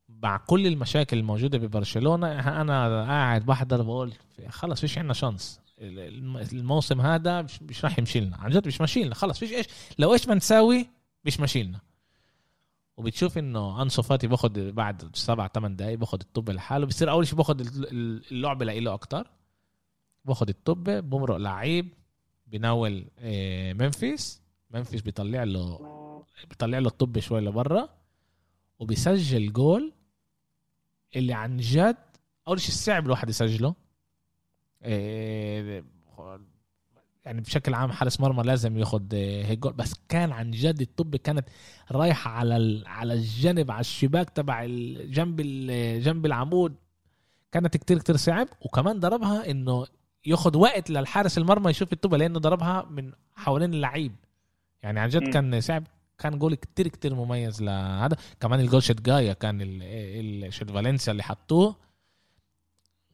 مع 0.09 0.37
كل 0.37 0.67
المشاكل 0.67 1.19
الموجودة 1.19 1.59
ببرشلونة 1.59 2.61
أنا 2.61 3.05
قاعد 3.05 3.47
بحضر 3.47 3.83
بقول 3.83 4.13
خلص 4.49 4.81
فيش 4.81 4.99
عندنا 4.99 5.15
شانس. 5.15 5.61
الموسم 5.81 7.01
هذا 7.01 7.43
مش, 7.43 7.63
مش 7.63 7.85
راح 7.85 7.99
يمشي 7.99 8.21
لنا. 8.21 8.37
عن 8.37 8.51
جد 8.51 8.67
مش 8.67 8.81
ماشي 8.81 9.05
لنا. 9.05 9.15
خلص 9.15 9.39
فيش 9.39 9.53
إيش. 9.53 9.67
لو 9.99 10.13
إيش 10.13 10.29
ما 10.29 10.35
نساوي 10.35 10.87
مش 11.25 11.41
ماشي 11.41 11.63
لنا. 11.63 11.81
وبتشوف 12.97 13.39
إنه 13.39 13.83
أنسو 13.83 14.03
فاتي 14.03 14.27
باخد 14.27 14.59
بعد 14.59 15.17
سبع 15.17 15.49
ثمان 15.49 15.77
دقائق 15.77 15.99
باخد 15.99 16.21
الطب 16.21 16.51
لحاله. 16.51 16.87
بصير 16.87 17.11
أول 17.11 17.27
شيء 17.27 17.37
باخد 17.37 17.61
اللعبه 17.61 18.65
لإله 18.65 18.95
أكتر. 18.95 19.31
باخد 20.25 20.49
الطب 20.49 20.85
بمرق 21.11 21.37
لعيب 21.37 21.95
بناول 22.47 23.05
آه، 23.19 23.73
منفيس. 23.73 24.44
منفيس 24.75 25.03
بيطلع 25.03 25.45
له 25.45 25.79
بيطلع 26.49 26.79
له 26.79 26.89
الطب 26.89 27.19
شوي 27.19 27.41
لبرا 27.41 27.89
وبيسجل 28.79 29.53
جول 29.53 29.93
اللي 31.17 31.33
عن 31.33 31.57
جد 31.57 31.97
أول 32.49 32.61
شيء 32.61 32.75
صعب 32.75 33.07
الواحد 33.07 33.29
يسجله. 33.29 33.75
آه، 34.83 35.85
يعني 37.25 37.41
بشكل 37.41 37.75
عام 37.75 37.93
حارس 37.93 38.21
مرمى 38.21 38.43
لازم 38.43 38.79
ياخد 38.79 39.15
آه، 39.15 39.45
هيك 39.45 39.59
جول 39.59 39.73
بس 39.73 39.95
كان 40.09 40.33
عن 40.33 40.51
جد 40.51 40.81
الطب 40.81 41.17
كانت 41.17 41.49
رايحة 41.91 42.31
على 42.31 42.83
على 42.87 43.15
الجانب 43.15 43.71
على 43.71 43.81
الشباك 43.81 44.31
تبع 44.31 44.65
جنب 45.05 45.41
جنب 46.03 46.27
العمود. 46.27 46.75
كانت 47.53 47.77
كتير 47.77 47.99
كتير 47.99 48.17
صعب 48.17 48.49
وكمان 48.61 49.01
ضربها 49.01 49.51
إنه 49.51 49.87
ياخد 50.27 50.57
وقت 50.57 50.91
للحارس 50.91 51.39
المرمى 51.39 51.71
يشوف 51.71 51.93
الطوبة 51.93 52.17
لأنه 52.17 52.39
ضربها 52.39 52.87
من 52.91 53.13
حوالين 53.37 53.75
اللعيب. 53.75 54.13
يعني 54.85 55.01
عن 55.01 55.09
جد 55.09 55.29
كان 55.29 55.61
صعب 55.61 55.85
كان 56.19 56.39
جول 56.39 56.55
كتير 56.55 56.89
كتير 56.89 57.15
مميز 57.15 57.63
لهذا. 57.63 58.17
كمان 58.41 58.61
الجول 58.61 58.83
شت 58.83 59.01
جايا 59.01 59.33
كان 59.33 59.81
شت 60.51 60.71
فالنسيا 60.71 61.13
اللي 61.13 61.23
حطوه. 61.23 61.77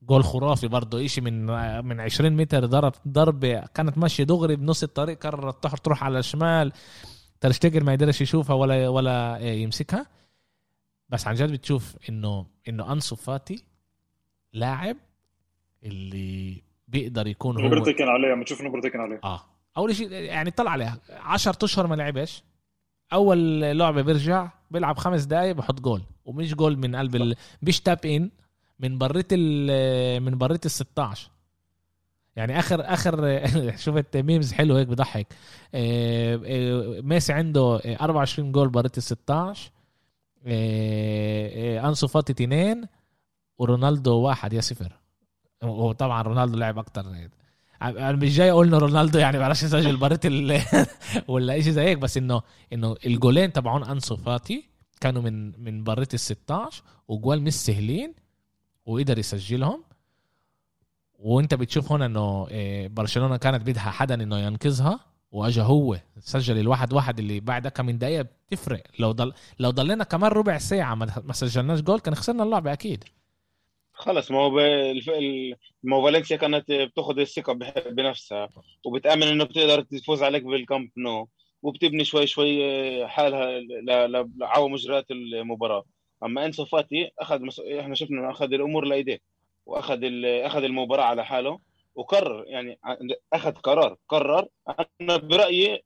جول 0.03 0.25
خرافي 0.25 0.69
برضه 0.69 1.05
إشي 1.05 1.21
من 1.21 1.47
من 1.85 2.01
20 2.01 2.33
متر 2.33 2.67
ضرب 2.67 2.93
ضربة 3.09 3.61
كانت 3.61 3.99
ماشية 3.99 4.25
دغري 4.25 4.57
بنص 4.57 4.83
الطريق 4.83 5.19
قررت 5.27 5.67
تروح 5.67 6.05
على 6.05 6.19
الشمال. 6.19 6.73
ترشتجر 7.41 7.85
ما 7.85 7.93
يقدرش 7.93 8.21
يشوفها 8.21 8.57
ولا 8.57 8.89
ولا 8.89 9.39
يمسكها. 9.39 10.07
بس 11.09 11.27
عن 11.27 11.35
جد 11.35 11.53
بتشوف 11.53 11.97
انه 12.09 12.47
إنه 12.69 12.93
أنسو 12.93 13.17
فاتي 13.17 13.65
لاعب 14.53 14.97
اللي 15.83 16.63
بيقدر 16.89 17.27
يكون 17.27 17.61
هو 17.61 17.67
بنرتكن 17.67 18.09
عليه 18.09 18.29
عم 18.29 18.43
تشوف 18.43 18.63
بنرتكن 18.63 19.01
عليه. 19.01 19.21
آه. 19.25 19.41
أول 19.77 19.97
شيء 19.97 20.13
يعني 20.13 20.51
طلع 20.51 20.71
عليها. 20.71 20.99
10 21.11 21.65
أشهر 21.65 21.87
ما 21.87 21.95
لعبش 21.95 22.43
أول 23.13 23.61
لعبة 23.61 24.03
بيرجع 24.03 24.49
بيلعب 24.71 24.99
خمس 24.99 25.25
دقايق 25.25 25.53
بحط 25.57 25.81
جول. 25.81 26.03
ومش 26.25 26.55
جول 26.55 26.77
من 26.79 26.97
قلب 26.97 27.17
ال... 27.17 27.37
مش 27.63 27.81
tap 27.81 28.07
in 28.07 28.31
من 28.79 28.99
بريت 28.99 29.27
ال 29.33 30.23
من 30.23 30.39
بريت 30.39 30.67
ال 30.67 30.71
16 30.71 31.31
يعني 32.37 32.59
اخر 32.59 32.81
آخر 32.93 33.47
شفت 33.85 34.17
memes 34.17 34.53
حلو 34.53 34.77
هيك 34.77 34.89
بضحك. 34.89 35.27
آه، 35.75 36.41
آه، 36.45 37.01
ميسي 37.01 37.33
عنده 37.33 37.81
24 38.01 38.53
جول 38.53 38.69
بريت 38.69 38.99
ال 38.99 39.03
16 39.03 39.71
آه، 40.47 41.89
أنسو 41.89 42.07
فاتي 42.09 42.33
اثنين 42.33 42.85
ورونالدو 43.59 44.15
واحد 44.15 44.53
يا 44.53 44.61
صفر. 44.61 44.93
وطبعا 45.63 46.23
رونالدو 46.23 46.59
لعب 46.59 46.79
أكتر. 46.79 47.07
أنا 47.83 48.13
مش 48.13 48.37
جاي 48.37 48.51
أقول 48.51 48.67
إنه 48.67 48.79
رونالدو 48.79 49.19
يعني 49.19 49.33
ما 49.33 49.39
بيعرفش 49.39 49.63
يسجل 49.63 49.97
بريت 49.97 50.27
ولا 51.29 51.61
شيء 51.61 51.79
هيك 51.79 51.99
بس 51.99 52.17
انه 52.17 52.43
إنه 52.73 52.97
الجولين 53.07 53.53
تبعون 53.53 53.85
أنسو 53.85 54.17
فاتي 54.17 54.65
كانوا 55.01 55.23
من 55.23 55.65
من 55.65 55.85
بريت 55.85 56.15
ال 56.15 56.21
16 56.21 56.83
وجوال 57.09 57.43
مش 57.43 57.55
سهلين 57.55 58.15
وقدر 58.87 59.19
يسجلهم. 59.19 59.85
وأنت 61.19 61.55
بتشوف 61.55 61.93
هنا 61.93 62.07
إنه 62.07 62.47
آه، 62.51 62.87
برشلونة 62.87 63.37
كانت 63.37 63.63
بدها 63.63 63.91
حدا 63.91 64.15
إنه 64.15 64.39
ينقذها 64.39 65.01
وأجا 65.33 65.63
هو 65.63 66.01
سجل 66.21 66.59
الواحد 66.59 66.93
واحد 66.93 67.19
اللي 67.19 67.41
بعد 67.41 67.69
كم 67.69 67.87
من 67.87 67.99
دقيقة 67.99 68.23
بتفرق. 68.23 68.83
لو 68.99 69.13
ضل 69.13 69.33
لو 69.59 69.71
ضلينا 69.71 70.05
كمان 70.05 70.31
ربع 70.31 70.59
ساعة 70.59 70.95
ما 70.95 71.33
سجلناش 71.33 71.81
جول 71.81 72.01
كان 72.01 72.15
خسرنا 72.15 72.43
اللعبة 72.43 72.73
أكيد. 72.73 73.05
خلص 74.01 74.31
ما 74.31 74.39
هو 74.39 74.51
ما 75.83 75.97
هو 75.97 76.05
فالنسيا 76.05 76.37
كانت 76.37 76.73
بتاخذ 76.73 77.19
الثقة 77.19 77.53
بنفسها 77.91 78.49
وبتأمن 78.87 79.23
إنه 79.23 79.45
بتقدر 79.45 79.83
تفوز 79.83 80.23
عليك 80.23 80.43
بالكامب 80.43 80.91
نو. 80.97 81.29
وبتبني 81.63 82.05
شوي 82.05 82.27
شوي 82.27 83.09
حالها 83.09 83.61
لعو 84.39 84.69
مجريات 84.69 85.11
المباراة. 85.11 85.85
أما 86.25 86.47
إنسو 86.47 86.65
فاتي 86.65 87.11
أخذ 87.19 87.43
مس... 87.43 87.61
إحنا 87.61 87.95
شفنا 87.95 88.31
أخذ 88.31 88.53
الأمور 88.53 88.85
لأيديه 88.85 89.19
وأخذ 89.67 90.05
ال... 90.05 90.27
أخذ 90.27 90.65
المباراة 90.65 91.05
على 91.05 91.25
حاله 91.25 91.59
وقرر 91.95 92.45
يعني 92.47 92.79
أخذ 93.33 93.53
قرار 93.53 93.97
قرر. 94.09 94.49
أنا 95.01 95.17
برأيي 95.17 95.83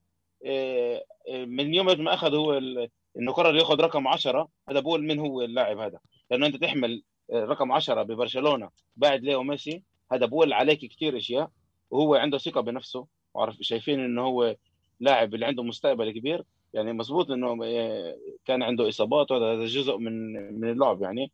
آه، 0.47 1.05
من 1.31 1.75
يوم 1.75 1.87
ما 1.87 2.15
أخذ 2.15 2.35
هو 2.35 2.59
ال... 2.59 2.89
إنه 3.19 3.33
قرر 3.33 3.57
ياخذ 3.57 3.81
رقم 3.81 4.09
10 4.09 4.49
هذا 4.69 4.81
بقول 4.81 5.05
من 5.05 5.19
هو 5.19 5.43
اللاعب 5.43 5.79
هذا. 5.79 5.99
لأنه 6.31 6.47
أنت 6.47 6.57
تحمل 6.57 7.03
رقم 7.33 7.73
10 7.73 8.03
ببرشلونة. 8.03 8.71
بعد 8.97 9.23
ليو 9.23 9.43
ميسي 9.43 9.83
هذا 10.13 10.27
بقول 10.27 10.53
عليك 10.53 10.81
كثير 10.85 11.17
أشياء 11.17 11.51
وهو 11.91 12.15
عنده 12.15 12.39
ثقة 12.39 12.61
بنفسه. 12.61 13.07
وعرف 13.35 13.57
شايفين 13.61 14.01
إنه 14.01 14.23
هو 14.23 14.57
لاعب 15.01 15.35
اللي 15.35 15.47
عنده 15.47 15.63
مستقبل 15.63 16.11
كبير. 16.11 16.45
يعني 16.75 16.93
مزبوط 16.93 17.31
إنه 17.31 17.65
آه، 17.65 18.17
كان 18.45 18.63
عنده 18.63 18.89
إصابات 18.89 19.31
وهذا 19.31 19.65
جزء 19.65 19.97
من 19.97 20.33
من 20.61 20.71
اللعب 20.71 21.03
يعني. 21.03 21.33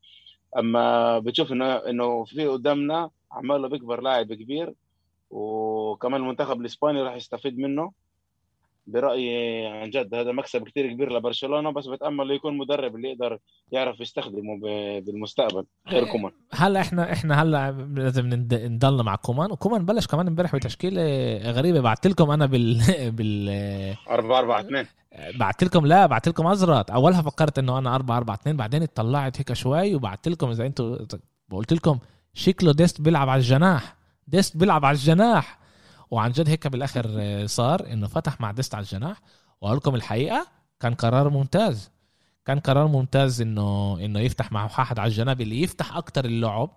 أما 0.57 1.19
بتشوف 1.19 1.53
انه 1.53 1.75
إنه 1.75 2.25
في 2.25 2.47
قدامنا 2.47 3.11
عماله 3.33 3.69
بيكبر 3.69 4.01
لاعب 4.01 4.33
كبير 4.33 4.75
وكمان 5.31 6.21
المنتخب 6.21 6.61
الإسباني 6.61 7.03
راح 7.03 7.15
يستفيد 7.15 7.59
منه. 7.59 7.93
برأيي 8.91 9.67
عن 9.67 9.91
جد 9.91 10.15
هذا 10.15 10.33
مكسب 10.33 10.69
كثير 10.69 10.93
كبير 10.93 11.13
لبرشلونة 11.13 11.71
بس 11.71 11.87
بتأمل 11.87 12.31
يكون 12.31 12.59
مدرب 12.59 12.97
اللي 12.97 13.09
يقدر 13.09 13.39
يعرف 13.73 14.01
يستخدمه 14.01 14.61
بالمستقبل 15.01 15.65
غير 15.89 16.05
إيه، 16.05 16.13
كومان. 16.13 16.33
هلا 16.53 16.81
إحنا 16.81 17.13
إحنا 17.13 17.43
هلا 17.43 17.71
لازم 17.95 18.27
نضلنا 18.53 19.03
مع 19.03 19.17
كومان. 19.17 19.53
وكومان 19.53 19.85
بلش 19.85 20.07
كمان 20.07 20.27
امبارح 20.27 20.57
بتشكيلة 20.57 21.03
غريبة. 21.51 21.81
بعثت 21.81 22.07
لكم 22.07 22.31
أنا 22.31 22.47
بال 22.47 22.81
بال 23.17 23.49
4 24.09 24.39
4 24.39 24.61
2 24.61 24.87
بعثت 25.35 25.65
لكم 25.65 25.87
لا 25.87 26.07
بعثت 26.07 26.29
لكم 26.29 26.47
ازرط 26.47 26.91
أولها 26.91 27.23
فكرت 27.23 27.59
إنه 27.59 27.79
أنا 27.79 27.95
4 27.95 28.17
4 28.17 28.35
2 28.35 28.57
بعدين 28.57 28.83
اطلعت 28.83 29.41
هيك 29.41 29.53
شوي 29.53 29.95
وبعثت 29.95 30.29
لكم 30.29 30.51
إذا 30.51 30.67
أنتم 30.67 31.07
قلت 31.53 31.73
لكم 31.73 31.99
شكله 32.35 32.73
ديست 32.73 33.01
بيلعب 33.01 33.29
على 33.29 33.39
الجناح. 33.39 33.97
ديست 34.29 34.57
بيلعب 34.57 34.85
على 34.85 34.95
الجناح. 34.95 35.60
وعن 36.11 36.31
جد 36.31 36.49
هيك 36.49 36.67
بالآخر 36.67 37.47
صار 37.47 37.93
إنه 37.93 38.07
فتح 38.07 38.41
مع 38.41 38.51
ديست 38.51 38.75
على 38.75 38.83
الجناح 38.83 39.21
واقول 39.61 39.77
لكم 39.77 39.95
الحقيقة 39.95 40.47
كان 40.81 40.95
قرار 40.95 41.31
ممتاز. 41.31 41.91
كان 42.45 42.61
قرار 42.61 42.87
ممتاز 42.87 43.41
إنه 43.41 43.99
إنه 44.05 44.21
يفتح 44.21 44.53
مع 44.53 44.65
واحد 44.65 44.99
على 44.99 45.09
الجناب 45.09 45.41
اللي 45.41 45.63
يفتح 45.63 45.97
أكتر 45.97 46.25
اللعب 46.25 46.71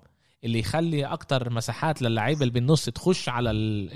اللي 0.43 0.59
يخلي 0.59 1.05
أكتر 1.05 1.49
مساحات 1.49 2.01
للعيبه 2.01 2.41
اللي 2.41 2.53
بالنص 2.53 2.85
تخش 2.85 3.29
على 3.29 3.51
إيه، 3.51 3.89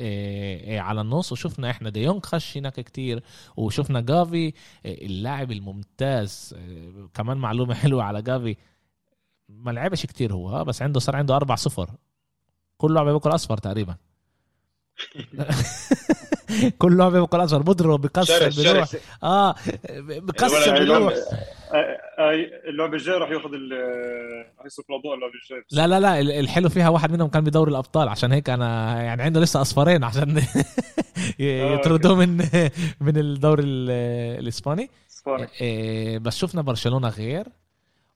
إيه، 0.63 0.79
على 0.79 1.01
النص. 1.01 1.31
وشفنا 1.31 1.69
إحنا 1.71 1.89
ديونج 1.89 2.25
خش 2.25 2.57
هناك 2.57 2.79
كتير 2.79 3.23
وشفنا 3.57 4.01
جافي 4.01 4.53
إيه، 4.85 5.05
اللاعب 5.05 5.51
الممتاز 5.51 6.55
كمان 7.13 7.37
معلومة 7.37 7.73
حلوة 7.73 8.03
على 8.03 8.21
جافي. 8.21 8.55
ما 9.49 9.71
لعبش 9.71 10.05
كتير 10.05 10.33
هو 10.33 10.63
بس 10.63 10.81
عنده 10.81 10.99
صار 10.99 11.15
عنده 11.15 11.35
أربع 11.35 11.55
صفر. 11.55 11.89
كل 12.77 12.93
لعبة 12.93 13.11
بياكل 13.11 13.29
أصفر 13.29 13.57
تقريبا. 13.57 13.95
كل 16.77 16.97
لعبه 16.97 17.19
بيبقى 17.19 17.43
اصغر 17.43 17.61
بضرب 17.61 18.01
بكسر 18.01 18.49
بيروح. 18.63 18.89
آه 19.23 19.55
بكسر 19.99 20.79
بيروح. 20.79 21.13
آه، 21.73 22.33
اللعبه 22.69 22.93
الجايه 22.93 23.17
راح 23.17 23.29
ياخذ 23.29 23.49
راح 24.57 24.65
يصرف 24.65 24.85
الأضواء 24.89 25.15
اللعبه 25.15 25.33
الجايه 25.43 25.63
لا 25.71 25.87
لا 25.87 25.99
لا 25.99 26.39
الحلو 26.39 26.69
فيها 26.69 26.89
واحد 26.89 27.11
منهم 27.11 27.27
كان 27.27 27.43
بدوري 27.43 27.71
الأبطال. 27.71 28.09
عشان 28.09 28.31
هيك 28.31 28.49
أنا 28.49 29.01
يعني 29.03 29.21
عنده 29.23 29.39
لسه 29.41 29.61
أصفرين 29.61 30.03
عشان 30.03 30.37
آه، 31.41 31.73
يطردوه 31.73 32.15
من 32.15 32.37
من 33.01 33.17
الدوري 33.17 33.63
الإسباني. 33.63 34.89
إيه، 35.61 36.17
بس 36.19 36.37
شفنا 36.37 36.61
برشلونة 36.61 37.09
غير. 37.09 37.47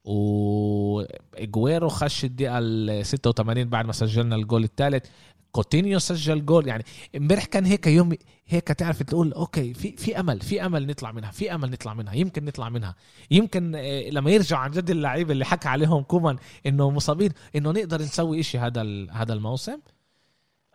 واجويرو 0.03 1.89
خش 1.89 2.23
الدقيقة 2.23 2.57
ال 2.59 3.05
86 3.05 3.69
بعد 3.69 3.85
ما 3.85 3.91
سجلنا 3.91 4.35
الجول 4.35 4.63
الثالث. 4.63 5.05
كوتينيو 5.51 5.99
سجل 5.99 6.45
جول 6.45 6.67
يعني 6.67 6.83
امبارح 7.15 7.45
كان 7.45 7.65
هيك 7.65 7.87
يوم 7.87 8.15
هيك 8.47 8.67
تعرف 8.67 9.03
تقول 9.03 9.33
okay 9.33 9.73
في 9.73 9.91
في 9.97 10.19
أمل 10.19 10.41
في 10.41 10.65
أمل 10.65 10.87
نطلع 10.87 11.11
منها 11.11 11.31
في 11.31 11.55
أمل 11.55 11.71
نطلع 11.71 11.93
منها 11.93 12.13
يمكن 12.13 12.45
نطلع 12.45 12.69
منها. 12.69 12.95
يمكن 13.31 13.75
آه، 13.75 14.09
لما 14.09 14.31
يرجع 14.31 14.57
عن 14.57 14.71
جد 14.71 14.89
اللعيبه 14.89 15.31
اللي 15.31 15.45
حكى 15.45 15.67
عليهم 15.67 16.03
كومان 16.03 16.37
إنه 16.65 16.89
مصابين 16.89 17.31
إنه 17.55 17.71
نقدر 17.71 18.01
نسوي 18.01 18.39
إشي 18.39 18.57
هذا 18.57 18.81
هذا 19.11 19.33
الموسم. 19.33 19.79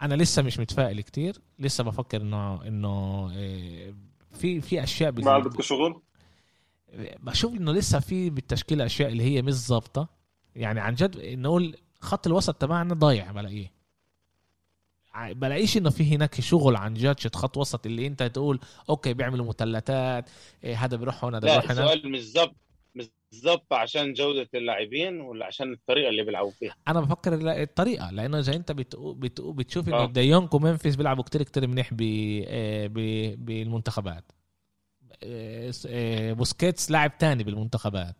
أنا 0.02 0.14
لسه 0.14 0.42
مش 0.42 0.58
متفائل 0.58 1.00
كتير 1.00 1.38
لسه 1.58 1.84
بفكر 1.84 2.20
إنه 2.20 2.66
إنه 2.66 2.88
آه، 3.34 3.94
في 4.32 4.60
في 4.60 4.82
أشياء 4.82 5.12
ما 5.12 5.38
بدك 5.38 5.60
شغل؟ 5.60 6.02
بشوف 7.20 7.54
إنه 7.54 7.72
لسه 7.72 7.98
في 7.98 8.30
بالتشكيلة 8.30 8.86
أشياء 8.86 9.08
اللي 9.08 9.22
هي 9.22 9.42
مش 9.42 9.54
ظابطة. 9.54 10.08
يعني 10.56 10.80
عن 10.80 10.94
جد 10.94 11.16
نقول 11.38 11.76
خط 12.00 12.26
الوسط 12.26 12.54
تبعنا 12.54 12.94
ضايع 12.94 13.32
بلاقيه 13.32 13.75
بلاقيش 15.24 15.76
إنه 15.76 15.90
في 15.90 16.14
هناك 16.14 16.40
شغل 16.40 16.76
عن 16.76 16.94
جد 16.94 17.34
خط 17.34 17.56
وسط 17.56 17.86
اللي 17.86 18.06
أنت 18.06 18.22
تقول 18.22 18.60
okay 18.90 19.14
بيعملوا 19.14 19.46
مثلثات 19.46 20.30
إيه 20.64 20.84
هذا 20.84 20.96
بيروح 20.96 21.24
هون 21.24 21.34
هذا 21.34 21.46
بيروح 21.46 21.70
هنا 21.70 21.84
السؤال 21.84 22.10
مش 22.12 22.20
ظبط 22.20 22.56
مش 22.94 23.10
ظبط 23.34 23.72
عشان 23.72 24.12
جودة 24.12 24.48
اللاعبين 24.54 25.20
ولا 25.20 25.46
عشان 25.46 25.72
الطريقة 25.72 26.08
اللي 26.08 26.22
بيلعبوا 26.22 26.50
فيها؟ 26.50 26.74
أنا 26.88 27.00
بفكر 27.00 27.62
الطريقة 27.62 28.10
لأنه 28.10 28.38
إذا 28.38 28.54
أنت 28.56 28.72
بتقو 28.72 29.12
بتقو 29.12 29.52
بتشوف 29.52 29.88
إنه 29.88 29.96
آه. 29.96 30.06
ديونج 30.06 30.54
ومنفيس 30.54 30.96
بيلعبوا 30.96 31.24
كتير 31.24 31.42
كتير 31.42 31.66
منيح 31.66 31.90
آه، 32.48 32.86
بالمنتخبات. 33.36 34.24
آه، 35.22 35.72
آه، 35.88 36.32
بوسكيتس 36.32 36.90
لاعب 36.90 37.18
تاني 37.18 37.44
بالمنتخبات. 37.44 38.16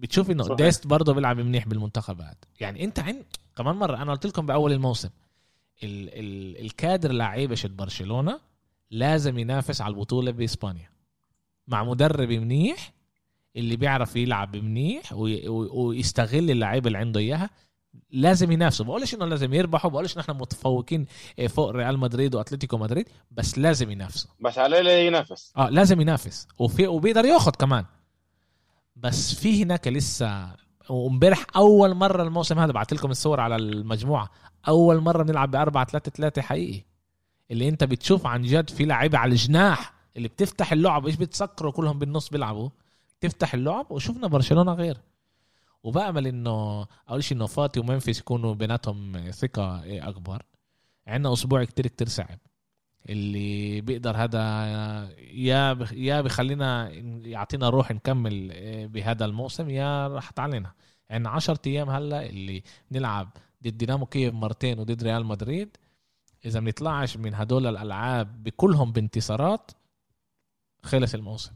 بتشوف 0.00 0.30
إنه. 0.30 0.54
ديست 0.54 0.86
برضه 0.86 1.14
بيلعب 1.14 1.40
منيح 1.40 1.68
بالمنتخبات. 1.68 2.44
يعني 2.60 2.84
أنت 2.84 2.98
عن 2.98 3.24
كمان 3.56 3.76
مرة 3.76 4.02
أنا 4.02 4.12
قلت 4.12 4.26
لكم 4.26 4.46
بأول 4.46 4.72
الموسم 4.72 5.08
ال... 5.82 6.08
ال... 6.18 6.64
الكادر 6.64 7.12
لعيبه 7.12 7.58
برشلونة 7.64 8.40
لازم 8.90 9.38
ينافس 9.38 9.80
على 9.80 9.94
البطولة 9.94 10.30
بإسبانيا. 10.30 10.90
مع 11.68 11.84
مدرب 11.84 12.28
منيح 12.28 12.92
اللي 13.56 13.76
بيعرف 13.76 14.16
يلعب 14.16 14.56
منيح 14.56 15.12
وي... 15.12 15.48
ويستغل 15.48 16.50
اللعيبة 16.50 16.86
اللي 16.86 16.98
عنده 16.98 17.20
إياها 17.20 17.50
لازم 18.10 18.52
ينافسوا. 18.52 18.86
بقولش 18.86 19.14
إنه 19.14 19.26
لازم 19.26 19.54
يربحوا 19.54 19.90
بقولش 19.90 20.18
نحن 20.18 20.32
متفوقين 20.32 21.06
فوق 21.48 21.70
ريال 21.70 21.98
مدريد 21.98 22.34
وأتلتيكو 22.34 22.78
مدريد 22.78 23.08
بس 23.30 23.58
لازم 23.58 23.90
ينافسوا. 23.90 24.30
بس 24.40 24.58
عليه 24.58 25.06
ينافس. 25.06 25.52
آه 25.56 25.70
لازم 25.70 26.00
ينافس. 26.00 26.48
وفي 26.58 26.86
وبيقدر 26.86 27.24
ياخذ 27.24 27.50
كمان. 27.50 27.84
بس 28.96 29.34
في 29.34 29.62
هناك 29.62 29.88
لسه 29.88 30.56
وامبارح 30.92 31.46
اول 31.56 31.94
مرة 31.94 32.22
الموسم 32.22 32.58
هذا 32.58 32.72
بعت 32.72 32.92
لكم 32.92 33.10
الصور 33.10 33.40
على 33.40 33.56
المجموعة 33.56 34.30
اول 34.68 35.00
مرة 35.00 35.22
بنلعب 35.22 35.50
ب 35.50 35.56
4 35.56 35.84
3 35.84 36.10
3 36.10 36.42
حقيقي. 36.42 36.84
اللي 37.50 37.68
انت 37.68 37.84
بتشوف 37.84 38.26
عن 38.26 38.42
جد 38.42 38.70
في 38.70 38.84
لعيبة 38.84 39.18
على 39.18 39.32
الجناح 39.32 39.94
اللي 40.16 40.28
بتفتح 40.28 40.72
اللعب 40.72 41.06
إيش 41.06 41.16
بتسكروا 41.16 41.72
كلهم 41.72 41.98
بالنص 41.98 42.28
بيلعبوا؟ 42.28 42.68
تفتح 43.20 43.54
اللعب 43.54 43.86
وشفنا 43.90 44.26
برشلونة 44.26 44.72
غير. 44.72 44.98
وبأمل 45.82 46.26
إنه 46.26 46.86
أول 47.10 47.24
شيء 47.24 47.36
إنه 47.36 47.46
فاتي 47.46 47.80
ومنفيس 47.80 48.18
يكونوا 48.18 48.54
بيناتهم 48.54 49.30
ثقة 49.30 49.82
أكبر. 50.08 50.42
عندنا 51.06 51.32
أسبوع 51.32 51.64
كتير 51.64 51.86
كتير 51.86 52.08
صعب. 52.08 52.38
اللي 53.08 53.80
بيقدر 53.80 54.16
هذا 54.16 54.40
يا 55.18 55.86
يا 55.92 56.20
بخلينا 56.20 56.90
يعطينا 57.24 57.68
روح 57.68 57.90
نكمل 57.90 58.52
بهذا 58.88 59.24
الموسم 59.24 59.70
يا 59.70 60.08
راح 60.08 60.30
علينا 60.38 60.72
عندنا 61.10 61.30
10 61.30 61.58
أيام 61.66 61.90
هلأ 61.90 62.26
اللي 62.26 62.62
نلعب 62.92 63.28
ضد 63.62 63.78
دينامو 63.78 64.06
كييف 64.06 64.34
مرتين 64.34 64.78
وضد 64.78 65.02
ريال 65.02 65.26
مدريد. 65.26 65.76
إذا 66.44 66.60
بنطلعش 66.60 67.16
من 67.16 67.34
هدول 67.34 67.66
الألعاب 67.66 68.42
بكلهم 68.42 68.92
بانتصارات 68.92 69.70
خلص 70.82 71.14
الموسم. 71.14 71.52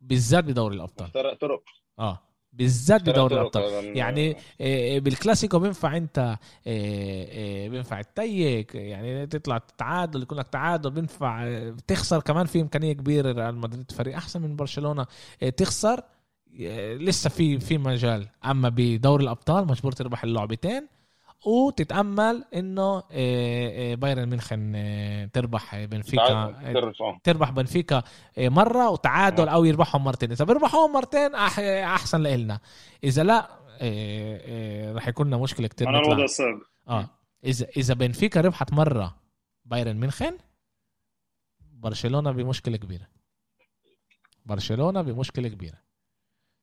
بالذات 0.00 0.44
بدوري 0.44 0.76
الأبطال. 0.76 1.12
طرق. 1.12 1.62
آه. 1.98 2.18
بالذات 2.52 3.02
بدوري 3.02 3.34
الأبطال. 3.34 3.96
يعني 3.96 4.36
آه، 4.60 4.98
بالكلاسيكو 4.98 5.58
بينفع 5.58 5.96
أنت 5.96 6.18
آه، 6.18 6.36
آه، 6.66 7.68
بينفع 7.68 8.02
تتيك 8.02 8.74
يعني 8.74 9.26
تطلع 9.26 9.58
تتعادل 9.58 10.22
يكون 10.22 10.38
لك 10.38 10.48
تعادل 10.48 10.90
بينفع 10.90 11.60
تخسر 11.86 12.20
كمان 12.20 12.46
في 12.46 12.60
إمكانية 12.60 12.92
كبيرة 12.92 13.32
ريال 13.32 13.56
مدريد. 13.56 13.92
فريق 13.92 14.16
أحسن 14.16 14.42
من 14.42 14.56
برشلونة 14.56 15.06
تخسر 15.56 16.00
لسه 16.98 17.30
في 17.30 17.60
في 17.60 17.78
مجال. 17.78 18.28
أما 18.44 18.68
بدوري 18.68 19.24
الأبطال 19.24 19.66
مجبور 19.66 19.92
تربح 19.92 20.24
اللعبتين 20.24 20.86
وتتأمل 21.46 22.44
إنه 22.54 22.96
آه، 22.98 23.02
آه، 23.12 23.94
بايرن 23.94 24.28
ميونخن 24.28 24.72
آه، 24.76 25.24
تربح 25.24 25.84
بنفيكا. 25.84 27.18
تربح 27.24 27.50
بنفيكا 27.50 28.02
مرة 28.38 28.90
وتعادل 28.90 29.48
أو 29.48 29.64
يربحهم 29.64 30.04
مرتين. 30.04 30.30
إذا 30.32 30.44
بيربحوهم 30.44 30.92
مرتين 30.92 31.34
أحسن 31.34 32.22
لنا 32.22 32.60
إذا 33.04 33.22
لا 33.22 33.60
راح 34.94 35.08
يكون 35.08 35.26
لنا 35.26 35.36
مشكلة 35.36 35.68
كثير 35.68 35.88
أنا 35.88 35.98
الوضع 35.98 36.26
صعب 36.26 36.60
آه. 36.88 37.10
إذا 37.44 37.66
إذا 37.76 37.94
بنفيكا 37.94 38.40
ربحت 38.40 38.72
مرة 38.72 39.16
بايرن 39.64 39.96
ميونخن 39.96 40.38
برشلونة 41.72 42.30
بمشكلة 42.30 42.76
كبيرة. 42.76 43.06
برشلونة 44.46 45.02
بمشكلة 45.02 45.48
كبيرة. 45.48 45.78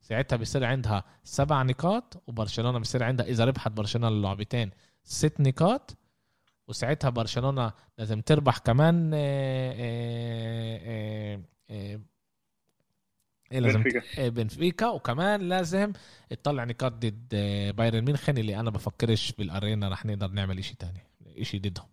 ساعتها 0.07 0.35
بيصير 0.35 0.63
عندها 0.65 1.03
سبع 1.23 1.63
نقاط 1.63 2.23
وبرشلونة 2.27 2.79
بيصير 2.79 3.03
عندها 3.03 3.25
إذا 3.25 3.45
ربحت 3.45 3.71
برشلونة 3.71 4.07
اللعبتين 4.07 4.71
ست 5.03 5.41
نقاط 5.41 5.97
وساعتها 6.67 7.09
برشلونة 7.09 7.73
لازم 7.97 8.21
تربح 8.21 8.57
كمان 8.57 9.11
آه، 9.13 9.73
آه، 9.77 11.41
آه، 11.69 11.99
إيه 13.51 13.59
لازم 13.59 13.83
بنفيكا. 13.83 14.29
بنفيكا 14.29 14.87
وكمان 14.87 15.41
لازم 15.41 15.93
تطلع 16.29 16.63
نقاط 16.63 16.91
ضد 16.91 17.35
بايرن 17.75 18.05
ميونخن 18.05 18.37
اللي 18.37 18.59
أنا 18.59 18.69
بفكرش 18.69 19.31
بالارينا 19.31 19.89
رح 19.89 20.05
نقدر 20.05 20.27
نعمل 20.27 20.57
إشي 20.57 20.75
تاني 20.75 21.03
إشي 21.37 21.59
ضدهم 21.59 21.87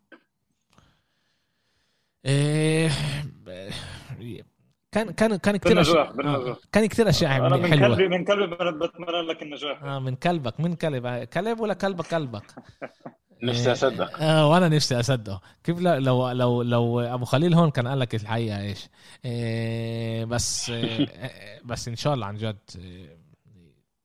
كان 4.95 5.11
كان 5.11 5.37
كان 5.37 5.57
كثير 5.57 5.81
أشياء. 5.81 6.27
آه. 6.27 6.57
كان 6.73 6.87
كثير 6.87 7.09
أشياء 7.09 7.47
أنا 7.47 7.57
من 7.57 7.67
حلوة. 7.71 7.97
كلبي 7.97 8.09
من 8.09 8.25
كلبي 8.25 8.47
بتمنى 8.57 9.21
لك 9.29 9.43
النجاح 9.43 9.83
آه 9.83 9.99
من 9.99 10.15
كلبك 10.17 10.61
من 10.61 10.75
كلب. 10.75 11.07
كلب 11.25 11.61
ولا 11.61 11.75
كلبك 11.75 12.07
كلبك؟ 12.07 12.43
نفسي 13.43 13.73
أصدق. 13.73 14.23
آه 14.23 14.51
وأنا 14.51 14.69
نفسي 14.69 15.01
اصدقه 15.01 15.41
كيف 15.65 15.79
لو 15.81 16.31
لو 16.31 16.63
لو 16.63 17.01
أبو 17.01 17.25
خليل 17.25 17.55
هون 17.55 17.71
كان 17.71 17.89
قال 17.89 17.99
لك 18.01 18.15
الحقيقة 18.15 18.61
إيش. 18.61 18.89
إيه 19.25 20.25
بس 20.25 20.71
إيه 20.71 21.09
بس 21.69 21.89
إن 21.89 21.97
شاء 21.97 22.15
الله 22.15 22.27
عن 22.27 22.37
جد 22.37 22.59
إيه 22.77 23.19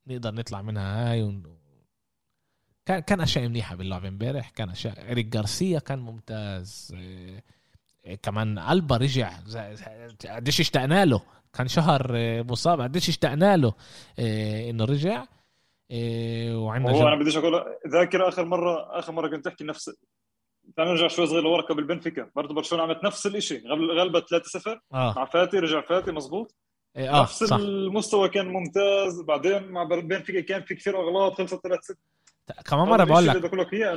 نقدر 0.06 0.34
نطلع 0.34 0.62
منها 0.62 1.10
هاي 1.12 1.22
ون... 1.22 1.42
كان 2.86 2.98
كان 3.00 3.20
أشياء 3.20 3.48
منيحة 3.48 3.76
باللعبه 3.76 4.08
امبارح. 4.08 4.50
كان 4.50 4.70
اشياء 4.70 5.10
إريك 5.12 5.26
جارسيا 5.26 5.78
كان 5.78 5.98
ممتاز. 5.98 6.92
إيه 6.96 7.44
كمان 8.22 8.58
ألبا 8.58 8.96
رجع. 8.96 9.30
قديش 10.30 10.60
اشتقنا 10.60 11.04
له. 11.04 11.22
كان 11.52 11.68
شهر 11.68 12.12
آه، 12.16 12.42
مصاب 12.42 12.80
قديش 12.80 13.08
اشتقنا 13.08 13.56
له. 13.56 13.72
آه، 14.18 14.70
إنه 14.70 14.84
رجع. 14.84 15.24
آه، 15.90 16.58
وعندنا 16.58 16.92
هو 16.92 17.08
أنا 17.08 17.20
بديش 17.20 17.36
أقول 17.36 17.64
ذاكر 17.88 18.28
آخر 18.28 18.44
مرة 18.44 18.98
آخر 18.98 19.12
مرة 19.12 19.28
كنت 19.28 19.44
تحكي 19.44 19.64
نفس 19.64 19.90
تعال 20.76 20.88
نرجع 20.88 21.08
شوي 21.08 21.26
صغير 21.26 21.42
لورا 21.42 21.62
قبل 21.62 21.84
بنفيكا 21.84 22.30
برضه 22.36 22.54
برشلونة 22.54 22.84
عملت 22.84 23.04
نفس 23.04 23.26
الشيء 23.26 23.68
غلبت 23.72 24.24
3-0 24.28 24.80
آه. 24.94 25.14
مع 25.16 25.24
فاتي 25.24 25.58
رجع 25.58 25.80
فاتي 25.80 26.12
مزبوط 26.12 26.54
آه 26.96 27.22
نفس 27.22 27.44
صح. 27.44 27.56
المستوى 27.56 28.28
كان 28.28 28.46
ممتاز. 28.48 29.20
بعدين 29.20 29.62
مع 29.68 29.84
بنفيكا 29.84 30.40
كان 30.40 30.62
في 30.62 30.74
كثير 30.74 31.00
أغلاط 31.00 31.34
خلصت 31.34 31.66
3-0 31.66 31.94
كمان 32.64 32.88
مرة 32.88 33.04
بقول 33.04 33.26
لك 33.26 33.50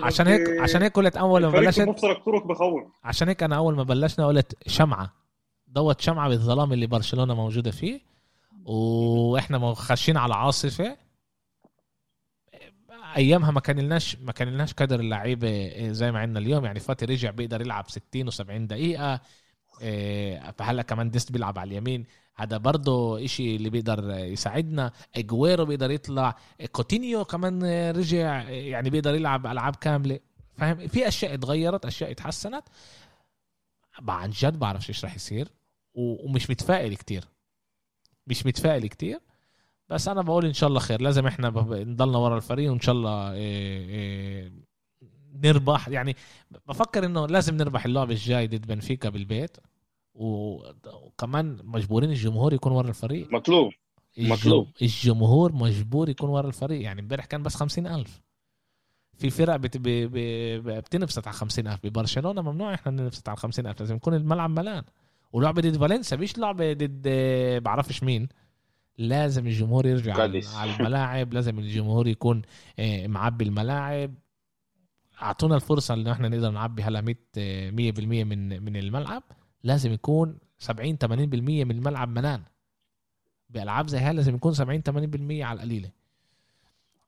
عشان 0.03 0.27
هيك 0.27 0.59
عشان 0.59 0.81
هيك 0.81 0.93
قلت 0.93 1.17
أول 1.17 1.41
ما 1.45 1.51
بلشت 1.51 1.81
مفترق 1.81 2.25
طرق 2.25 2.47
بخوف 2.47 2.83
عشان 3.03 3.27
هيك 3.27 3.43
أنا 3.43 3.55
أول 3.55 3.75
ما 3.75 3.83
بلشنا 3.83 4.27
قلت 4.27 4.67
شمعة. 4.67 5.13
ضوت 5.73 6.01
شمعة 6.01 6.29
بالظلام 6.29 6.73
اللي 6.73 6.87
برشلونة 6.87 7.33
موجودة 7.33 7.71
فيه. 7.71 8.01
وإحنا 8.65 9.73
خاشين 9.73 10.17
على 10.17 10.33
عاصفة. 10.33 10.97
أيامها 13.15 13.51
ما 13.51 13.59
كان 13.59 13.79
لناش 13.79 14.17
ما 14.21 14.31
كان 14.31 14.47
لناش 14.47 14.73
قدر 14.73 14.99
اللعيبة 14.99 15.73
زي 15.91 16.11
ما 16.11 16.19
عندنا 16.19 16.39
اليوم. 16.39 16.65
يعني 16.65 16.79
فاتي 16.79 17.05
رجع 17.05 17.31
بيقدر 17.31 17.61
يلعب 17.61 17.85
60 17.89 18.31
و70 18.31 18.67
دقيقة. 18.67 19.21
فهلأ 20.57 20.81
كمان 20.81 21.09
ديست 21.09 21.31
بيلعب 21.31 21.59
على 21.59 21.71
اليمين. 21.71 22.05
هذا 22.35 22.57
برضه 22.57 23.25
إشي 23.25 23.55
اللي 23.55 23.69
بيقدر 23.69 24.09
يساعدنا. 24.09 24.91
إجويرو 25.15 25.65
بيقدر 25.65 25.91
يطلع. 25.91 26.35
كوتينيو 26.71 27.25
كمان 27.25 27.63
رجع 27.91 28.49
يعني 28.49 28.89
بيقدر 28.89 29.15
يلعب 29.15 29.47
ألعاب 29.47 29.75
كاملة. 29.75 30.19
فاهم؟ 30.57 30.87
في 30.87 31.07
أشياء 31.07 31.33
اتغيرت 31.33 31.85
أشياء 31.85 32.11
اتحسنت. 32.11 32.63
عن 34.07 34.29
جد 34.29 34.59
بعرفش 34.59 34.89
إيش 34.89 35.05
راح 35.05 35.15
يصير. 35.15 35.47
ومش 35.93 36.49
متفائل 36.49 36.95
كتير. 36.95 37.25
مش 38.27 38.45
متفائل 38.45 38.87
كتير. 38.87 39.19
بس 39.89 40.07
أنا 40.07 40.21
بقول 40.21 40.45
إن 40.45 40.53
شاء 40.53 40.69
الله 40.69 40.79
خير. 40.79 41.01
لازم 41.01 41.27
إحنا 41.27 41.49
نضلنا 41.69 42.17
ورا 42.17 42.37
الفريق 42.37 42.71
وإن 42.71 42.79
شاء 42.79 42.95
الله 42.95 43.31
إيه 43.33 43.89
إيه 43.89 44.51
نربح. 45.43 45.87
يعني 45.87 46.15
بفكر 46.67 47.05
إنه 47.05 47.27
لازم 47.27 47.57
نربح 47.57 47.85
اللعب 47.85 48.11
الجاي 48.11 48.47
ضد 48.47 48.67
بنفيكا 48.67 49.09
بالبيت. 49.09 49.57
وكمان 50.15 51.57
مجبورين 51.63 52.09
الجمهور 52.09 52.53
يكون 52.53 52.71
ورا 52.71 52.89
الفريق. 52.89 53.33
مطلوب. 53.33 53.71
مطلوب. 54.17 54.67
الجمهور 54.81 55.53
مجبور 55.53 56.09
يكون 56.09 56.29
ورا 56.29 56.47
الفريق. 56.47 56.81
يعني 56.81 57.01
امبارح 57.01 57.25
كان 57.25 57.43
بس 57.43 57.55
خمسين 57.55 57.87
ألف. 57.87 58.21
في 59.17 59.29
فرق 59.29 59.55
بت... 59.55 59.77
ب... 59.77 59.83
ب... 59.83 60.17
بتنبسط 60.69 61.27
على 61.27 61.35
خمسين 61.37 61.67
ألف. 61.67 61.79
ببرشلونة 61.83 62.41
ممنوع 62.41 62.73
إحنا 62.73 62.91
ننبسط 62.91 63.29
على 63.29 63.37
خمسين 63.37 63.67
ألف. 63.67 63.79
لازم 63.79 63.95
يكون 63.95 64.13
الملعب 64.13 64.49
ملان. 64.49 64.83
ولعبة 65.33 65.61
ضد 65.61 65.77
فالنسيا. 65.77 66.17
مش 66.17 66.37
لعبة 66.37 66.73
ضد 66.73 67.07
بعرفش 67.63 68.03
مين. 68.03 68.27
لازم 68.97 69.47
الجمهور 69.47 69.85
يرجع 69.85 70.13
قادس. 70.15 70.55
على 70.55 70.75
الملاعب. 70.75 71.33
لازم 71.33 71.59
الجمهور 71.59 72.07
يكون 72.07 72.41
آه، 72.79 73.07
معبي 73.07 73.45
الملاعب. 73.45 74.13
أعطونا 75.21 75.55
الفرصة 75.55 75.93
إن 75.93 76.07
إحنا 76.07 76.29
نقدر 76.29 76.51
نعبي 76.51 76.83
هلا 76.83 77.01
100 77.01 77.15
100% 77.71 77.99
من 78.25 78.63
من 78.63 78.75
الملعب. 78.77 79.23
لازم 79.63 79.93
يكون 79.93 80.37
70 80.59 80.97
80% 80.97 81.05
من 81.65 81.71
الملعب 81.71 82.09
ملان 82.09 82.41
بألعاب 83.49 83.87
زي 83.87 83.97
هاي 83.97 84.13
لازم 84.13 84.35
يكون 84.35 84.53
70 84.53 84.81
80% 84.81 85.43
على 85.43 85.57
القليلة. 85.57 85.89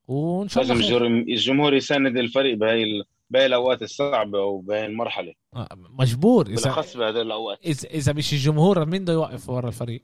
وإن 0.08 0.48
شاء 0.48 0.64
الله 0.64 0.76
لازم 0.76 1.06
الجمهور 1.06 1.74
يساند 1.74 2.18
الفريق 2.18 2.58
بهي 2.58 3.04
بهي 3.30 3.46
الأوقات 3.46 3.82
الصعبة 3.82 4.40
وبهي 4.40 4.86
المرحلة. 4.86 5.34
آه، 5.56 5.68
مجبور. 6.00 6.48
إذا 6.48 6.56
بالأخص 6.56 6.98
بهذول 6.98 7.22
الأوقات. 7.22 7.66
اذا 7.66 7.90
إذا 7.90 8.14
مش 8.14 8.34
الجمهور 8.34 8.86
مين 8.86 9.02
بده 9.02 9.14
يوقف 9.14 9.50
ورا 9.50 9.68
الفريق؟ 9.68 10.02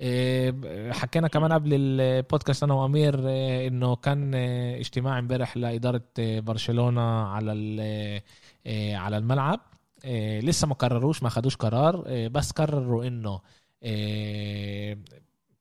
إيه، 0.00 0.92
حكينا 0.92 1.28
كمان 1.28 1.52
قبل 1.52 1.70
البودكاست 1.74 2.62
أنا 2.62 2.74
وأمير 2.74 3.28
إيه، 3.28 3.68
إنه 3.68 3.96
كان 3.96 4.34
اجتماع 4.34 5.18
امبارح 5.18 5.56
لإدارة 5.56 6.02
برشلونة 6.18 7.02
على 7.24 7.52
على 8.94 9.16
الملعب. 9.16 9.60
لسه 10.42 10.66
ما 10.66 10.74
قرروش 10.74 11.22
ما 11.22 11.28
خدوش 11.28 11.56
قرار 11.56 12.28
بس 12.28 12.50
قرروا 12.50 13.06
إنه 13.06 13.40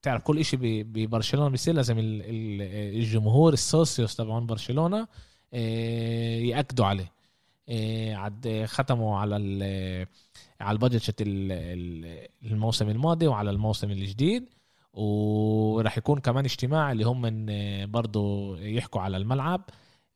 بتعرف 0.01 0.23
كل 0.23 0.45
شيء 0.45 0.59
ببرشلونة 0.61 1.49
بيصير 1.49 1.73
لازم 1.73 1.95
الجمهور 1.99 3.53
السوسيوس 3.53 4.15
تبعون 4.15 4.45
برشلونة 4.45 5.07
يأكدوا 5.53 6.85
عليه. 6.85 7.11
عد 8.15 8.63
ختموا 8.65 9.17
على 9.17 9.35
على 10.61 10.75
البادجت 10.75 11.15
الموسم 12.43 12.89
الماضي 12.89 13.27
وعلى 13.27 13.49
الموسم 13.49 13.91
الجديد. 13.91 14.49
وراح 14.93 15.97
يكون 15.97 16.19
كمان 16.19 16.45
اجتماع 16.45 16.91
اللي 16.91 17.03
هم 17.03 17.45
برضو 17.91 18.55
يحكوا 18.55 19.01
على 19.01 19.17
الملعب. 19.17 19.61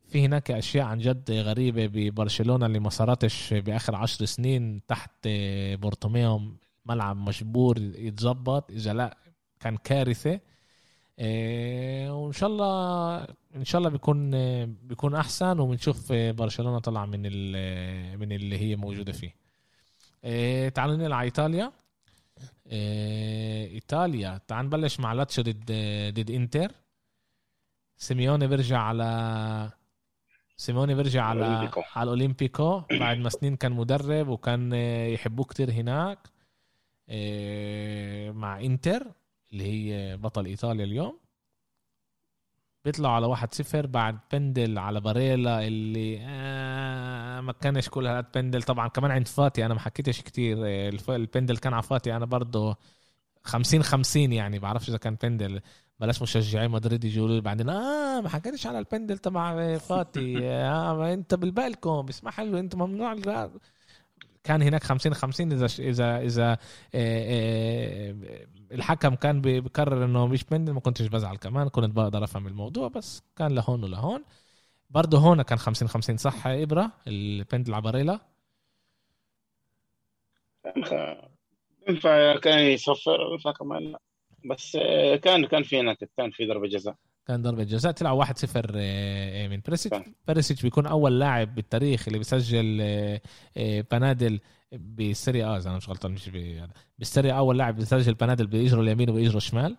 في 0.08 0.26
هناك 0.26 0.52
أشياء 0.52 0.86
عن 0.86 1.00
جد 1.00 1.32
غريبة 1.32 1.88
ببرشلونة 1.88 2.66
اللي 2.66 2.80
ما 2.80 2.90
صارتش 2.90 3.54
بآخر 3.54 3.96
عشر 3.96 4.26
سنين 4.26 4.82
تحت 4.88 5.28
بورتوميو 5.82 6.42
ملعب 6.86 7.18
مجبور 7.18 7.78
يتظبط. 7.78 8.72
إذا 8.72 8.94
لا 8.94 9.18
كان 9.60 9.78
كارثة. 9.78 10.40
إيه، 11.20 12.24
وإن 12.24 12.32
شاء 12.32 12.50
الله 12.50 13.18
إن 13.56 13.66
شاء 13.66 13.80
الله 13.80 13.90
بيكون 13.90 14.32
بيكون 14.66 15.16
أحسن 15.16 15.60
وبنشوف 15.60 16.14
برشلونة 16.14 16.80
طلع 16.80 17.06
من 17.06 17.22
من 18.20 18.32
اللي 18.32 18.58
هي 18.60 18.76
موجودة 18.76 19.12
فيه. 19.12 19.36
إيه 20.24 20.70
تعالوا 20.70 20.96
نلعب 20.96 21.24
إيطاليا. 21.24 21.72
إيه 22.72 23.74
إيطاليا. 23.74 24.42
تعال 24.48 24.66
نبلش 24.66 25.00
مع 25.00 25.14
لاتسيو 25.14 25.42
ضد 25.42 25.72
ضد 26.14 26.32
إنتر. 26.32 26.72
سيميوني 27.98 28.48
بيرجع 28.48 28.80
على 28.80 29.72
سيميوني 30.58 30.96
بيرجع 30.96 31.24
على. 31.24 31.72
على 31.96 32.04
الأولمبيكو. 32.04 32.82
بعد 33.00 33.18
ما 33.18 33.30
سنين 33.30 33.56
كان 33.56 33.72
مدرب 33.72 34.28
وكان 34.28 34.74
يحبوه 35.14 35.46
كتير 35.46 35.72
هناك 35.72 36.20
إيه 37.10 38.32
مع 38.32 38.60
إنتر 38.60 39.12
اللي 39.52 39.64
هي 39.64 40.18
بطل 40.18 40.46
إيطاليا 40.46 40.86
اليوم. 40.86 41.20
بيطلعوا 42.86 43.16
على 43.16 43.26
واحد 43.26 43.54
صفر. 43.54 43.86
بعد 43.88 44.20
بندل 44.34 44.78
على 44.78 45.02
باريلا 45.02 45.68
اللي 45.68 46.20
آه 46.22 47.42
ما 47.42 47.52
كانش 47.52 47.90
كل 47.90 48.08
هالقد 48.08 48.32
بندل. 48.36 48.64
طبعا 48.64 48.88
كمان 48.88 49.12
عند 49.12 49.28
فاتي 49.28 49.66
أنا 49.66 49.74
ما 49.74 49.80
حكيتش 49.80 50.22
كتير 50.22 50.58
البندل 51.10 51.58
كان 51.58 51.74
على 51.74 51.84
فاتي. 51.84 52.16
أنا 52.16 52.26
برضه 52.26 52.78
50 53.44 53.84
50 53.84 54.34
يعني 54.34 54.60
بعرفش 54.60 54.90
إذا 54.90 54.98
كان 54.98 55.18
بندل. 55.24 55.62
بلاش 56.00 56.22
مشجعي 56.22 56.68
مدريد 56.68 57.04
يجوا 57.04 57.40
بعدين. 57.40 57.70
آه 57.70 58.22
ما 58.22 58.30
حكيتش 58.30 58.68
على 58.68 58.80
البندل 58.80 59.18
تبع 59.18 59.78
فاتي 59.78 60.38
آه 60.50 61.14
أنت 61.14 61.36
بالبالكم 61.36 62.02
بيسمح 62.02 62.40
له 62.40 62.60
أنت 62.60 62.76
ممنوع. 62.76 63.16
كان 64.44 64.62
هناك 64.62 64.84
50 64.84 65.14
50 65.14 65.52
إذا 65.52 65.66
إذا 65.80 66.20
إذا 66.22 66.52
آه، 66.52 66.58
آه، 66.96 68.16
الحكم 68.72 69.16
كان 69.16 69.42
بيقرر 69.42 70.06
إنه 70.06 70.28
مش 70.28 70.44
بندل 70.44 70.74
ما 70.74 70.80
كنتش 70.80 71.08
بزعل 71.08 71.38
كمان 71.38 71.68
كنت 71.70 71.96
بقدر 71.96 72.24
أفهم 72.24 72.48
الموضوع 72.48 72.88
بس 72.88 73.24
كان 73.36 73.56
لهون 73.56 73.84
ولهون. 73.84 74.24
برضه 74.90 75.18
هون 75.18 75.42
كان 75.42 75.58
50 75.58 75.88
50 75.88 76.18
صح 76.18 76.48
إبرة 76.48 76.92
البندل 77.08 77.74
عباريلا 77.74 78.20
ينفع 81.90 82.36
كان 82.40 82.60
يصفر 82.60 83.18
ينفع 83.32 83.52
كمان 83.52 83.84
لا. 83.84 84.00
بس 84.50 84.78
آه، 84.82 85.16
كان 85.16 85.46
كان 85.46 85.64
في 85.64 85.80
هناك 85.80 85.98
كان 86.18 86.32
في 86.32 86.46
ضربة 86.48 86.68
جزاء. 86.68 86.96
كان 87.28 87.42
ضربة 87.42 87.64
جزاء. 87.64 87.92
طلع 87.92 88.12
1-0 88.26 88.72
آه، 88.76 89.48
من 89.48 89.62
بريسيتش. 89.68 89.98
بريسيتش 90.28 90.62
بيكون 90.62 90.86
أول 90.86 91.20
لاعب 91.20 91.56
بالتاريخ 91.56 92.08
اللي 92.08 92.18
بيسجل 92.18 92.78
آه، 92.82 93.86
بنادل 93.92 94.40
بالسيري 94.72 95.44
آه 95.46 95.58
إذا 95.58 95.70
أنا 95.70 95.78
مش 95.78 95.90
غلطان 95.90 96.12
مش 96.12 96.30
بالسيري 97.00 97.32
أول 97.38 97.58
لاعب 97.58 97.76
بيسجل 97.76 98.14
بنادل 98.14 98.48
بإجره 98.48 98.82
اليمين 98.82 99.10
وباجره 99.10 99.38
الشمال. 99.38 99.78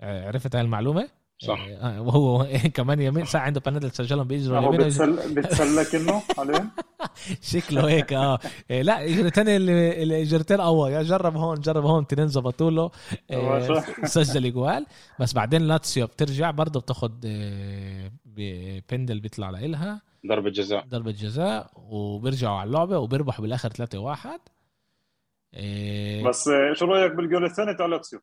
عرفت 0.00 0.54
هاي 0.56 0.62
المعلومة؟ 0.64 1.08
صح. 1.38 1.60
آه، 1.60 1.74
آه، 1.74 2.02
وهو 2.02 2.46
كمان 2.74 3.00
يمين 3.00 3.24
ساعة 3.24 3.42
عنده 3.42 3.60
بانل 3.60 3.90
تسجلهم 3.90 4.26
بيجروا 4.26 4.58
اليمين 4.58 4.78
بتسل... 4.80 5.34
بتسلك 5.34 5.94
إنه 5.94 6.22
عليه 6.38 6.64
شكله 7.50 7.88
هيك 7.88 8.12
آه. 8.12 8.38
إيه، 8.70 8.82
لا 8.82 9.04
اجرتين 9.04 9.44
الاجرتين 9.48 10.60
اول 10.60 10.90
يا 10.90 11.02
جرب 11.02 11.36
هون 11.36 11.60
جرب 11.60 11.84
هون 11.84 12.06
تنين 12.06 12.28
زبطوا 12.28 12.70
له 12.70 12.90
آه، 13.30 13.84
سجل 14.04 14.46
إجوال. 14.46 14.86
بس 15.20 15.32
بعدين 15.32 15.62
لاتسيو 15.62 16.06
بترجع 16.06 16.50
برضه 16.50 16.80
بتاخد 16.80 17.20
بندل 18.90 19.20
بيطلع 19.20 19.50
لإلها. 19.50 20.00
ضربة 20.26 20.50
جزاء. 20.50 20.84
ضربة 20.88 21.10
جزاء 21.10 21.70
وبيرجعوا 21.76 22.56
على 22.58 22.66
اللعبة 22.68 22.98
وبيربحوا 22.98 23.42
بالآخر 23.42 23.68
3 23.68 23.98
1 23.98 24.40
بس 26.28 26.50
شو 26.72 26.84
رأيك 26.86 27.12
بالجول 27.12 27.44
الثاني 27.44 27.74
تاع 27.74 27.86
لاتسيو؟ 27.86 28.20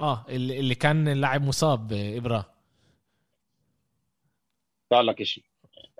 آه 0.00 0.26
اللي, 0.28 0.60
اللي 0.60 0.74
كان 0.74 1.08
اللاعب 1.08 1.42
مصاب 1.42 1.92
ابره 1.92 2.54
قال 4.90 5.06
لك 5.06 5.22
شيء 5.22 5.44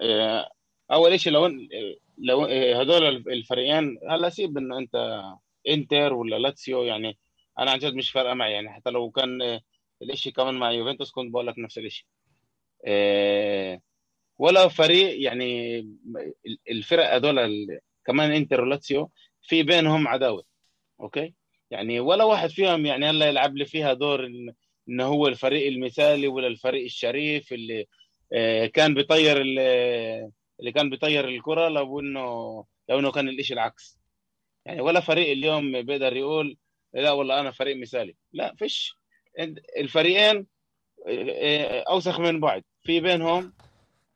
آه، 0.03 0.51
أول 0.93 1.21
شيء 1.21 1.33
لو 1.33 1.47
لو 2.19 2.45
آه، 2.47 2.83
هذول 2.83 3.05
الفريقين 3.07 3.99
هلا 4.11 4.29
سيب 4.29 4.59
إنه 4.59 4.79
أنت 4.79 5.23
إنتر 5.69 6.13
ولا 6.15 6.37
لاتسيو 6.37 6.83
يعني 6.83 7.19
أنا 7.59 7.71
عن 7.71 7.79
جد 7.79 7.95
مش 7.95 8.11
فارقة 8.11 8.35
معي 8.35 8.53
يعني 8.53 8.73
حتى 8.73 8.91
لو 8.91 9.11
كان 9.11 9.43
آه، 9.43 9.61
الإشي 10.03 10.31
كمان 10.31 10.55
مع 10.55 10.71
يوفنتوس 10.73 11.11
كنت 11.11 11.33
بقول 11.33 11.47
لك 11.47 11.59
نفس 11.59 11.79
الإشي. 11.79 12.07
ولا 14.39 14.69
فريق 14.69 15.23
يعني 15.23 15.79
الفرق 16.71 17.15
هذول 17.15 17.67
كمان 18.07 18.33
إنتر 18.33 18.61
ولاتسيو 18.61 19.11
في 19.43 19.63
بينهم 19.63 20.09
عداوة 20.09 20.45
okay؟ 21.01 21.35
يعني 21.75 22.01
ولا 22.01 22.25
واحد 22.25 22.51
فيهم 22.51 22.87
يعني 22.87 23.07
هلا 23.07 23.29
يلعب 23.29 23.57
لي 23.57 23.65
فيها 23.65 23.93
دور 23.93 24.27
إنه 24.89 25.05
هو 25.05 25.27
الفريق 25.29 25.67
المثالي 25.67 26.29
ولا 26.29 26.47
الفريق 26.47 26.85
الشريف 26.85 27.53
اللي 27.53 27.87
آه، 28.33 28.67
كان 28.67 28.95
بيطير 28.95 29.41
اللي 29.41 30.73
كان 30.75 30.91
بيطير 30.91 31.29
الكرة 31.29 31.69
لو 31.69 32.01
انه 32.01 32.25
لو 32.89 32.99
إنه 32.99 33.13
كان 33.13 33.29
الإشي 33.29 33.55
العكس. 33.55 33.99
يعني 34.67 34.81
ولا 34.81 35.01
فريق 35.01 35.31
اليوم 35.31 35.83
بيقدر 35.83 36.17
يقول 36.17 36.57
لا 36.95 37.13
والله 37.13 37.41
أنا 37.41 37.51
فريق 37.51 37.77
مثالي. 37.77 38.17
لا 38.33 38.55
فيش. 38.55 38.99
الفريقين 39.79 40.47
آه، 41.09 41.85
أوسخ 41.89 42.21
من 42.21 42.41
بعض. 42.41 42.63
في 42.83 43.01
بينهم 43.01 43.53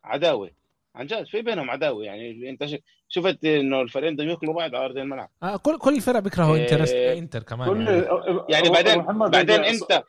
عداوة. 0.03 0.51
عن 0.99 1.05
جد 1.05 1.27
في 1.27 1.41
بينهم 1.41 1.69
عداوة 1.69 2.03
يعني. 2.03 2.49
أنت 2.49 2.65
شفت 3.09 3.45
إنه 3.45 3.81
الفريقين 3.81 4.15
بدهم 4.15 4.29
ياكلوا 4.29 4.53
بعض 4.53 4.75
على 4.75 4.85
أرض 4.85 4.97
الملعب. 4.97 5.29
آه 5.43 5.57
كل 5.57 5.77
كل 5.77 5.95
الفرق 5.95 6.19
بيكرهوا 6.19 6.57
انتر 6.57 6.83
إيه 6.83 7.19
إنتر 7.19 7.43
كمان 7.43 7.67
كل 7.69 7.87
يعني, 7.87 8.39
يعني 8.49 8.69
بعدين 8.69 9.29
بعدين 9.29 9.63
أنت 9.63 10.03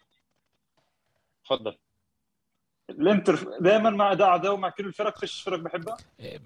تفضل 1.44 1.76
الإنتر 2.90 3.56
دائما 3.60 3.90
مع 3.90 4.14
ده 4.14 4.26
عداوة 4.26 4.56
مع 4.56 4.68
كل 4.68 4.86
الفرق 4.86 5.18
فيش 5.18 5.42
فرق 5.42 5.58
بحبها؟ 5.58 5.96
إيه، 6.20 6.40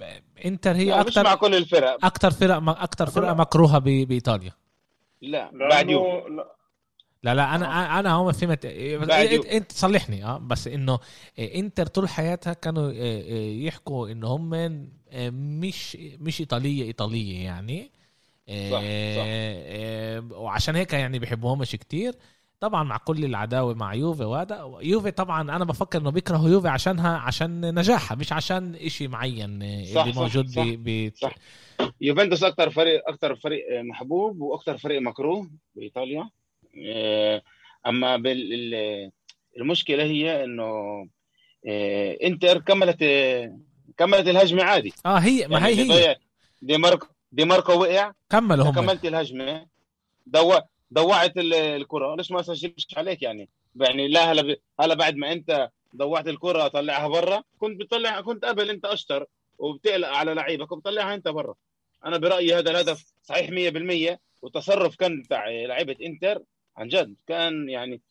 إنتر 0.45 0.73
هي 0.73 1.01
أكثر 1.01 1.25
مع 1.25 1.35
كل 1.35 1.55
الفرق. 1.55 2.05
أكثر 2.05 2.31
فرق 2.31 2.69
أكثر 2.69 3.07
فرقه 3.07 3.35
مكروهة 3.35 3.79
بإيطاليا. 3.79 4.53
لا 5.23 5.51
بعد 5.53 5.91
يوم. 5.91 6.37
لا. 6.37 6.55
لا 7.25 7.35
لا 7.35 7.55
أنا 7.55 7.97
آه. 7.97 8.01
أنا 8.01 8.13
هم 8.13 8.33
فهمت 8.33 8.65
إنت 8.65 9.73
صلحني 9.73 10.25
آه 10.25 10.39
بس 10.39 10.69
إنه 10.69 10.99
إنتر 11.39 11.87
طول 11.87 12.09
حياتها 12.09 12.53
كانوا 12.53 12.93
آه، 12.95 13.51
يحكوا 13.51 14.09
إنه 14.09 14.29
هم 14.29 14.51
مش 15.61 15.97
مش 15.97 16.41
إيطالية 16.41 16.85
إيطالية 16.85 17.45
يعني 17.45 17.91
صح, 18.49 18.81
صح. 19.17 19.27
وعشان 20.41 20.77
هيك 20.77 20.93
يعني 20.93 21.19
بيحبوهمش 21.19 21.71
كتير 21.71 22.15
طبعا 22.61 22.83
مع 22.83 22.97
كل 22.97 23.25
العداوة 23.25 23.75
مع 23.75 23.95
يوفي 23.95 24.25
وهذا 24.25 24.79
يوفي 24.83 25.11
طبعا 25.11 25.43
أنا 25.43 25.65
بفكر 25.65 26.01
إنه 26.01 26.11
بيكرهوا 26.11 26.49
يوفي 26.49 26.69
عشانها 26.69 27.17
عشان 27.17 27.75
نجاحها 27.75 28.17
مش 28.17 28.33
عشان 28.33 28.75
إشي 28.75 29.09
معين 29.09 29.85
صح 29.95 30.03
اللي 30.03 30.15
موجود 30.15 30.49
صح, 30.49 30.65
ب 30.67 31.11
صح. 31.17 31.35
يوفنتوس 32.01 32.45
أكثر 32.45 32.71
فريق 32.71 33.09
أكثر 33.09 33.37
فريق 33.37 33.65
محبوب 33.83 34.41
وأكثر 34.41 34.79
فريق 34.79 35.01
مكروه 35.01 35.51
بإيطاليا 35.75 36.31
آه، 36.87 37.43
أما 37.87 38.23
المشكلة 39.59 40.05
هي 40.05 40.45
إنه 40.45 40.65
آه، 41.69 42.19
إنتر 42.23 42.59
كملت 42.59 43.05
كملت 43.97 44.29
الهجمة 44.29 44.63
عادي. 44.63 44.93
آه 45.07 45.19
هي 45.19 45.49
ما 45.49 45.59
يعني 45.59 45.73
هي 45.73 46.09
هي. 46.09 46.17
ديماركو 46.63 47.07
ديماركو 47.33 47.73
وقع. 47.73 48.13
كملوا 48.31 48.65
هم. 48.65 48.75
كملت 48.75 49.05
الهجمة. 49.05 49.67
دو 50.27 50.55
ضوعت 50.95 51.33
الكرة. 51.37 52.15
ليش 52.17 52.31
ما 52.31 52.43
سجلتش 52.43 52.87
عليك 52.97 53.23
يعني؟ 53.23 53.49
يعني 53.77 54.09
لا 54.09 54.33
هلا 54.33 54.43
ب... 54.43 54.57
هلا 54.81 54.95
بعد 54.95 55.17
ما 55.17 55.33
أنت 55.33 55.71
ضوعت 55.97 56.29
الكرة 56.29 56.69
طلعها 56.69 57.09
برا. 57.09 57.43
كنت 57.59 57.81
بتطلع 57.81 58.21
كنت 58.21 58.45
قبل 58.45 58.71
أنت 58.71 58.85
اشطر 58.85 59.27
وبتقلق 59.59 60.09
على 60.09 60.35
لعيبك 60.35 60.73
وبتطلعها 60.73 61.15
أنت 61.15 61.29
برا. 61.29 61.55
أنا 62.05 62.19
برأيي 62.19 62.55
هذا 62.55 62.71
الهدف 62.71 63.05
صحيح 63.23 63.51
100% 64.15 64.19
وتصرف 64.43 64.97
كان 64.97 65.23
بتاع 65.23 65.49
لعيبة 65.49 65.97
إنتر. 66.03 66.43
عن 66.77 66.89
جد. 66.89 67.17
كان 67.27 67.69
يعني 67.69 68.03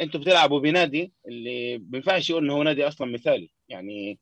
أنتم 0.00 0.20
بتلعبوا 0.20 0.60
بنادي 0.60 1.12
اللي 1.28 1.78
بينفعش 1.78 2.30
يقول 2.30 2.44
إنه 2.44 2.54
هو 2.54 2.62
نادي 2.62 2.88
أصلا 2.88 3.12
مثالي. 3.12 3.50
يعني 3.68 4.18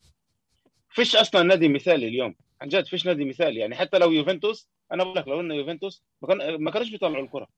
فيش 0.91 1.17
أصلا 1.17 1.43
نادي 1.43 1.69
مثالي 1.69 2.09
اليوم. 2.09 2.35
عن 2.61 2.69
جد 2.69 2.87
فيش 2.87 3.07
نادي 3.07 3.25
مثالي. 3.25 3.61
يعني 3.61 3.75
حتى 3.75 3.99
لو 3.99 4.13
يوفنتوس 4.13 4.69
أنا 4.93 5.05
بقول 5.05 5.17
لك 5.17 5.29
لو 5.29 5.41
إنه 5.41 5.55
يوفنتوس 5.55 6.03
ما, 6.23 6.29
كان 6.29 6.63
ما 6.63 6.71
كانوش 6.71 6.91
بيطلعوا 6.91 7.25
الكرة. 7.25 7.49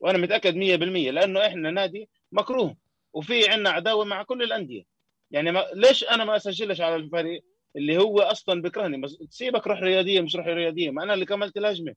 وأنا 0.00 0.18
متأكد 0.18 0.54
100% 0.54 1.10
لأنه 1.10 1.46
إحنا 1.46 1.70
نادي 1.70 2.08
مكروه. 2.32 2.76
وفي 3.12 3.48
عندنا 3.48 3.70
عداوة 3.70 4.04
مع 4.04 4.22
كل 4.22 4.42
الأندية. 4.42 4.82
يعني 5.30 5.52
ما 5.52 5.66
ليش 5.74 6.04
أنا 6.04 6.24
ما 6.24 6.36
أسجلش 6.36 6.80
على 6.80 6.96
الفريق 6.96 7.44
اللي 7.76 7.98
هو 7.98 8.20
أصلا 8.20 8.62
بيكرهني 8.62 9.00
بس 9.00 9.18
سيبك 9.30 9.66
روح 9.66 9.80
رياضية 9.80 10.20
مش 10.20 10.36
روح 10.36 10.46
رياضية. 10.46 10.90
ما 10.90 11.02
أنا 11.02 11.14
اللي 11.14 11.26
كملت 11.26 11.56
الهجمه 11.56 11.94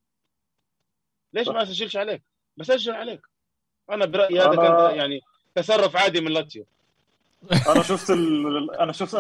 ليش 1.34 1.48
ما 1.48 1.64
أسجلش 1.64 1.98
عليك؟ 1.98 2.24
بسجل 2.58 2.93
عليك 2.93 3.22
أنا 3.91 4.06
برأيي 4.06 4.39
هذا 4.39 4.47
أنا... 4.47 4.88
كان 4.88 4.95
يعني 4.95 5.22
تصرف 5.56 5.95
عادي 5.95 6.22
من 6.22 6.32
لاتسيو 6.32 6.66
أنا 7.68 7.84
شفت 7.84 8.10
ال... 8.10 8.76
أنا 8.84 8.91
شفت 8.91 9.16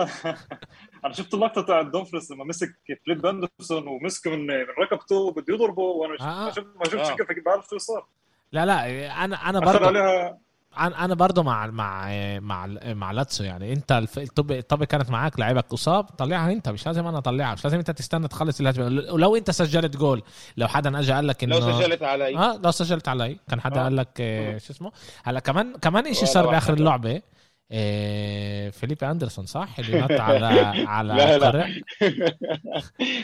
أنا 1.05 1.13
شفت 1.13 1.33
اللقطة 1.33 1.61
بتاعت 1.61 1.85
دومفريس 1.85 2.31
لما 2.31 2.43
مسك 2.43 2.75
فيليبي 3.05 3.25
أندرسون 3.25 3.87
ومسكه 3.87 4.31
من 4.31 4.47
من 4.47 4.65
ركبته 4.79 5.15
وبده 5.15 5.53
يضربه 5.53 5.81
وأنا 5.81 6.13
آه. 6.21 6.45
ما 6.45 6.51
شفت 6.51 6.67
ما 6.75 6.85
شفتش 6.85 7.09
آه. 7.09 7.15
كيف 7.15 7.45
بعرف 7.45 7.67
شو 7.69 7.77
صار 7.77 8.07
لا 8.51 8.65
لا 8.65 8.85
أنا 9.25 9.49
أنا 9.49 9.59
برضه 9.59 9.87
عليها 9.87 10.37
أنا 10.79 11.05
أنا 11.05 11.13
برضه 11.15 11.43
مع 11.43 11.67
مع 11.67 12.07
مع 12.39 12.67
مع 12.85 13.11
لاتسيو 13.11 13.43
يعني. 13.43 13.73
أنت 13.73 13.91
الطابة 14.17 14.51
الطابة 14.51 14.83
كانت 14.83 15.09
معاك 15.09 15.39
لعيبك 15.39 15.73
إصاب 15.73 16.03
طلعها 16.03 16.51
أنت. 16.51 16.69
مش 16.69 16.85
لازم 16.85 17.07
أنا 17.07 17.17
أطلعها 17.17 17.53
مش 17.53 17.63
لازم 17.63 17.77
أنت 17.77 17.91
تستنى 17.91 18.27
تخلص 18.27 18.59
الهجمة. 18.59 18.85
ولو 19.13 19.35
أنت 19.35 19.51
سجلت 19.51 19.97
جول 19.97 20.23
لو 20.57 20.67
حدا 20.67 20.99
اجى 20.99 21.11
قال 21.13 21.27
لك 21.27 21.43
إنه 21.43 21.59
لو 21.59 21.71
سجلت 21.79 22.03
علي. 22.03 22.37
آه 22.37 22.57
لو 22.63 22.71
سجلت 22.71 23.07
علي. 23.07 23.37
كان 23.49 23.61
حدا 23.61 23.79
آه. 23.79 23.83
قال 23.83 23.95
لك 23.95 24.07
آه 24.19 24.57
شو 24.57 24.73
اسمه؟ 24.73 24.91
هلا 25.23 25.39
كمان 25.39 25.73
كمان 25.81 26.13
شيء 26.13 26.25
صار 26.25 26.47
بآخر 26.47 26.73
اللعبة 26.73 27.21
آه 27.71 28.69
فيليبي 28.69 29.05
أندرسون 29.11 29.45
صح؟ 29.45 29.79
اللي 29.79 30.01
نط 30.01 30.11
على 30.29 30.45
على 30.87 31.13
لا 31.13 31.37
لا. 31.37 31.67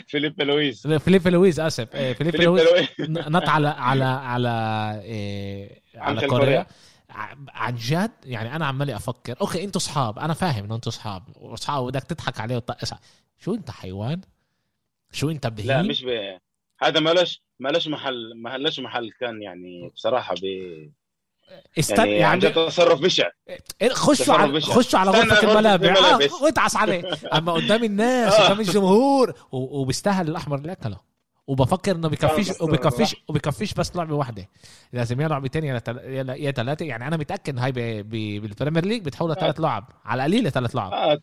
فيليبي 0.06 0.44
لويز 0.44 0.86
فيليبي 0.86 1.30
لويز 1.30 1.60
آسف. 1.60 1.88
آه 1.94 2.12
فيليبي 2.12 2.38
لويز 2.44 2.66
نط 3.08 3.48
على 3.48 3.68
على 3.68 4.04
على 4.04 4.48
آه 5.04 5.70
على 5.96 6.26
كوريا. 6.26 6.66
عن 7.48 7.76
جد؟ 7.76 8.10
يعني 8.24 8.56
أنا 8.56 8.66
عمالي 8.66 8.96
أفكر. 8.96 9.36
أوكي 9.40 9.64
أنتوا 9.64 9.80
اصحاب 9.80 10.18
أنا 10.18 10.34
فاهم 10.34 10.64
إنه 10.64 10.74
أنتوا 10.74 10.92
اصحاب 10.92 11.22
واصحاب 11.36 11.86
بدك 11.86 12.02
تضحك 12.02 12.40
عليه 12.40 12.56
وتطقس 12.56 12.94
شو 13.38 13.54
أنت 13.54 13.70
حيوان؟ 13.70 14.20
شو 15.12 15.30
أنت 15.30 15.46
بهي 15.46 15.66
لا 15.66 15.82
مش 15.82 16.04
ب... 16.04 16.38
هذا 16.82 17.00
مالش 17.00 17.42
مالش 17.58 17.88
محل 17.88 18.32
مالش 18.36 18.80
محل 18.80 19.10
كان 19.20 19.42
يعني 19.42 19.90
بصراحة 19.94 20.34
ب 20.34 20.44
استنى 21.78 22.10
يعني, 22.10 22.42
يعني 22.42 22.54
تصرف 22.54 23.00
بشع. 23.00 23.28
إيه، 23.82 23.88
خشوا 23.88 24.34
على 24.34 24.60
خشوا 24.60 24.98
على 24.98 25.10
غرفة 25.10 25.50
الملابع 25.50 25.96
آه 25.96 26.18
وادعس 26.42 26.76
عليه. 26.76 27.18
أما 27.32 27.52
قدام 27.52 27.84
الناس 27.84 28.34
آه. 28.34 28.44
قدام 28.44 28.60
الجمهور 28.60 29.34
وبيستاهل 29.52 30.28
الأحمر 30.28 30.58
اللي 30.58 30.72
أكله. 30.72 31.07
وبفكر 31.48 31.96
إنه 31.96 32.08
بكفيش 32.08 32.60
وبكفيش 32.60 33.16
وبكفيش 33.28 33.74
بس 33.74 33.96
لعبة 33.96 34.14
واحدة. 34.14 34.48
لازم 34.92 35.20
يا 35.20 35.28
لعبتين 35.28 35.64
يا 35.64 35.82
يا 36.38 36.50
ثلاثة 36.50 36.84
يعني 36.86 37.06
أنا 37.06 37.16
متأكد 37.16 37.52
إن 37.52 37.58
هاي 37.58 37.72
بال 38.02 38.20
Premier 38.20 38.84
League 38.84 39.04
بتحولها 39.04 39.34
ثلاث 39.34 39.58
آه. 39.58 39.62
لعب. 39.62 39.88
على 40.04 40.26
القليله 40.26 40.50
ثلاث 40.50 40.76
لعب. 40.76 40.92
آه. 40.92 41.18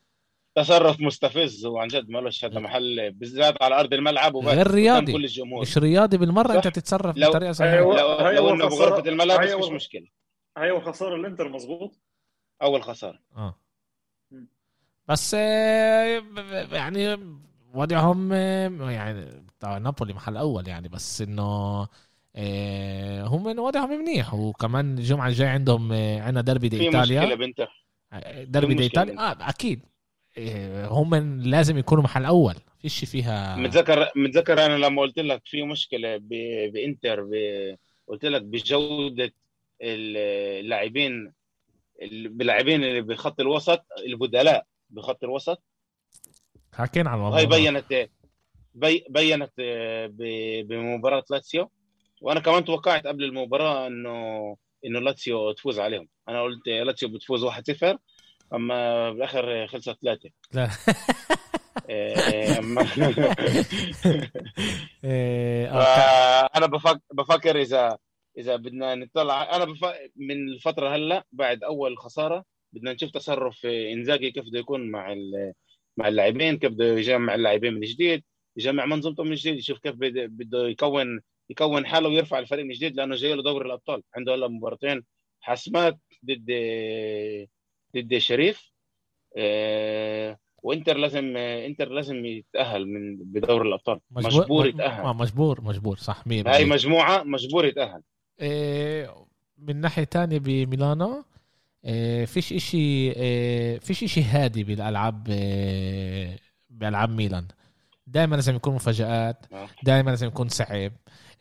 تصرف 0.56 1.02
مستفز. 1.02 1.66
وعن 1.66 1.88
جد 1.88 2.10
مالوش 2.10 2.46
هذا 2.46 2.60
محل 2.60 3.12
بالذات 3.12 3.64
على 3.64 3.80
أرض 3.80 3.94
الملعب 3.94 4.38
غير 4.38 4.72
رياضي. 4.72 5.14
كل 5.14 5.24
الجمهور. 5.24 5.62
مش 5.62 5.78
رياضي 5.78 6.18
بالمرة 6.18 6.48
صح. 6.48 6.56
أنت 6.56 6.68
تتصرف 6.68 7.18
لو 7.18 7.30
بطريقة 7.30 7.52
صحيحة. 7.52 7.76
لو, 7.76 7.94
لو 8.30 8.50
إنه 8.50 8.68
بغرفة 8.68 9.10
الملابس 9.10 9.54
مش 9.54 9.70
مشكلة. 9.70 10.08
اول 10.58 10.84
خساره 10.84 11.16
الانتر 11.16 11.50
مزبوط 11.50 12.00
أول 12.62 12.84
خسارة. 12.84 13.20
آه. 13.38 13.60
بس 15.08 15.36
آه، 15.40 16.24
يعني 16.72 17.18
وضعهم 17.74 18.34
يعني 18.34 19.45
نابولي 19.64 20.14
محل 20.14 20.38
أول 20.38 20.68
يعني 20.68 20.88
بس 20.88 21.22
إنه 21.22 21.88
آه، 22.36 23.24
هم 23.24 23.60
وضعهم 23.60 23.90
منيح. 23.90 24.34
وكمان 24.34 24.98
الجمعة 24.98 25.28
الجاي 25.28 25.48
عندهم 25.48 25.94
آه، 25.94 26.22
عندنا 26.22 26.42
ديربي 26.42 26.70
دي 26.70 26.82
إيطاليا. 26.82 27.22
مشكلة 27.22 27.56
ديربي 28.44 28.74
دي 28.74 28.84
إيطاليا. 28.84 29.20
آه 29.20 29.38
أكيد. 29.42 29.82
هم 30.90 31.16
لازم 31.42 31.78
يكونوا 31.78 32.04
محل 32.04 32.26
أول. 32.26 32.56
فيش 32.80 33.06
فيها 33.06 33.56
متذكر 33.56 34.12
متذكر 34.16 34.66
أنا 34.66 34.78
لما 34.78 35.02
قلت 35.02 35.20
لك 35.20 35.42
في 35.46 35.64
مشكلة 35.64 36.18
بإنتر 36.74 37.24
ب... 37.24 37.34
قلت 38.08 38.26
لك 38.26 38.42
بجودة 38.42 39.34
اللاعبين 39.82 41.34
اللاعبين 42.02 42.84
اللي 42.84 43.02
بخط 43.02 43.40
الوسط 43.40 43.86
البدلاء 44.08 44.66
بخط 44.90 45.24
الوسط. 45.24 45.64
حكينا 46.74 47.10
عن 47.10 47.18
الموضوع. 47.18 47.40
هاي 47.40 47.46
بينت 47.46 48.10
بي 48.76 49.06
بينت 49.10 49.52
آه، 49.60 50.10
بمباراة 50.64 51.24
لاتسيو 51.30 51.72
وأنا 52.22 52.40
كمان 52.40 52.66
توقعت 52.66 53.08
قبل 53.08 53.24
المباراة 53.24 53.88
إنه 53.88 54.58
إنه 54.86 55.00
لاتسيو 55.00 55.52
تفوز 55.52 55.80
عليهم 55.80 56.08
أنا 56.30 56.42
قلت 56.42 56.68
لاتسيو 56.68 57.10
بتفوز 57.10 57.44
1-0 57.46 57.98
أما 58.54 59.12
بالآخر 59.12 59.68
خلصت 59.68 59.98
ثلاثة 60.02 60.30
لا 60.54 60.70
آه، 61.90 62.60
آه، 65.74 66.50
أنا 66.56 66.66
بفكر 66.66 67.00
بفكر 67.14 67.62
إذا 67.62 67.98
إذا 68.38 68.56
بدنا 68.56 68.96
نطلع 68.96 69.56
أنا. 69.56 69.66
من 70.16 70.50
الفترة 70.50 70.96
هلأ 70.96 71.26
بعد 71.32 71.64
أول 71.64 71.98
خسارة 71.98 72.46
بدنا 72.74 72.94
نشوف 72.94 73.12
تصرف 73.12 73.66
إنزاجي 73.66 74.32
كيف 74.32 74.44
بده 74.46 74.60
يكون 74.60 74.92
مع. 74.92 75.16
مع 75.98 76.08
اللاعبين 76.08 76.58
كيف 76.58 76.72
بده 76.72 76.86
يجمع 76.86 77.36
اللاعبين 77.36 77.74
من 77.74 77.82
جديد 77.82 78.24
يجمع 78.58 78.86
منظومته 78.86 79.24
من 79.24 79.36
جديد 79.36 79.58
يشوف 79.58 79.80
كيف 79.80 79.96
بده 79.96 80.68
يكون 80.68 81.22
يكون 81.50 81.86
حاله 81.86 82.10
ويرفع 82.10 82.40
الفريق 82.40 82.66
من 82.66 82.72
جديد 82.74 82.96
لأنه 82.96 83.16
جاي 83.16 83.34
له 83.34 83.44
دوري 83.44 83.66
الأبطال. 83.66 84.04
عنده 84.16 84.36
هلا 84.36 84.48
مباراتين 84.48 85.04
حاسمات 85.42 85.98
ضد 86.26 86.52
ضد 87.96 88.18
شريف 88.18 88.72
آه، 89.38 90.38
وإنتر 90.64 90.98
لازم 90.98 91.38
إنتر 91.38 91.90
لازم 91.90 92.26
يتأهل 92.26 92.88
من 92.88 93.18
بدور 93.18 93.62
الأبطال. 93.62 94.00
مجبور, 94.12 94.42
مجبور 94.42 94.68
يتأهل. 94.68 95.06
آه 95.06 95.14
مجبور 95.14 95.62
مجبور 95.62 95.98
صح 95.98 96.24
100% 96.28 96.48
هاي 96.48 96.66
مجموعة 96.66 97.24
مجبور 97.24 97.66
يتأهل. 97.66 98.02
إيه 98.42 99.16
من 99.58 99.82
ناحية 99.82 100.04
ثانية 100.04 100.40
بميلانو 100.40 101.24
فيش 102.26 102.54
إشي 102.54 103.14
فيش 103.80 104.04
إشي 104.04 104.24
هادي 104.24 104.64
بالألعاب 104.64 105.24
بألعاب 106.70 107.10
ميلان. 107.10 107.48
دائما 108.08 108.36
لازم 108.36 108.56
يكون 108.56 108.76
مفاجآت 108.76 109.46
آه. 109.54 109.68
دائما 109.84 110.10
لازم 110.10 110.28
يكون 110.28 110.48
صعب 110.50 110.92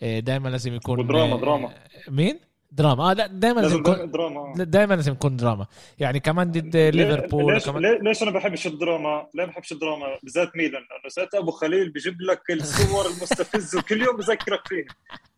دائما 0.03 0.49
لازم 0.49 0.75
يكون 0.75 1.01
ودراما 1.01 1.37
دراما 1.37 1.71
مين؟ 2.09 2.41
دراما. 2.75 3.11
آه 3.11 3.13
لا 3.13 3.27
دائما 3.27 3.61
لازم 3.61 3.79
يكون 3.79 4.11
دراما. 4.11 4.65
دائما 4.65 4.95
لازم 4.95 5.13
يكون 5.13 5.37
دراما. 5.37 5.67
يعني 5.99 6.21
كمان 6.21 6.51
ضد 6.51 6.77
ليفربول 6.77 7.55
ليش, 7.55 7.65
كمان... 7.65 7.99
ليش 8.03 8.23
أنا 8.23 8.31
بحبش 8.31 8.67
الدراما؟ 8.67 9.27
ليه 9.35 9.45
بحبش 9.45 9.73
الدراما؟ 9.73 10.07
بالذات 10.23 10.57
ميلان؟ 10.57 10.73
لأنه 10.73 11.09
ساعتها 11.09 11.39
أبو 11.39 11.51
خليل 11.51 11.91
بيجيب 11.91 12.21
لك 12.21 12.51
الصور 12.51 13.07
المستفزة 13.07 13.79
وكل 13.81 14.03
يوم 14.03 14.17
بذكرك 14.17 14.69
فيها. 14.69 14.87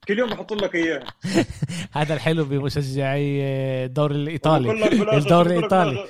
كل 0.09 0.19
يوم 0.19 0.31
بحط 0.31 0.53
لك 0.53 0.75
إياها. 0.75 1.05
هذا 1.99 2.15
الحلو 2.15 2.45
بمشجعي 2.45 3.43
الدوري 3.85 4.15
الإيطالي. 4.15 4.89
الدوري 5.17 5.59
الإيطالي. 5.59 6.05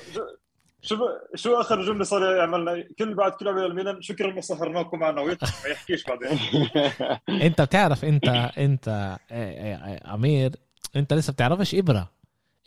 شو 0.87 0.97
شو 1.35 1.61
آخر 1.61 1.81
جملة 1.81 2.03
صار 2.03 2.35
يعملنا 2.35 2.83
كل 2.99 3.13
بعد 3.13 3.31
كل 3.31 3.45
لعبه 3.45 3.65
الميلان 3.65 4.01
شكرا 4.01 4.31
انه 4.31 4.41
سهرناكم 4.41 4.99
معنا 4.99 5.23
ما 5.23 5.37
يحكيش 5.71 6.03
بعدين. 6.03 6.39
انت 7.47 7.61
بتعرف 7.61 8.05
انت 8.05 8.27
انت 8.57 9.17
إيه، 9.31 9.85
إيه، 9.85 10.13
امير 10.13 10.51
انت 10.95 11.13
لسه 11.13 11.33
بتعرفش 11.33 11.75
إبرة؟ 11.75 12.09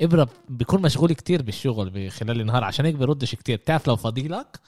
إبرة 0.01 0.29
بيكون 0.49 0.83
مشغول 0.83 1.12
كتير 1.12 1.43
بالشغل 1.43 2.11
خلال 2.11 2.41
النهار 2.41 2.64
عشان 2.64 2.85
هيك 2.87 2.95
بيردش 2.95 3.35
كتير. 3.35 3.57
بتعرف 3.57 3.87
لو 3.87 3.97
فاضيلك؟ 3.97 4.61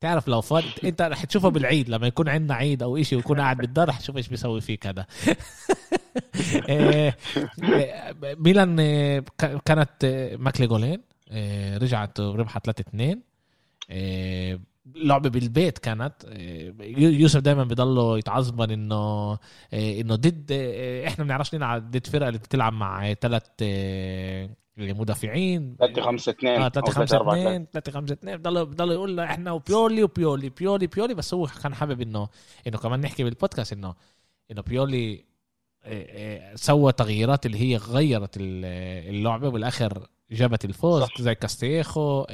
تعرف 0.00 0.28
لو 0.28 0.40
فاضي 0.40 0.66
انت 0.84 1.02
رح 1.02 1.24
تشوفه 1.24 1.48
بالعيد 1.48 1.88
لما 1.88 2.06
يكون 2.06 2.28
عندنا 2.28 2.54
عيد 2.54 2.82
أو 2.82 2.96
إشي 2.96 3.16
ويكون 3.16 3.40
قاعد 3.40 3.56
بالدار 3.56 3.88
رح 3.88 4.00
تشوف 4.00 4.16
إيش 4.16 4.28
بيسوي 4.28 4.60
فيك 4.60 4.86
هذا. 4.86 5.06
ميلان 8.44 8.76
كانت 9.64 10.04
ماكلي 10.38 10.66
جولين 10.66 11.02
رجعت 11.82 12.20
وربحت 12.20 12.64
3 12.64 12.84
2 12.88 13.22
لعبه 14.94 15.28
بالبيت 15.28 15.78
كانت. 15.78 16.14
يوسف 16.98 17.40
دائما 17.40 17.64
بضله 17.64 18.18
يتعصبن 18.18 18.70
إنه 18.70 19.32
إنه 19.72 20.14
ضد 20.14 20.52
إحنا 21.06 21.24
ما 21.24 21.28
بنعرفش 21.28 21.54
نلعب 21.54 21.90
ضد 21.90 22.06
فرقة 22.06 22.28
اللي 22.28 22.38
بتلعب 22.38 22.72
مع 22.72 23.14
ثلاث 23.14 23.42
مدافعين. 24.78 25.76
3 25.78 26.02
5 26.02 26.32
2 26.32 26.62
آه 26.62 26.68
3 26.68 26.92
5 26.92 27.16
2 27.16 27.66
3 27.72 27.92
5 27.92 28.12
2 28.12 28.36
بضل 28.36 28.66
بضل 28.66 28.92
يقول 28.92 29.16
له 29.16 29.24
إحنا 29.24 29.52
وبيولي 29.52 30.02
وبيولي 30.02 30.48
بيولي 30.48 30.86
بيولي. 30.86 31.14
بس 31.14 31.34
هو 31.34 31.46
كان 31.62 31.74
حابب 31.74 32.00
إنه 32.00 32.28
إنه 32.66 32.78
كمان 32.78 33.00
نحكي 33.00 33.24
بالبودكاست 33.24 33.72
إنه 33.72 33.94
إنه 34.50 34.62
بيولي 34.62 35.24
سوى 36.54 36.92
تغييرات 36.92 37.46
اللي 37.46 37.58
هي 37.60 37.76
غيرت 37.76 38.36
اللعبة. 38.36 39.48
وبالاخر 39.48 40.06
جابت 40.30 40.64
الفوز 40.64 41.02
صح. 41.02 41.20
زي 41.20 41.34
كاستييخو 41.34 42.24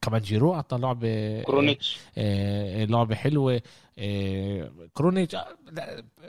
كمان 0.00 0.20
جيرو 0.20 0.54
اعطى 0.54 0.78
لعبة 0.78 1.42
كرونيتش. 1.42 1.98
آه، 2.18 2.84
لعبة 2.84 3.14
حلوة 3.14 3.62
آه، 3.98 4.70
كرونيتش 4.92 5.34
آه، 5.34 5.44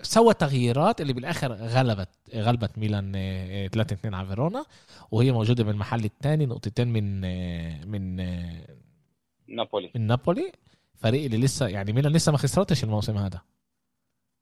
سوى 0.02 0.34
تغييرات 0.34 1.02
اللي 1.02 1.14
بالآخر 1.14 1.54
غلبت 1.54 2.10
غلبت 2.36 2.78
ميلان 2.78 3.12
3 3.72 3.94
2 3.94 4.14
على 4.14 4.28
فيرونا 4.28 4.66
وهي 5.12 5.32
موجودة 5.32 5.64
بالمحل 5.64 6.06
الثاني 6.06 6.46
نقطتين 6.46 6.88
من 6.88 7.22
من 7.92 8.16
نابولي. 9.48 9.92
من 9.96 10.08
نابولي. 10.08 10.52
فريق 10.96 11.24
اللي 11.26 11.38
لسه 11.38 11.68
يعني 11.68 11.94
ميلان 11.94 12.12
لسه 12.14 12.32
ما 12.32 12.38
خسرتش 12.38 12.84
الموسم 12.84 13.18
هذا. 13.18 13.42